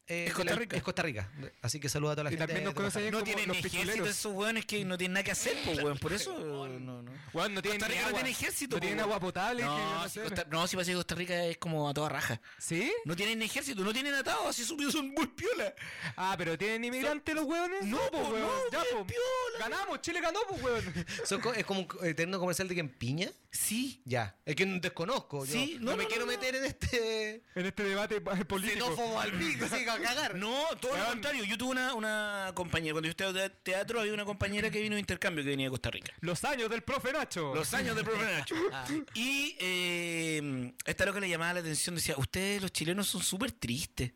eh, 0.10 0.26
Es 0.28 0.34
Costa 0.34 0.52
la- 0.54 0.60
Rica. 0.60 0.76
Es 0.76 0.84
Costa 0.84 1.02
Rica. 1.04 1.32
Así 1.62 1.80
que 1.80 1.88
saluda 1.88 2.12
a 2.12 2.16
toda 2.16 2.24
la 2.26 2.30
Y 2.32 2.34
gente. 2.34 2.48
también 2.48 2.64
nos 2.66 2.74
de 2.74 2.82
Costa 2.82 3.00
conocen 3.00 3.04
Rica. 3.06 3.18
No 3.18 3.24
tienen 3.24 3.48
los 3.48 3.58
ejército 3.58 3.82
pichuleros. 3.84 4.10
esos 4.10 4.34
weones 4.34 4.66
que 4.66 4.84
no 4.86 4.98
tienen 4.98 5.14
nada 5.14 5.24
que 5.24 5.32
hacer, 5.32 5.56
pues 5.64 5.82
weón. 5.84 5.98
Por 6.00 6.14
eso 6.14 6.38
no, 6.38 6.68
no. 7.04 7.12
Weón, 7.34 7.54
no 7.54 7.62
tienen 7.62 7.80
Costa 7.80 7.88
Rica 7.94 8.02
no 8.02 8.08
agua. 8.08 8.20
tiene 8.20 8.30
ejército, 8.32 8.76
No 8.76 8.80
tienen 8.82 8.98
weón. 9.00 9.10
agua 9.10 9.20
potable. 9.20 9.62
que 9.62 9.66
No, 9.68 10.04
no 10.04 10.10
si. 10.10 10.20
Costa, 10.20 10.48
no, 10.50 10.68
si 10.68 10.76
pasa 10.76 10.92
que 10.92 10.96
Costa 10.96 11.16
Rica 11.16 11.46
es 11.46 11.58
como 11.58 11.88
a 11.88 11.94
toda 11.94 12.10
raja. 12.10 12.42
¿Sí? 12.58 12.92
No 13.06 13.16
tienen 13.16 13.42
ejército, 13.42 13.82
no 13.84 13.94
tienen 13.94 14.14
atados, 14.16 14.48
así 14.48 14.64
subidos 14.66 14.94
son 14.94 15.10
muy 15.10 15.28
piola. 15.28 15.74
Ah, 16.18 16.36
pero 16.38 16.58
¿tienen 16.58 16.84
inmigrantes 16.84 17.36
los 17.36 17.46
hueones? 17.46 17.84
No, 17.86 18.00
po, 18.12 18.18
weón. 18.30 18.42
no, 18.42 18.72
Ya, 18.72 18.84
piola. 18.84 19.60
Ganamos, 19.60 20.02
Chile 20.02 20.22
ganó, 20.22 20.40
pues, 20.50 20.62
weón. 20.64 21.56
Es 21.56 21.66
como 21.66 21.82
un 21.82 21.88
eterno 22.06 22.40
comercial 22.40 22.68
de 22.68 22.74
quien 22.74 22.90
piña. 22.90 23.30
Sí. 23.52 24.02
Ya. 24.06 24.38
Es 24.46 24.56
que 24.56 24.64
desconozco. 24.66 25.44
yo 25.44 25.52
Sí, 25.52 25.78
no, 25.80 25.92
no, 25.92 25.98
me 25.98 26.04
no, 26.04 26.10
quiero 26.10 26.26
no, 26.26 26.32
no. 26.32 26.38
meter 26.38 26.56
en 26.56 26.66
este. 26.66 27.44
En 27.56 27.66
este 27.66 27.84
debate 27.84 28.22
político. 28.22 28.86
Xenófobo 28.86 29.20
al 29.20 29.32
pico, 29.32 29.68
que 29.68 29.90
a 29.90 30.00
cagar. 30.00 30.36
No, 30.36 30.66
todo 30.80 30.96
lo 30.96 31.06
contrario. 31.08 31.44
Yo 31.46 31.58
tuve 31.58 31.72
una, 31.72 31.94
una 31.96 32.52
compañera, 32.54 32.94
cuando 32.94 33.08
yo 33.08 33.12
estaba 33.12 33.34
de 33.34 33.50
teatro, 33.50 34.00
había 34.00 34.14
una 34.14 34.26
compañera 34.26 34.70
que 34.70 34.80
vino 34.82 34.96
de 34.96 35.00
intercambio 35.02 35.44
que 35.44 35.50
venía 35.50 35.66
de 35.66 35.72
Costa 35.72 35.90
Rica. 35.90 36.14
Los 36.22 36.44
años 36.44 36.70
del 36.70 36.84
profe 36.84 37.12
Nacho. 37.12 37.56
Los 37.56 37.74
años 37.74 37.96
de 37.96 38.04
profe 38.04 38.24
Nacho. 38.24 38.56
Y 39.16 39.56
eh, 39.60 40.74
esta 40.86 41.06
loca 41.06 41.20
le 41.20 41.28
llamaba 41.30 41.54
la 41.56 41.60
atención, 41.62 41.96
decía, 41.96 42.16
ustedes 42.18 42.62
los 42.62 42.72
chilenos 42.72 43.08
son 43.08 43.24
súper 43.24 43.52
tristes. 43.52 44.12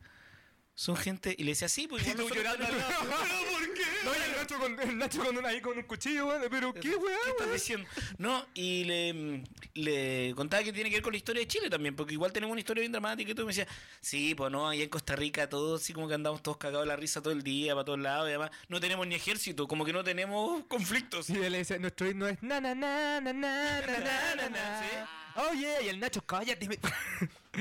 Son 0.76 0.96
gente... 0.96 1.34
Y 1.38 1.44
le 1.44 1.52
decía, 1.52 1.68
sí, 1.68 1.86
pues 1.86 2.02
igual 2.04 2.18
nosotros 2.18 2.56
tenemos- 2.56 2.82
¿Pero 3.00 3.08
por 3.08 3.26
qué? 3.28 3.53
No, 4.04 4.10
y 4.12 4.30
el 4.30 4.36
Nacho 4.36 4.58
con, 4.58 4.80
el 4.80 4.98
Nacho 4.98 5.24
con 5.24 5.36
un, 5.36 5.46
ahí 5.46 5.60
con 5.60 5.76
un 5.76 5.84
cuchillo, 5.84 6.26
weón. 6.26 6.42
Pero 6.50 6.74
qué 6.74 6.90
weón, 6.90 7.18
¿Qué 7.24 7.30
estás 7.30 7.52
diciendo? 7.52 7.88
No, 8.18 8.44
y 8.54 8.84
le, 8.84 9.44
le 9.74 10.34
contaba 10.34 10.62
que 10.62 10.72
tiene 10.72 10.90
que 10.90 10.96
ver 10.96 11.02
con 11.02 11.12
la 11.12 11.18
historia 11.18 11.40
de 11.40 11.48
Chile 11.48 11.70
también, 11.70 11.96
porque 11.96 12.14
igual 12.14 12.32
tenemos 12.32 12.52
una 12.52 12.60
historia 12.60 12.80
bien 12.80 12.92
dramática 12.92 13.30
y 13.30 13.34
todo. 13.34 13.44
Y 13.44 13.46
me 13.46 13.54
decía, 13.54 13.68
sí, 14.00 14.34
pues 14.34 14.50
no, 14.50 14.68
allá 14.68 14.82
en 14.82 14.88
Costa 14.88 15.16
Rica 15.16 15.48
todos 15.48 15.82
así 15.82 15.92
como 15.92 16.08
que 16.08 16.14
andamos 16.14 16.42
todos 16.42 16.58
cagados 16.58 16.84
de 16.84 16.88
la 16.88 16.96
risa 16.96 17.22
todo 17.22 17.32
el 17.32 17.42
día, 17.42 17.74
para 17.74 17.84
todos 17.84 17.98
lados, 17.98 18.26
y 18.28 18.30
además 18.30 18.50
no 18.68 18.80
tenemos 18.80 19.06
ni 19.06 19.14
ejército, 19.14 19.66
como 19.66 19.84
que 19.84 19.92
no 19.92 20.04
tenemos 20.04 20.64
conflictos. 20.64 21.30
Y 21.30 21.34
él 21.34 21.52
le 21.52 21.58
decía, 21.58 21.78
nuestro 21.78 22.08
himno 22.08 22.26
es 22.28 22.42
na 22.42 22.60
na 22.60 22.74
na 22.74 23.20
na 23.20 23.32
na 23.32 23.32
na 23.32 23.98
na 23.98 24.34
na 24.36 24.48
na. 24.48 24.82
Sí. 24.84 24.96
Oh 25.36 25.52
yeah, 25.52 25.82
y 25.82 25.88
el 25.88 25.98
Nacho, 25.98 26.22
cállate. 26.22 26.68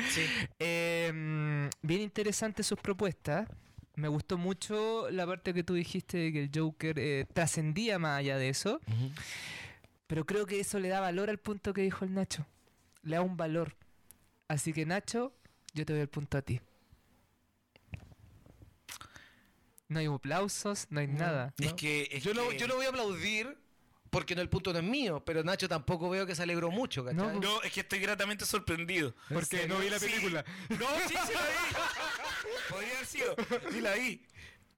Sí. 0.10 0.26
Eh, 0.60 1.12
bien 1.84 2.02
interesantes 2.02 2.66
sus 2.66 2.80
propuestas. 2.80 3.48
Me 3.96 4.08
gustó 4.08 4.38
mucho 4.38 5.10
la 5.12 5.26
parte 5.28 5.54
que 5.54 5.64
tú 5.64 5.76
dijiste 5.76 6.18
de 6.18 6.34
que 6.34 6.44
el 6.44 6.52
Joker 6.54 6.98
eh, 6.98 7.26
trascendía 7.32 8.00
más 8.00 8.20
allá 8.20 8.38
de 8.38 8.50
eso. 8.50 8.80
Pero 10.08 10.26
creo 10.26 10.46
que 10.46 10.60
eso 10.60 10.80
le 10.80 10.90
da 10.90 11.00
valor 11.00 11.30
al 11.30 11.38
punto 11.38 11.74
que 11.74 11.82
dijo 11.82 12.04
el 12.06 12.14
Nacho. 12.14 12.46
Le 13.04 13.18
da 13.18 13.22
un 13.22 13.38
valor. 13.38 13.76
Así 14.48 14.74
que 14.74 14.86
Nacho, 14.86 15.34
yo 15.74 15.86
te 15.86 15.94
doy 15.94 16.02
el 16.02 16.10
punto 16.10 16.38
a 16.38 16.42
ti. 16.42 16.60
No 19.88 20.00
hay 20.00 20.08
aplausos, 20.08 20.88
no 20.90 21.00
hay 21.00 21.08
nada. 21.08 21.54
Es 21.60 21.70
¿no? 21.72 21.76
que... 21.76 22.08
es 22.12 22.24
Yo, 22.24 22.34
lo, 22.34 22.50
que- 22.50 22.58
yo 22.58 22.68
lo 22.68 22.76
voy 22.76 22.86
a 22.86 22.90
aplaudir 22.90 23.58
porque 24.14 24.36
no 24.36 24.42
el 24.42 24.48
punto 24.50 24.72
no 24.72 24.78
es 24.80 24.86
mío, 24.86 25.24
pero 25.26 25.44
Nacho 25.44 25.68
tampoco 25.68 26.08
veo 26.10 26.26
que 26.28 26.36
se 26.36 26.44
alegró 26.44 26.70
mucho, 26.70 27.04
¿cachai? 27.04 27.18
No, 27.18 27.34
No, 27.42 27.62
es 27.64 27.72
que 27.74 27.80
estoy 27.82 27.98
gratamente 28.00 28.46
sorprendido. 28.46 29.14
Porque 29.28 29.68
no 29.68 29.80
vi 29.80 29.90
la 29.90 29.98
Sí. 30.00 30.06
película. 30.06 30.46
No, 30.70 30.88
sí, 31.08 31.16
sí 31.26 31.34
la 31.34 31.42
vi. 31.42 31.76
Podría 32.70 32.94
haber 32.94 33.06
sido. 33.08 33.36
Sí 33.72 33.82
la 33.82 33.94
vi. 33.96 34.22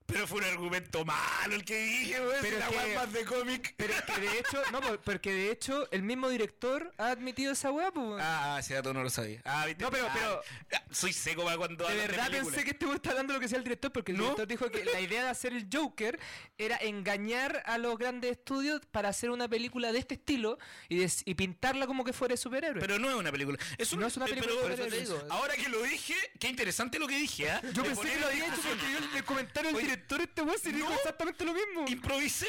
Pero 0.07 0.27
fue 0.27 0.37
un 0.37 0.43
argumento 0.45 1.03
malo 1.03 1.55
el 1.55 1.65
que 1.65 1.75
dije, 1.77 2.19
güey. 2.19 2.37
Pero 2.41 2.59
la 2.59 2.67
que- 2.69 2.95
más 2.95 3.11
de 3.11 3.25
cómic. 3.25 3.73
Pero 3.75 3.93
es 3.93 4.01
que 4.03 4.21
de 4.21 4.39
hecho, 4.39 4.61
no, 4.71 4.79
po- 4.81 4.97
porque 5.03 5.31
de 5.31 5.51
hecho 5.51 5.89
el 5.91 6.03
mismo 6.03 6.29
director 6.29 6.93
ha 6.97 7.07
admitido 7.09 7.53
esa 7.53 7.71
weá, 7.71 7.91
pues. 7.91 8.21
Ah, 8.21 8.57
ese 8.59 8.75
dato 8.75 8.93
no 8.93 9.01
lo 9.01 9.09
sabía. 9.09 9.41
Ah, 9.45 9.65
¿viste? 9.65 9.83
No, 9.83 9.89
pero- 9.89 10.05
Ah, 10.07 10.11
pero- 10.13 10.41
ah, 10.75 10.83
soy 10.91 11.11
seco 11.11 11.43
para 11.43 11.57
cuando 11.57 11.87
De 11.87 11.95
verdad 11.95 12.27
películas. 12.27 12.45
pensé 12.55 12.63
que 12.63 12.71
este 12.71 12.85
está 12.93 13.09
hablando 13.09 13.33
lo 13.33 13.39
que 13.39 13.47
sea 13.47 13.57
el 13.57 13.63
director, 13.63 13.91
porque 13.91 14.11
el 14.11 14.17
¿No? 14.19 14.23
director 14.25 14.47
dijo 14.47 14.69
que 14.71 14.85
la 14.85 14.99
idea 15.01 15.23
de 15.23 15.29
hacer 15.29 15.53
el 15.53 15.67
Joker 15.73 16.19
era 16.59 16.77
engañar 16.77 17.63
a 17.65 17.77
los 17.79 17.97
grandes 17.97 18.31
estudios 18.31 18.81
para 18.91 19.09
hacer 19.09 19.31
una 19.31 19.47
película 19.47 19.91
de 19.91 19.99
este 19.99 20.13
estilo 20.15 20.59
y, 20.87 20.97
des- 20.99 21.23
y 21.25 21.33
pintarla 21.33 21.87
como 21.87 22.03
que 22.05 22.13
fuera 22.13 22.33
de 22.33 22.37
superhéroe. 22.37 22.79
Pero 22.79 22.99
no 22.99 23.09
es 23.09 23.15
una 23.15 23.31
película. 23.31 23.57
Es 23.79 23.91
un- 23.91 24.01
No 24.01 24.07
es 24.07 24.15
una 24.17 24.27
eh, 24.27 24.29
película 24.29 24.53
pero- 24.61 24.69
de 24.69 24.75
por 24.77 24.87
eso 24.87 24.95
te 24.95 25.01
digo, 25.01 25.23
Ahora 25.33 25.55
que 25.55 25.67
lo 25.67 25.81
dije, 25.81 26.13
qué 26.39 26.47
interesante 26.47 26.99
lo 26.99 27.07
que 27.07 27.17
dije, 27.17 27.49
¿ah? 27.49 27.59
yo 27.73 27.81
De 27.81 27.89
pensé 27.89 28.01
que 28.03 28.19
lo 28.19 28.27
había 28.27 28.45
hecho 28.45 28.61
porque 28.61 28.91
yo 28.91 28.97
en 28.99 29.17
el 29.17 29.23
comentario 29.23 29.71
del 29.71 29.75
Oye, 29.77 29.94
director 29.95 30.21
este 30.21 30.41
weón 30.41 30.59
se 30.59 30.71
dijo 30.71 30.89
¿no? 30.89 30.95
exactamente 30.95 31.45
lo 31.45 31.53
mismo. 31.53 31.85
Improvisé, 31.87 32.47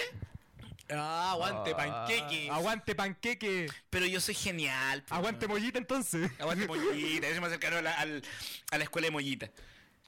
Ah, 0.89 1.33
aguante, 1.33 1.75
panqueque. 1.75 2.49
Ah, 2.51 2.57
aguante 2.57 2.95
panqueque. 2.95 3.67
pero 3.91 4.07
yo 4.07 4.21
soy 4.21 4.35
genial. 4.35 5.05
Aguante 5.11 5.49
mollita 5.49 5.79
entonces. 5.79 6.31
Aguante 6.39 6.67
mollita. 6.69 7.27
Yo 7.27 7.33
soy 7.33 7.41
más 7.41 7.51
cercano 7.51 7.77
a 7.79 7.83
la, 7.83 7.93
al- 7.95 8.23
a 8.71 8.79
la 8.79 8.85
escuela 8.85 9.07
de 9.07 9.11
mollita. 9.11 9.51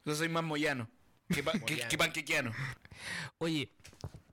Yo 0.04 0.14
soy 0.14 0.28
más 0.28 0.44
moyano 0.44 0.88
que, 1.34 1.42
pa- 1.42 1.58
que, 1.58 1.80
que 1.88 1.98
panquequiano. 1.98 2.52
Oye, 3.38 3.72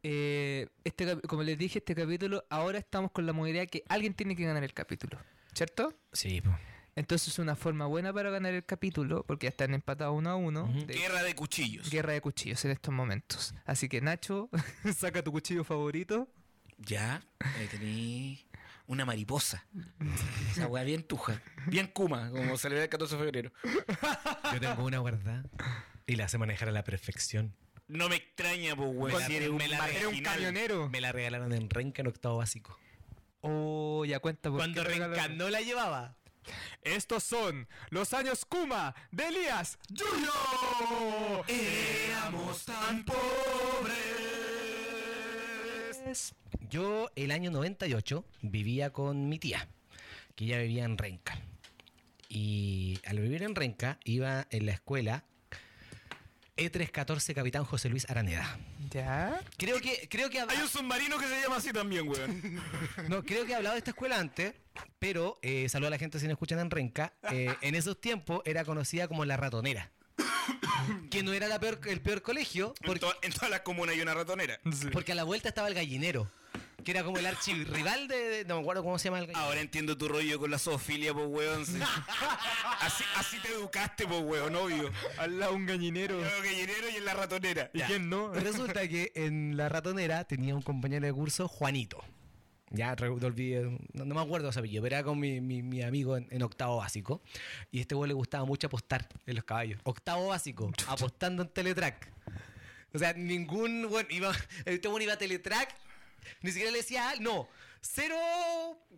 eh, 0.04 0.68
este, 0.84 1.20
como 1.22 1.41
les 1.41 1.58
dije, 1.58 1.80
este 1.80 1.96
capítulo, 1.96 2.46
ahora 2.52 2.78
estamos 2.78 3.10
con 3.12 3.26
la 3.26 3.34
modalidad 3.34 3.68
que 3.68 3.84
alguien 3.89 4.13
tiene 4.13 4.36
que 4.36 4.44
ganar 4.46 4.63
el 4.63 4.74
capítulo. 4.74 5.18
¿Cierto? 5.56 5.98
Sí, 6.13 6.41
po. 6.41 6.56
Entonces 6.95 7.27
es 7.34 7.39
una 7.39 7.55
forma 7.58 7.86
buena 7.88 8.13
para 8.13 8.29
ganar 8.29 8.53
el 8.53 8.63
capítulo, 8.65 9.23
porque 9.23 9.45
ya 9.45 9.49
están 9.49 9.73
empatados 9.73 10.15
uno 10.17 10.29
a 10.29 10.36
uno. 10.36 10.71
de 10.88 10.93
Guerra 10.93 11.23
de 11.23 11.36
cuchillos. 11.36 11.89
guerra 11.89 12.13
de 12.13 12.21
cuchillos 12.21 12.63
en 12.63 12.71
estos 12.71 12.93
momentos. 12.93 13.53
Así 13.65 13.89
que 13.89 13.99
Nacho, 14.01 14.49
saca 14.97 15.21
tu 15.21 15.31
cuchillo 15.31 15.63
favorito. 15.65 16.29
Ya, 16.77 17.21
ahí 17.39 17.67
tení 17.67 18.45
una 18.88 19.03
mariposa. 19.05 19.65
Esa 20.51 20.67
weá 20.67 20.84
bien 20.84 21.03
tuja. 21.03 21.41
Bien 21.67 21.88
kuma, 21.88 22.29
como 22.31 22.58
celebrar 22.58 22.84
el 22.84 22.89
14 22.89 23.15
de 23.17 23.23
febrero. 23.23 23.51
Yo 24.53 24.60
tengo 24.62 24.84
una 24.86 24.99
guardada 24.99 25.43
y 26.08 26.15
la 26.15 26.27
sé 26.29 26.38
manejar 26.38 26.69
a 26.69 26.71
la 26.71 26.84
perfección. 26.84 27.55
No 27.88 28.08
me 28.10 28.15
extraña, 28.15 28.75
pues, 28.75 28.89
weón. 28.93 29.13
Me 29.19 29.25
Si 29.25 29.31
la- 29.31 29.38
eres 29.38 29.49
un 29.49 29.58
me 29.58 29.67
la- 29.67 29.88
un 30.10 30.21
camionero. 30.21 30.89
Me 30.89 31.01
la 31.01 31.12
regalaron 31.12 31.51
en 31.53 31.69
Renca 31.69 32.01
en 32.01 32.08
octavo 32.08 32.38
básico. 32.38 32.79
Oh, 33.41 34.05
ya 34.05 34.19
cuenta 34.19 34.49
por 34.49 34.60
Cuando 34.60 34.84
Renca 34.84 35.27
no 35.27 35.49
la 35.49 35.62
llevaba. 35.62 36.15
Estos 36.81 37.23
son 37.23 37.67
los 37.89 38.13
años 38.13 38.45
Kuma 38.45 38.95
de 39.12 39.27
Elías 39.27 39.77
Yuyo. 39.89 41.43
Éramos 41.47 42.65
tan 42.65 43.03
pobres. 43.03 44.15
Yo 46.69 47.10
el 47.15 47.31
año 47.31 47.51
98 47.51 48.25
vivía 48.41 48.91
con 48.91 49.27
mi 49.29 49.39
tía, 49.39 49.67
que 50.36 50.45
ella 50.45 50.60
vivía 50.60 50.86
en 50.86 50.97
Renca. 50.97 51.39
Y 52.29 52.99
al 53.05 53.19
vivir 53.19 53.43
en 53.43 53.55
Renca 53.55 53.99
iba 54.03 54.47
en 54.49 54.65
la 54.65 54.73
escuela 54.73 55.23
E314 56.58 57.34
Capitán 57.34 57.65
José 57.65 57.89
Luis 57.89 58.10
Araneda. 58.10 58.58
¿Ya? 58.89 59.39
Creo 59.58 59.80
que, 59.82 60.08
creo 60.10 60.30
que, 60.30 60.39
Hay 60.39 60.58
un 60.62 60.70
submarino 60.70 61.18
que 61.18 61.28
se 61.28 61.41
llama 61.41 61.58
así 61.58 61.74
también, 61.74 62.08
weón. 62.08 62.62
no, 63.10 63.24
creo 63.24 63.46
que 63.46 63.52
he 63.52 63.56
hablado 63.56 63.74
de 63.76 63.80
esta 63.80 63.91
escuela 63.91 64.20
antes, 64.20 64.54
pero 65.00 65.38
eh, 65.41 65.68
saludo 65.70 65.88
a 65.88 65.91
la 65.91 65.98
gente 65.98 66.20
si 66.20 66.26
no 66.28 66.32
escuchan 66.32 66.60
en 66.60 66.72
Renca. 66.72 67.13
eh, 67.32 67.54
en 67.62 67.76
esos 67.76 68.00
tiempos 68.00 68.41
era 68.46 68.63
conocida 68.63 69.08
como 69.08 69.26
la 69.26 69.36
ratonera. 69.38 69.91
que 71.12 71.24
no 71.24 71.34
era 71.34 71.48
la 71.48 71.60
peor, 71.60 71.80
el 71.88 72.00
peor 72.02 72.22
colegio, 72.22 72.74
En, 72.80 72.86
porque, 72.86 73.00
to- 73.02 73.15
en 73.22 73.34
todas 73.34 73.50
las 73.50 73.62
comunas 73.62 73.96
hay 73.96 74.02
una 74.02 74.13
ratonera. 74.13 74.60
porque 74.94 75.12
a 75.12 75.15
la 75.15 75.24
vuelta 75.26 75.50
estaba 75.50 75.68
el 75.68 75.74
gallinero, 75.74 76.32
que 76.86 76.91
era 76.91 77.04
como 77.04 77.17
el 77.17 77.26
archirrival 77.26 78.08
de, 78.08 78.15
de- 78.17 78.45
No 78.45 78.56
me 78.56 78.62
acuerdo 78.62 78.84
cómo 78.84 78.98
se 78.98 79.10
llama 79.10 79.19
el. 79.19 79.36
Ahora 79.36 79.60
entiendo 79.60 79.98
tu 79.98 80.08
rollo 80.08 80.39
con 80.39 80.50
la 80.52 80.58
zoofilia, 80.60 81.13
pues, 81.13 81.28
weón. 81.28 81.65
sí. 81.65 81.78
Así, 82.80 83.04
así 83.15 83.38
te 83.39 83.50
educaste, 83.50 84.06
pues, 84.08 84.21
weón, 84.21 84.56
obvio. 84.56 84.91
Al 85.17 85.39
lado 85.39 85.54
un 85.56 85.65
gallinero. 85.65 86.21
Yo 86.21 86.30
gallinero 86.43 86.89
y 86.93 86.95
en 86.98 87.06
la 87.06 87.13
ratonera. 87.13 87.69
¿Y 87.74 87.82
quién 87.82 88.10
no? 88.10 88.32
Resulta 88.34 88.88
que 88.88 89.12
en 89.15 89.58
la 89.58 89.67
ratonera 89.69 90.24
tenía 90.26 90.54
un 90.56 90.62
compañero 90.62 91.06
de 91.06 91.12
curso, 91.13 91.48
Juanito. 91.48 92.04
Ya, 92.71 92.95
olvidé, 93.00 93.78
no, 93.93 94.06
no 94.06 94.15
me 94.15 94.21
acuerdo 94.21 94.52
su 94.52 94.60
apellido, 94.60 94.84
pero 94.84 94.95
era 94.98 95.04
con 95.06 95.19
mi, 95.19 95.39
mi- 95.39 95.63
mi 95.63 95.82
amigo 95.82 96.17
en, 96.17 96.28
en 96.30 96.43
octavo 96.43 96.78
básico. 96.78 97.21
Y 97.71 97.78
a 97.80 97.82
este 97.82 97.95
güey 97.95 98.08
le 98.10 98.13
gustaba 98.13 98.43
mucho 98.45 98.67
apostar 98.67 99.08
en 99.26 99.36
los 99.36 99.45
caballos. 99.45 99.80
Octavo 99.84 100.28
básico, 100.28 100.71
apostando 100.88 101.43
en 101.43 101.50
Teletrack. 101.50 102.12
O 102.93 102.98
sea, 103.00 103.13
ningún, 103.13 103.88
bueno, 103.89 104.08
iba, 104.12 104.34
este 104.65 104.88
güey 104.88 105.04
iba 105.06 105.13
a 105.13 105.17
Teletrack, 105.17 105.74
ni 106.42 106.52
siquiera 106.52 106.72
le 106.72 106.78
decía, 106.80 107.10
ah, 107.10 107.14
no, 107.20 107.48
cero... 107.82 108.18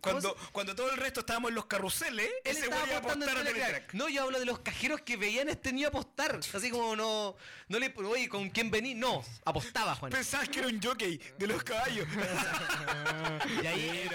Cuando, 0.00 0.30
se- 0.30 0.52
cuando 0.52 0.74
todo 0.76 0.90
el 0.92 0.96
resto 0.96 1.20
estábamos 1.20 1.48
en 1.50 1.56
los 1.56 1.66
carruseles, 1.66 2.26
él 2.26 2.32
ese 2.56 2.60
estaba 2.64 2.76
güey 2.82 2.88
iba 2.90 2.96
a 2.96 2.98
apostando 3.00 3.24
en 3.26 3.30
apostar 3.32 3.46
a 3.46 3.52
Teletrack. 3.52 3.72
Teletrack. 3.72 3.94
No, 3.94 4.08
yo 4.08 4.22
hablo 4.22 4.38
de 4.38 4.46
los 4.46 4.60
cajeros 4.60 5.00
que 5.02 5.16
veían 5.16 5.48
a 5.48 5.50
este 5.52 5.72
niño 5.72 5.88
apostar. 5.88 6.38
Así 6.54 6.70
como 6.70 6.94
no, 6.96 7.36
no 7.68 7.78
le, 7.78 7.92
oye, 7.96 8.28
¿con 8.28 8.48
quién 8.50 8.70
vení? 8.70 8.94
No, 8.94 9.24
apostaba, 9.44 9.94
Juan. 9.96 10.12
Pensabas 10.12 10.48
que 10.48 10.60
era 10.60 10.68
un 10.68 10.80
jockey 10.80 11.20
de 11.38 11.46
los 11.46 11.62
caballos. 11.64 12.06
Y 13.62 13.66
ahí, 13.66 14.08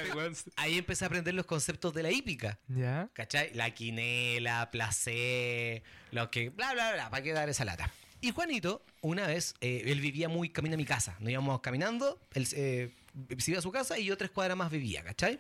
ahí 0.56 0.78
empecé 0.78 1.06
a 1.06 1.08
aprender 1.08 1.34
los 1.34 1.46
conceptos 1.46 1.94
de 1.94 2.04
la 2.04 2.12
hípica. 2.12 2.60
¿Ya? 2.68 3.10
¿Cachai? 3.14 3.54
La 3.54 3.72
quinela, 3.72 4.70
placé, 4.72 5.84
lo 6.12 6.30
que. 6.32 6.50
bla, 6.50 6.74
bla, 6.74 6.94
bla, 6.94 7.10
para 7.10 7.24
qué 7.24 7.34
dar 7.34 7.50
esa 7.50 7.66
lata. 7.66 7.92
Y 8.22 8.32
Juanito, 8.32 8.86
una 9.02 9.28
vez, 9.28 9.56
eh, 9.62 9.84
él 9.86 10.00
vivía 10.00 10.30
muy 10.30 10.50
camino 10.50 10.76
a 10.76 10.78
mi 10.78 10.86
casa. 10.86 11.16
Nos 11.20 11.30
íbamos 11.32 11.60
caminando, 11.62 12.20
él 12.34 12.48
eh, 12.54 12.94
se 13.38 13.52
iba 13.52 13.60
a 13.60 13.62
su 13.62 13.72
casa 13.72 13.98
y 14.00 14.06
yo 14.06 14.18
tres 14.18 14.32
cuadras 14.32 14.58
más 14.58 14.72
vivía, 14.72 15.04
¿cachai? 15.04 15.38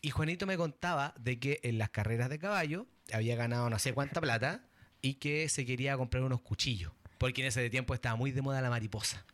Y 0.00 0.10
Juanito 0.10 0.46
me 0.46 0.56
contaba 0.56 1.14
de 1.18 1.38
que 1.38 1.60
en 1.62 1.78
las 1.78 1.90
carreras 1.90 2.28
de 2.28 2.38
caballo 2.38 2.86
había 3.12 3.36
ganado 3.36 3.70
no 3.70 3.78
sé 3.78 3.92
cuánta 3.92 4.20
plata 4.20 4.64
y 5.00 5.14
que 5.14 5.48
se 5.48 5.64
quería 5.66 5.96
comprar 5.96 6.22
unos 6.22 6.40
cuchillos. 6.40 6.92
Porque 7.18 7.42
en 7.42 7.48
ese 7.48 7.68
tiempo 7.70 7.94
estaba 7.94 8.16
muy 8.16 8.32
de 8.32 8.42
moda 8.42 8.60
la 8.60 8.70
mariposa. 8.70 9.24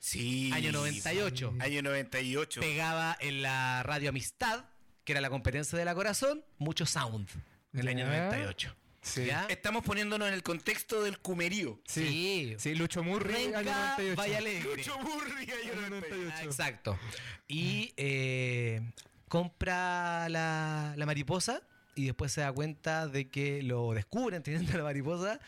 Sí. 0.00 0.50
Año 0.52 0.72
98. 0.72 1.54
Año 1.60 1.82
98. 1.82 2.60
Pegaba 2.60 3.16
en 3.20 3.42
la 3.42 3.82
radio 3.82 4.08
Amistad, 4.08 4.64
que 5.04 5.12
era 5.12 5.20
la 5.20 5.30
competencia 5.30 5.78
de 5.78 5.84
la 5.84 5.94
corazón, 5.94 6.44
mucho 6.58 6.86
sound. 6.86 7.28
En 7.72 7.80
el 7.80 7.88
año 7.88 8.06
Ya. 8.06 8.26
98. 8.28 8.74
Sí. 9.04 9.26
¿Ya? 9.26 9.46
Estamos 9.50 9.84
poniéndonos 9.84 10.26
en 10.28 10.34
el 10.34 10.42
contexto 10.42 11.02
del 11.02 11.18
cumerío. 11.18 11.78
Sí. 11.86 12.56
Sí, 12.58 12.74
Lucho 12.74 13.02
Murri, 13.04 13.34
año 13.34 13.56
Renca, 13.58 13.62
98. 13.98 14.16
Valle 14.16 14.36
Alegre. 14.38 14.76
Lucho 14.76 14.98
Burri, 14.98 15.52
año 15.52 15.90
98. 15.90 16.32
Ah, 16.34 16.42
Exacto. 16.44 16.98
Y 17.46 17.92
eh, 17.98 18.80
compra 19.28 20.28
la, 20.30 20.94
la 20.96 21.06
mariposa 21.06 21.60
y 21.94 22.06
después 22.06 22.32
se 22.32 22.40
da 22.40 22.50
cuenta 22.52 23.06
de 23.06 23.28
que 23.28 23.62
lo 23.62 23.92
descubren 23.92 24.42
teniendo 24.42 24.76
la 24.76 24.84
mariposa 24.84 25.38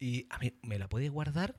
y 0.00 0.26
a 0.30 0.38
mí 0.38 0.54
me 0.62 0.78
la 0.78 0.88
puedes 0.88 1.10
guardar. 1.10 1.54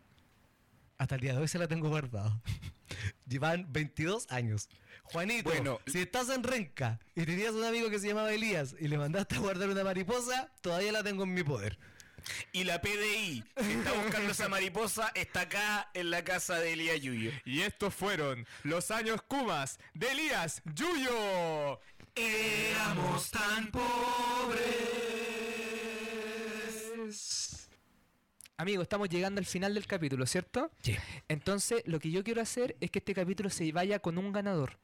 Hasta 0.98 1.16
el 1.16 1.22
día 1.22 1.34
de 1.34 1.40
hoy 1.40 1.48
se 1.48 1.58
la 1.60 1.68
tengo 1.68 1.90
guardado. 1.90 2.42
Llevan 3.28 3.72
22 3.72 4.28
años. 4.30 4.70
Juanito, 5.04 5.50
Bueno. 5.50 5.80
si 5.88 6.00
estás 6.00 6.30
en 6.30 6.44
Renca 6.44 7.00
y 7.16 7.26
tenías 7.26 7.52
un 7.54 7.64
amigo 7.66 7.90
que 7.90 8.00
se 8.00 8.08
llamaba 8.08 8.32
Elías 8.34 8.76
y 8.80 8.88
le 8.88 8.98
mandaste 8.98 9.36
a 9.36 9.40
guardar 9.40 9.70
una 9.70 9.84
mariposa, 9.84 10.52
todavía 10.62 10.92
la 10.92 11.04
tengo 11.04 11.24
en 11.24 11.34
mi 11.34 11.44
poder. 11.44 11.78
Y 12.54 12.64
la 12.64 12.80
PDI 12.80 13.44
que 13.58 13.74
está 13.74 13.92
buscando 13.92 14.32
esa 14.32 14.48
mariposa 14.48 15.12
está 15.14 15.42
acá 15.42 15.90
en 15.94 16.10
la 16.10 16.24
casa 16.24 16.56
de 16.58 16.72
Elías 16.74 17.02
Yuyo. 17.02 17.32
Y 17.44 17.62
estos 17.62 17.94
fueron 17.94 18.48
los 18.64 18.92
años 18.92 19.22
Kumas 19.24 19.78
de 19.94 20.10
Elías 20.12 20.62
Yuyo. 20.74 21.82
Éramos 22.16 23.30
tan 23.30 23.70
pobres. 27.04 27.53
Amigos, 28.64 28.84
estamos 28.84 29.10
llegando 29.10 29.40
al 29.40 29.46
final 29.46 29.74
del 29.74 29.86
capítulo, 29.86 30.26
¿cierto? 30.26 30.72
Sí. 30.82 30.96
Entonces, 31.28 31.84
lo 31.86 32.00
que 32.00 32.12
yo 32.12 32.24
quiero 32.24 32.42
hacer 32.42 32.78
es 32.80 32.90
que 32.92 33.00
este 33.00 33.14
capítulo 33.14 33.50
se 33.50 33.70
vaya 33.74 34.00
con 34.00 34.18
un 34.18 34.32
ganador. 34.32 34.78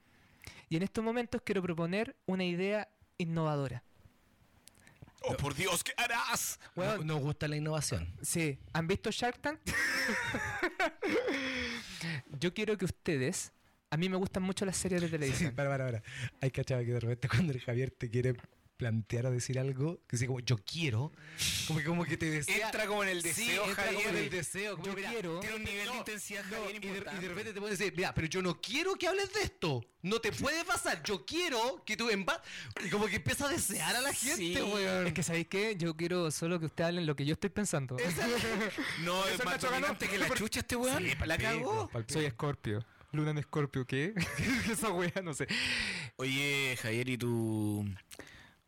Y 0.67 0.75
en 0.75 0.83
estos 0.83 1.01
momentos 1.01 1.41
quiero 1.45 1.61
proponer 1.61 2.13
una 2.25 2.43
idea 2.43 2.89
innovadora. 3.17 3.81
Oh, 5.21 5.33
por 5.37 5.55
Dios, 5.55 5.81
¿qué 5.85 5.93
harás? 5.95 6.59
Weón, 6.75 7.07
Nos 7.07 7.21
gusta 7.21 7.47
la 7.47 7.55
innovación. 7.55 8.13
Sí, 8.21 8.59
¿han 8.73 8.85
visto 8.85 9.11
Shark 9.11 9.39
Tank? 9.39 9.61
Yo 12.37 12.53
quiero 12.53 12.77
que 12.77 12.83
ustedes, 12.83 13.53
a 13.91 13.95
mí 13.95 14.09
me 14.09 14.17
gustan 14.17 14.43
mucho 14.43 14.65
las 14.65 14.75
series 14.75 14.99
de 15.03 15.07
Sí, 15.07 15.11
televisión. 15.13 15.55
para, 15.55 15.69
para, 15.69 15.85
para. 15.85 16.03
Hay 16.41 16.51
cachado 16.51 16.81
que 16.83 16.91
de 16.91 16.99
repente 16.99 17.29
cuando 17.29 17.53
el 17.53 17.61
Javier 17.61 17.91
te 17.91 18.09
quiere 18.09 18.35
plantear 18.79 19.25
o 19.25 19.31
decir 19.31 19.59
algo, 19.59 19.97
que 20.07 20.15
dice 20.15 20.25
como 20.25 20.39
yo 20.39 20.57
quiero, 20.57 21.11
como 21.67 21.79
que, 21.79 21.85
como 21.85 22.05
que 22.05 22.15
te 22.15 22.29
desea. 22.31 22.67
Entra 22.67 22.87
como 22.87 23.03
en 23.03 23.09
el 23.09 23.21
Sí, 23.21 23.27
deseo, 23.27 23.65
entra 23.65 23.85
como 23.87 23.97
Javier. 23.99 24.15
en 24.15 24.23
el 24.23 24.29
deseo. 24.29 24.75
como 24.77 24.85
Yo 24.87 24.93
mira, 24.95 25.09
quiero- 25.11 25.39
Tiene 25.41 25.55
un 25.57 25.63
nivel 25.65 25.85
no, 25.85 25.91
de 25.91 25.97
intensidad, 25.97 26.45
no, 26.45 26.55
Javier, 26.63 26.75
y, 26.75 26.79
de, 26.79 26.87
importante. 26.87 27.17
y 27.19 27.21
de 27.21 27.27
repente 27.27 27.53
te 27.53 27.59
puede 27.59 27.75
decir, 27.75 27.93
mira, 27.97 28.13
pero 28.15 28.27
yo 28.27 28.41
no 28.41 28.61
quiero 28.61 28.95
que 28.95 29.07
hables 29.09 29.33
de 29.33 29.41
esto. 29.41 29.83
No 30.01 30.21
te 30.21 30.31
puede 30.31 30.63
pasar. 30.63 31.03
Yo 31.03 31.25
quiero 31.25 31.83
que 31.85 31.97
tú 31.97 32.09
en 32.09 32.25
Y 32.85 32.89
como 32.89 33.07
que 33.07 33.17
empieza 33.17 33.47
a 33.47 33.49
desear 33.49 33.97
a 33.97 33.99
la 34.01 34.13
gente, 34.13 34.37
Sí. 34.37 34.55
weón. 34.61 35.07
Es 35.07 35.13
que, 35.13 35.23
¿sabéis 35.23 35.47
qué? 35.49 35.75
Yo 35.77 35.97
quiero 35.97 36.31
solo 36.31 36.57
que 36.57 36.67
ustedes 36.67 36.87
hablen 36.87 37.05
lo 37.05 37.17
que 37.17 37.25
yo 37.25 37.33
estoy 37.33 37.49
pensando. 37.49 37.97
No, 39.03 39.27
es 39.27 39.43
más 39.43 39.59
dominante 39.61 40.07
que 40.07 40.17
la 40.17 40.29
chucha 40.33 40.61
este 40.61 40.77
weón. 40.77 41.03
Sí, 41.03 41.11
la 41.25 41.37
cagó. 41.37 41.91
Soy 42.07 42.23
Escorpio. 42.25 42.85
Luna 43.11 43.31
en 43.31 43.39
Escorpio, 43.39 43.85
¿qué? 43.85 44.13
Esa 44.71 44.89
wea, 44.91 45.11
no 45.23 45.33
sé. 45.33 45.47
Oye, 46.17 46.77
Javier, 46.81 47.09
¿y 47.09 47.17
tú 47.17 47.83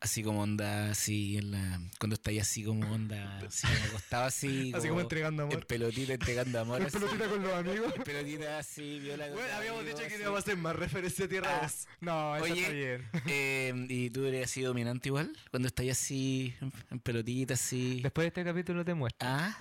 así 0.02 0.24
como 0.24 0.42
onda, 0.42 0.90
así 0.92 1.38
en 1.38 1.52
la... 1.52 1.80
Cuando 2.00 2.16
estáis 2.16 2.42
así 2.42 2.64
como 2.64 2.92
onda, 2.92 3.38
así 3.48 3.68
como 3.68 3.86
acostado 3.90 4.26
así... 4.26 4.72
Así 4.76 4.88
como 4.90 5.02
entregando 5.02 5.44
amor. 5.44 5.56
En 5.56 5.62
pelotita 5.62 6.14
entregando 6.14 6.60
amor. 6.60 6.82
así. 6.82 6.98
con 6.98 7.44
los 7.44 7.54
amigos? 7.54 7.94
En 7.96 8.04
pelotita 8.04 8.58
así, 8.58 9.00
viola 9.00 9.28
con 9.28 9.36
Bueno, 9.36 9.54
habíamos 9.56 9.82
amigos, 9.82 10.00
dicho 10.00 10.08
que 10.10 10.14
así. 10.16 10.22
íbamos 10.24 10.38
a 10.38 10.42
hacer 10.42 10.58
más 10.58 10.76
referencia 10.76 11.26
a 11.26 11.28
Tierra 11.30 11.58
Ah. 11.58 11.62
2. 11.64 11.88
No, 12.02 12.36
eso 12.36 12.46
Oye, 12.46 12.62
está 12.62 12.74
bien. 12.74 13.10
eh, 13.28 13.86
¿y 13.90 14.10
tú 14.10 14.26
eres 14.26 14.46
así 14.46 14.62
dominante 14.62 15.10
igual? 15.10 15.32
Cuando 15.52 15.68
estáis 15.68 15.92
así, 15.92 16.54
en, 16.60 16.74
en 16.90 17.00
pelotita, 17.00 17.54
así... 17.54 18.02
Después 18.02 18.24
de 18.24 18.28
este 18.30 18.44
capítulo 18.44 18.84
te 18.84 18.94
muestro. 18.94 19.28
¿Ah? 19.30 19.58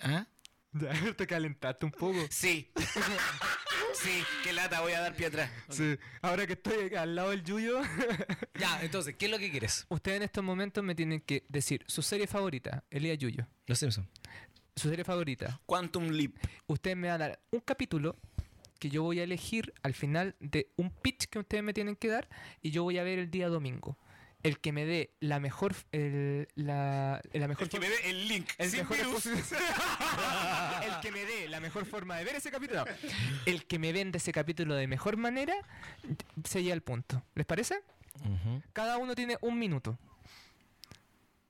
¿Ah? 0.00 0.26
Ya, 0.72 0.92
te 1.16 1.26
calentaste 1.26 1.84
un 1.84 1.90
poco. 1.90 2.16
Sí. 2.30 2.70
Sí, 3.94 4.22
qué 4.42 4.52
lata, 4.52 4.80
voy 4.80 4.92
a 4.92 5.00
dar 5.00 5.14
pie 5.14 5.26
atrás. 5.26 5.50
Sí. 5.68 5.96
Ahora 6.22 6.46
que 6.46 6.54
estoy 6.54 6.94
al 6.94 7.14
lado 7.14 7.30
del 7.30 7.42
Yuyo, 7.44 7.80
Ya, 8.58 8.80
entonces, 8.82 9.14
¿qué 9.16 9.26
es 9.26 9.30
lo 9.30 9.38
que 9.38 9.50
quieres? 9.50 9.86
ustedes 9.88 10.18
en 10.18 10.22
estos 10.24 10.44
momentos 10.44 10.82
me 10.84 10.94
tienen 10.94 11.20
que 11.20 11.44
decir 11.48 11.84
su 11.86 12.02
serie 12.02 12.26
favorita, 12.26 12.84
Elías 12.90 13.18
Yuyo. 13.18 13.46
Los 13.66 13.78
Simpsons. 13.78 14.08
Su 14.76 14.88
serie 14.88 15.04
favorita. 15.04 15.60
Quantum 15.66 16.08
Leap. 16.10 16.32
Ustedes 16.66 16.96
me 16.96 17.08
van 17.08 17.22
a 17.22 17.28
dar 17.28 17.40
un 17.50 17.60
capítulo 17.60 18.16
que 18.78 18.88
yo 18.88 19.02
voy 19.02 19.20
a 19.20 19.24
elegir 19.24 19.74
al 19.82 19.92
final 19.94 20.36
de 20.40 20.70
un 20.76 20.90
pitch 20.90 21.26
que 21.26 21.38
ustedes 21.38 21.62
me 21.62 21.74
tienen 21.74 21.96
que 21.96 22.08
dar 22.08 22.28
y 22.62 22.70
yo 22.70 22.82
voy 22.82 22.96
a 22.98 23.02
ver 23.02 23.18
el 23.18 23.30
día 23.30 23.48
domingo. 23.48 23.98
El 24.42 24.58
que 24.58 24.72
me 24.72 24.86
dé 24.86 25.10
la 25.20 25.38
mejor 25.38 25.74
el, 25.92 26.48
la, 26.54 27.20
la 27.32 27.48
mejor 27.48 27.64
El 27.64 27.68
que 27.70 27.76
forma- 27.76 27.88
me 27.88 27.94
dé 28.02 28.10
el 28.10 28.28
link. 28.28 28.48
el 28.58 28.70
sin 28.70 28.80
mejor 28.80 28.96
virus. 28.96 29.26
el 29.26 31.00
que 31.02 31.12
me 31.12 31.24
dé 31.26 31.48
la 31.48 31.60
mejor 31.60 31.84
forma 31.84 32.16
de 32.16 32.24
ver 32.24 32.36
ese 32.36 32.50
capítulo. 32.50 32.84
El 33.46 33.66
que 33.66 33.78
me 33.78 33.92
venda 33.92 34.16
ese 34.16 34.32
capítulo 34.32 34.74
de 34.74 34.86
mejor 34.86 35.16
manera 35.18 35.54
se 36.44 36.62
llega 36.62 36.72
al 36.74 36.82
punto. 36.82 37.22
¿Les 37.34 37.44
parece? 37.46 37.82
Cada 38.72 38.96
uno 38.98 39.14
tiene 39.14 39.36
un 39.42 39.58
minuto. 39.58 39.98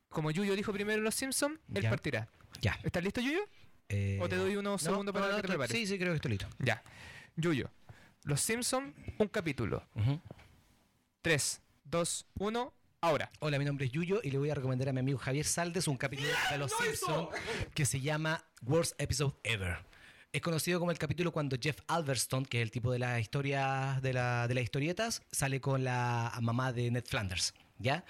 Como 0.08 0.30
Yuyo 0.32 0.56
dijo 0.56 0.72
primero 0.72 0.98
en 0.98 1.04
Los 1.04 1.14
Simpsons, 1.14 1.58
él 1.72 1.82
Ya. 1.84 1.90
partirá. 1.90 2.28
Ya. 2.60 2.78
¿Estás 2.82 3.04
listo, 3.04 3.20
Yuyo? 3.20 3.40
Eh, 3.88 4.18
¿O 4.20 4.28
te 4.28 4.36
doy 4.36 4.56
unos 4.56 4.82
no, 4.82 4.90
segundos 4.90 5.12
para 5.12 5.28
no, 5.28 5.36
que 5.36 5.42
te 5.42 5.48
prepares? 5.48 5.70
Sí, 5.76 5.86
sí, 5.86 5.98
creo 5.98 6.10
que 6.12 6.16
estoy 6.16 6.32
listo. 6.32 6.48
Ya. 6.58 6.82
Yuyo. 7.36 7.70
Los 8.24 8.40
Simpsons, 8.40 8.94
un 9.18 9.28
capítulo. 9.28 9.84
3, 11.22 11.60
2, 11.84 12.26
1, 12.38 12.74
ahora. 13.02 13.30
Hola, 13.38 13.58
mi 13.58 13.64
nombre 13.64 13.86
es 13.86 13.92
Yuyo 13.92 14.20
y 14.22 14.30
le 14.30 14.38
voy 14.38 14.50
a 14.50 14.54
recomendar 14.54 14.88
a 14.90 14.92
mi 14.92 15.00
amigo 15.00 15.18
Javier 15.18 15.46
Saldes 15.46 15.88
un 15.88 15.96
capítulo 15.96 16.28
de 16.50 16.58
Los 16.58 16.72
Simpsons 16.82 17.28
que 17.74 17.86
se 17.86 18.00
llama 18.00 18.44
Worst 18.62 19.00
Episode 19.00 19.34
Ever. 19.42 19.78
Es 20.32 20.42
conocido 20.42 20.78
como 20.78 20.90
el 20.90 20.98
capítulo 20.98 21.32
cuando 21.32 21.56
Jeff 21.60 21.78
Alverston, 21.88 22.44
que 22.44 22.58
es 22.58 22.62
el 22.62 22.70
tipo 22.70 22.92
de 22.92 22.98
la 22.98 23.18
historia 23.18 23.98
de, 24.02 24.12
la, 24.12 24.46
de 24.46 24.54
las 24.54 24.64
historietas, 24.64 25.22
sale 25.32 25.60
con 25.60 25.82
la 25.82 26.32
mamá 26.42 26.72
de 26.72 26.90
Ned 26.90 27.04
Flanders. 27.06 27.54
¿Ya? 27.78 28.04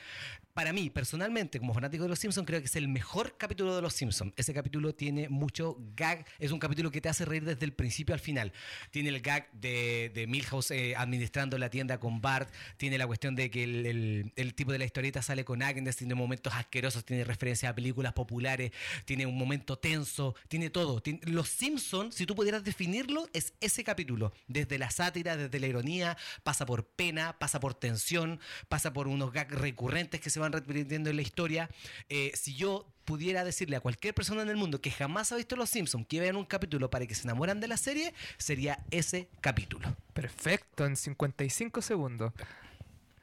Para 0.55 0.73
mí, 0.73 0.91
personalmente, 0.91 1.61
como 1.61 1.73
fanático 1.73 2.03
de 2.03 2.09
Los 2.09 2.19
Simpsons, 2.19 2.45
creo 2.45 2.59
que 2.61 2.67
es 2.67 2.75
el 2.75 2.89
mejor 2.89 3.37
capítulo 3.39 3.77
de 3.77 3.83
Los 3.83 3.95
Simpsons. 3.95 4.33
Ese 4.37 4.53
capítulo 4.53 4.93
tiene 4.95 5.29
mucho 5.29 5.79
gag. 5.95 6.27
Es 6.41 6.51
un 6.51 6.59
capítulo 6.59 6.91
que 6.91 7.01
te 7.01 7.09
hace 7.09 7.25
reír 7.25 7.45
desde 7.45 7.65
el 7.65 7.73
principio 7.73 8.15
al 8.15 8.21
final. 8.21 8.53
Tiene 8.91 9.11
el 9.11 9.21
gag 9.21 9.51
de, 9.53 10.11
de 10.13 10.27
Milhouse 10.27 10.73
eh, 10.73 10.95
administrando 10.97 11.57
la 11.57 11.71
tienda 11.71 12.01
con 12.01 12.21
Bart. 12.21 12.53
Tiene 12.79 12.99
la 12.99 13.07
cuestión 13.07 13.37
de 13.37 13.49
que 13.51 13.63
el, 13.63 13.87
el- 13.87 14.33
el 14.35 14.55
tipo 14.55 14.73
de 14.73 14.79
la 14.79 14.85
historieta 14.85 15.23
sale 15.23 15.45
con 15.45 15.63
Agnes. 15.63 15.97
Tiene 15.97 16.17
momentos 16.17 16.53
asquerosos. 16.53 17.05
Tiene 17.05 17.23
referencia 17.23 17.69
a 17.69 17.75
películas 17.75 18.13
populares. 18.13 18.73
Tiene 19.05 19.27
un 19.27 19.39
momento 19.39 19.79
tenso. 19.79 20.35
Tiene 20.49 20.69
todo. 20.69 21.01
Tien- 21.01 21.21
Los 21.27 21.49
Simpsons, 21.49 22.17
si 22.17 22.27
tú 22.27 22.35
pudieras 22.35 22.65
definirlo, 22.65 23.29
es 23.33 23.55
ese 23.61 23.85
capítulo. 23.85 24.33
Desde 24.49 24.79
la 24.79 24.91
sátira, 24.91 25.37
desde 25.37 25.61
la 25.61 25.69
ironía, 25.69 26.17
pasa 26.43 26.67
por 26.67 26.87
pena, 26.87 27.39
pasa 27.39 27.61
por 27.61 27.75
tensión, 27.75 28.41
pasa 28.69 28.93
por 28.93 29.07
unos 29.07 29.33
gags 29.33 29.55
recurrentes 29.55 30.21
que 30.21 30.29
se 30.29 30.40
van 30.41 30.53
repitiendo 30.53 31.11
en 31.11 31.17
la 31.17 31.23
historia. 31.23 31.71
Eh, 32.09 32.33
si 32.35 32.55
yo 32.55 32.87
pudiera 33.05 33.45
decirle 33.45 33.77
a 33.77 33.81
cualquier 33.81 34.15
persona 34.15 34.43
en 34.43 34.49
el 34.49 34.57
mundo 34.57 34.81
que 34.81 34.91
jamás 34.91 35.33
ha 35.33 35.37
visto 35.37 35.57
Los 35.57 35.71
Simpsons 35.71 36.07
que 36.07 36.21
vean 36.21 36.37
un 36.37 36.45
capítulo 36.45 36.91
para 36.91 37.07
que 37.07 37.15
se 37.15 37.23
enamoran 37.23 37.61
de 37.61 37.69
la 37.69 37.77
serie, 37.77 38.15
sería 38.39 38.85
ese 38.91 39.29
capítulo. 39.41 39.97
Perfecto, 40.13 40.87
en 40.87 40.97
55 40.97 41.83
segundos. 41.83 42.33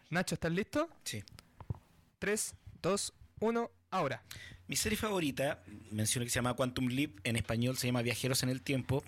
Nacho, 0.09 0.35
¿estás 0.35 0.51
listo? 0.51 0.89
Sí. 1.03 1.23
3, 2.19 2.55
2, 2.81 3.13
1, 3.39 3.71
ahora. 3.91 4.23
Mi 4.67 4.75
serie 4.75 4.97
favorita, 4.97 5.63
mencioné 5.91 6.25
que 6.25 6.29
se 6.29 6.35
llama 6.35 6.53
Quantum 6.53 6.87
Leap, 6.87 7.19
en 7.23 7.37
español 7.37 7.77
se 7.77 7.87
llama 7.87 8.01
Viajeros 8.01 8.43
en 8.43 8.49
el 8.49 8.61
Tiempo. 8.61 9.03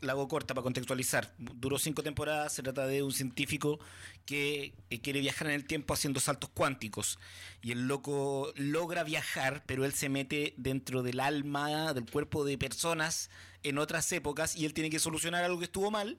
La 0.00 0.12
hago 0.12 0.28
corta 0.28 0.54
para 0.54 0.62
contextualizar. 0.62 1.34
Duró 1.38 1.78
cinco 1.78 2.02
temporadas, 2.02 2.52
se 2.52 2.62
trata 2.62 2.86
de 2.86 3.02
un 3.02 3.12
científico 3.12 3.78
que 4.24 4.74
eh, 4.90 5.00
quiere 5.00 5.20
viajar 5.20 5.48
en 5.48 5.54
el 5.54 5.64
tiempo 5.64 5.94
haciendo 5.94 6.20
saltos 6.20 6.50
cuánticos. 6.50 7.18
Y 7.62 7.72
el 7.72 7.88
loco 7.88 8.52
logra 8.56 9.04
viajar, 9.04 9.64
pero 9.66 9.84
él 9.84 9.92
se 9.92 10.08
mete 10.08 10.54
dentro 10.56 11.02
del 11.02 11.20
alma, 11.20 11.92
del 11.94 12.10
cuerpo 12.10 12.44
de 12.44 12.58
personas 12.58 13.30
en 13.62 13.78
otras 13.78 14.10
épocas 14.12 14.56
y 14.56 14.64
él 14.64 14.74
tiene 14.74 14.90
que 14.90 14.98
solucionar 14.98 15.44
algo 15.44 15.58
que 15.58 15.64
estuvo 15.64 15.90
mal 15.90 16.18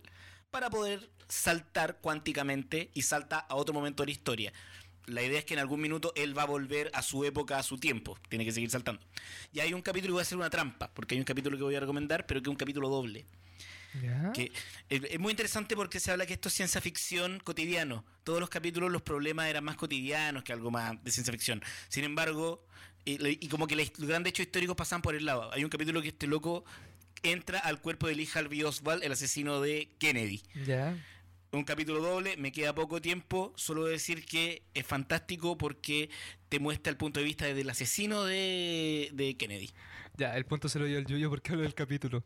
para 0.52 0.70
poder 0.70 1.10
saltar 1.28 2.00
cuánticamente 2.02 2.90
y 2.94 3.02
salta 3.04 3.38
a 3.38 3.56
otro 3.56 3.74
momento 3.74 4.04
de 4.04 4.08
la 4.08 4.12
historia. 4.12 4.54
La 5.08 5.24
idea 5.24 5.40
es 5.40 5.46
que 5.46 5.54
en 5.54 5.60
algún 5.60 5.82
minuto 5.82 6.14
él 6.16 6.38
va 6.38 6.44
a 6.44 6.46
volver 6.46 6.92
a 6.94 7.02
su 7.02 7.26
época, 7.26 7.58
a 7.58 7.64
su 7.64 7.78
tiempo. 7.78 8.18
Tiene 8.30 8.46
que 8.46 8.52
seguir 8.52 8.70
saltando. 8.70 9.02
Y 9.54 9.60
hay 9.62 9.74
un 9.74 9.82
capítulo 9.82 10.12
que 10.12 10.14
voy 10.14 10.20
a 10.20 10.24
hacer 10.24 10.38
una 10.38 10.50
trampa, 10.50 10.94
porque 10.94 11.16
hay 11.16 11.20
un 11.20 11.26
capítulo 11.26 11.58
que 11.58 11.64
voy 11.64 11.76
a 11.76 11.80
recomendar, 11.80 12.26
pero 12.26 12.42
que 12.42 12.50
es 12.50 12.52
un 12.52 12.58
capítulo 12.58 12.90
doble. 12.90 13.26
¿Ya? 14.02 14.32
Que 14.34 14.52
es, 14.90 15.02
es 15.10 15.20
muy 15.20 15.32
interesante 15.32 15.76
porque 15.76 16.00
se 16.00 16.12
habla 16.12 16.26
que 16.26 16.34
esto 16.34 16.50
es 16.50 16.54
ciencia 16.54 16.82
ficción 16.82 17.40
cotidiano. 17.40 18.06
Todos 18.24 18.40
los 18.40 18.50
capítulos 18.50 18.92
los 18.92 19.02
problemas 19.02 19.48
eran 19.48 19.64
más 19.64 19.78
cotidianos 19.78 20.44
que 20.44 20.54
algo 20.54 20.70
más 20.72 21.04
de 21.04 21.12
ciencia 21.12 21.32
ficción. 21.32 21.64
Sin 21.88 22.04
embargo, 22.04 22.66
y, 23.06 23.46
y 23.46 23.48
como 23.48 23.66
que 23.66 23.76
los 23.76 23.92
grandes 23.94 24.32
hechos 24.32 24.46
históricos 24.46 24.76
pasan 24.76 25.02
por 25.02 25.16
el 25.16 25.26
lado. 25.26 25.52
Hay 25.54 25.64
un 25.64 25.70
capítulo 25.70 26.02
que 26.02 26.10
este 26.10 26.28
loco 26.28 26.66
entra 27.24 27.60
al 27.60 27.82
cuerpo 27.82 28.08
de 28.08 28.16
Lee 28.16 28.30
Harvey 28.34 28.64
Oswald, 28.64 29.04
el 29.04 29.12
asesino 29.12 29.62
de 29.62 29.90
Kennedy. 30.00 30.44
Ya. 30.66 30.96
Un 31.52 31.64
capítulo 31.64 32.02
doble, 32.02 32.36
me 32.38 32.52
queda 32.52 32.76
poco 32.76 33.02
tiempo, 33.02 33.54
solo 33.56 33.86
decir 33.86 34.26
que 34.26 34.64
es 34.74 34.86
fantástico 34.86 35.58
porque 35.58 36.10
te 36.50 36.60
muestra 36.60 36.92
el 36.92 36.98
punto 36.98 37.20
de 37.22 37.26
vista 37.26 37.46
del 37.46 37.70
asesino 37.70 38.26
de, 38.26 39.10
de 39.14 39.38
Kennedy. 39.38 39.72
Ya, 40.18 40.36
el 40.36 40.46
punto 40.46 40.68
se 40.68 40.78
lo 40.78 40.86
dio 40.86 40.98
el 40.98 41.06
Yuyo 41.06 41.30
porque 41.30 41.52
hablo 41.52 41.64
del 41.64 41.74
capítulo. 41.74 42.24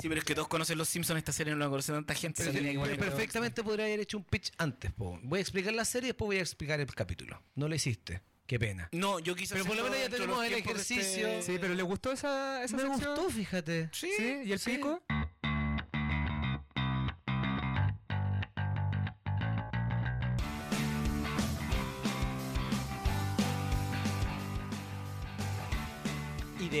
Sí, 0.00 0.08
pero 0.08 0.16
es 0.18 0.24
que 0.24 0.34
todos 0.34 0.48
conocen 0.48 0.78
los 0.78 0.88
Simpsons, 0.88 1.18
esta 1.18 1.32
serie 1.32 1.52
no 1.52 1.58
la 1.60 1.68
conoce 1.68 1.92
tanta 1.92 2.14
gente. 2.14 2.38
Pero 2.42 2.52
se 2.52 2.58
tenía 2.58 2.72
que 2.72 2.78
pero 2.78 2.96
poner- 2.96 3.08
perfectamente 3.10 3.62
podría 3.62 3.86
haber 3.86 4.00
hecho 4.00 4.16
un 4.18 4.24
pitch 4.24 4.50
antes, 4.58 4.92
po. 4.92 5.18
Voy 5.22 5.38
a 5.38 5.42
explicar 5.42 5.72
la 5.74 5.84
serie 5.84 6.08
y 6.08 6.10
después 6.10 6.26
voy 6.26 6.36
a 6.38 6.40
explicar 6.40 6.80
el 6.80 6.92
capítulo. 6.94 7.40
No 7.54 7.68
lo 7.68 7.74
hiciste. 7.74 8.22
Qué 8.46 8.58
pena. 8.58 8.88
No, 8.92 9.18
yo 9.18 9.34
quise 9.34 9.54
Pero 9.54 9.66
por 9.66 9.76
lo 9.76 9.82
menos 9.84 9.98
ya 9.98 10.08
tenemos 10.08 10.44
el 10.44 10.54
ejercicio. 10.54 11.28
este- 11.28 11.42
Sí, 11.52 11.58
pero 11.60 11.74
¿le 11.74 11.82
gustó 11.82 12.12
esa, 12.12 12.64
esa 12.64 12.76
Me 12.76 12.82
sección? 12.82 13.14
gustó, 13.14 13.30
fíjate. 13.30 13.90
Sí, 13.92 14.10
¿y 14.44 14.52
el 14.52 14.58
sí. 14.58 14.70
pico? 14.76 15.02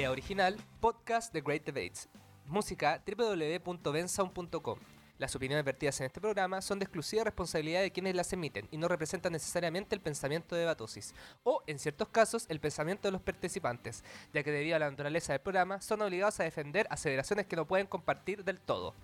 Original, 0.06 0.56
podcast 0.80 1.32
The 1.32 1.40
Great 1.40 1.64
Debates. 1.64 2.08
Música 2.46 3.02
www.bensound.com. 3.04 4.78
Las 5.18 5.34
opiniones 5.34 5.64
vertidas 5.64 5.98
en 6.00 6.06
este 6.06 6.20
programa 6.20 6.62
son 6.62 6.78
de 6.78 6.84
exclusiva 6.84 7.24
responsabilidad 7.24 7.80
de 7.80 7.90
quienes 7.90 8.14
las 8.14 8.32
emiten 8.32 8.68
y 8.70 8.76
no 8.76 8.86
representan 8.86 9.32
necesariamente 9.32 9.96
el 9.96 10.00
pensamiento 10.00 10.54
de 10.54 10.64
Batosis, 10.64 11.12
o, 11.42 11.64
en 11.66 11.80
ciertos 11.80 12.08
casos, 12.10 12.46
el 12.48 12.60
pensamiento 12.60 13.08
de 13.08 13.12
los 13.12 13.22
participantes, 13.22 14.04
ya 14.32 14.44
que 14.44 14.52
debido 14.52 14.76
a 14.76 14.78
la 14.78 14.90
naturaleza 14.90 15.32
del 15.32 15.42
programa 15.42 15.80
son 15.80 16.02
obligados 16.02 16.38
a 16.38 16.44
defender 16.44 16.86
aseveraciones 16.90 17.46
que 17.46 17.56
no 17.56 17.66
pueden 17.66 17.88
compartir 17.88 18.44
del 18.44 18.60
todo. 18.60 18.94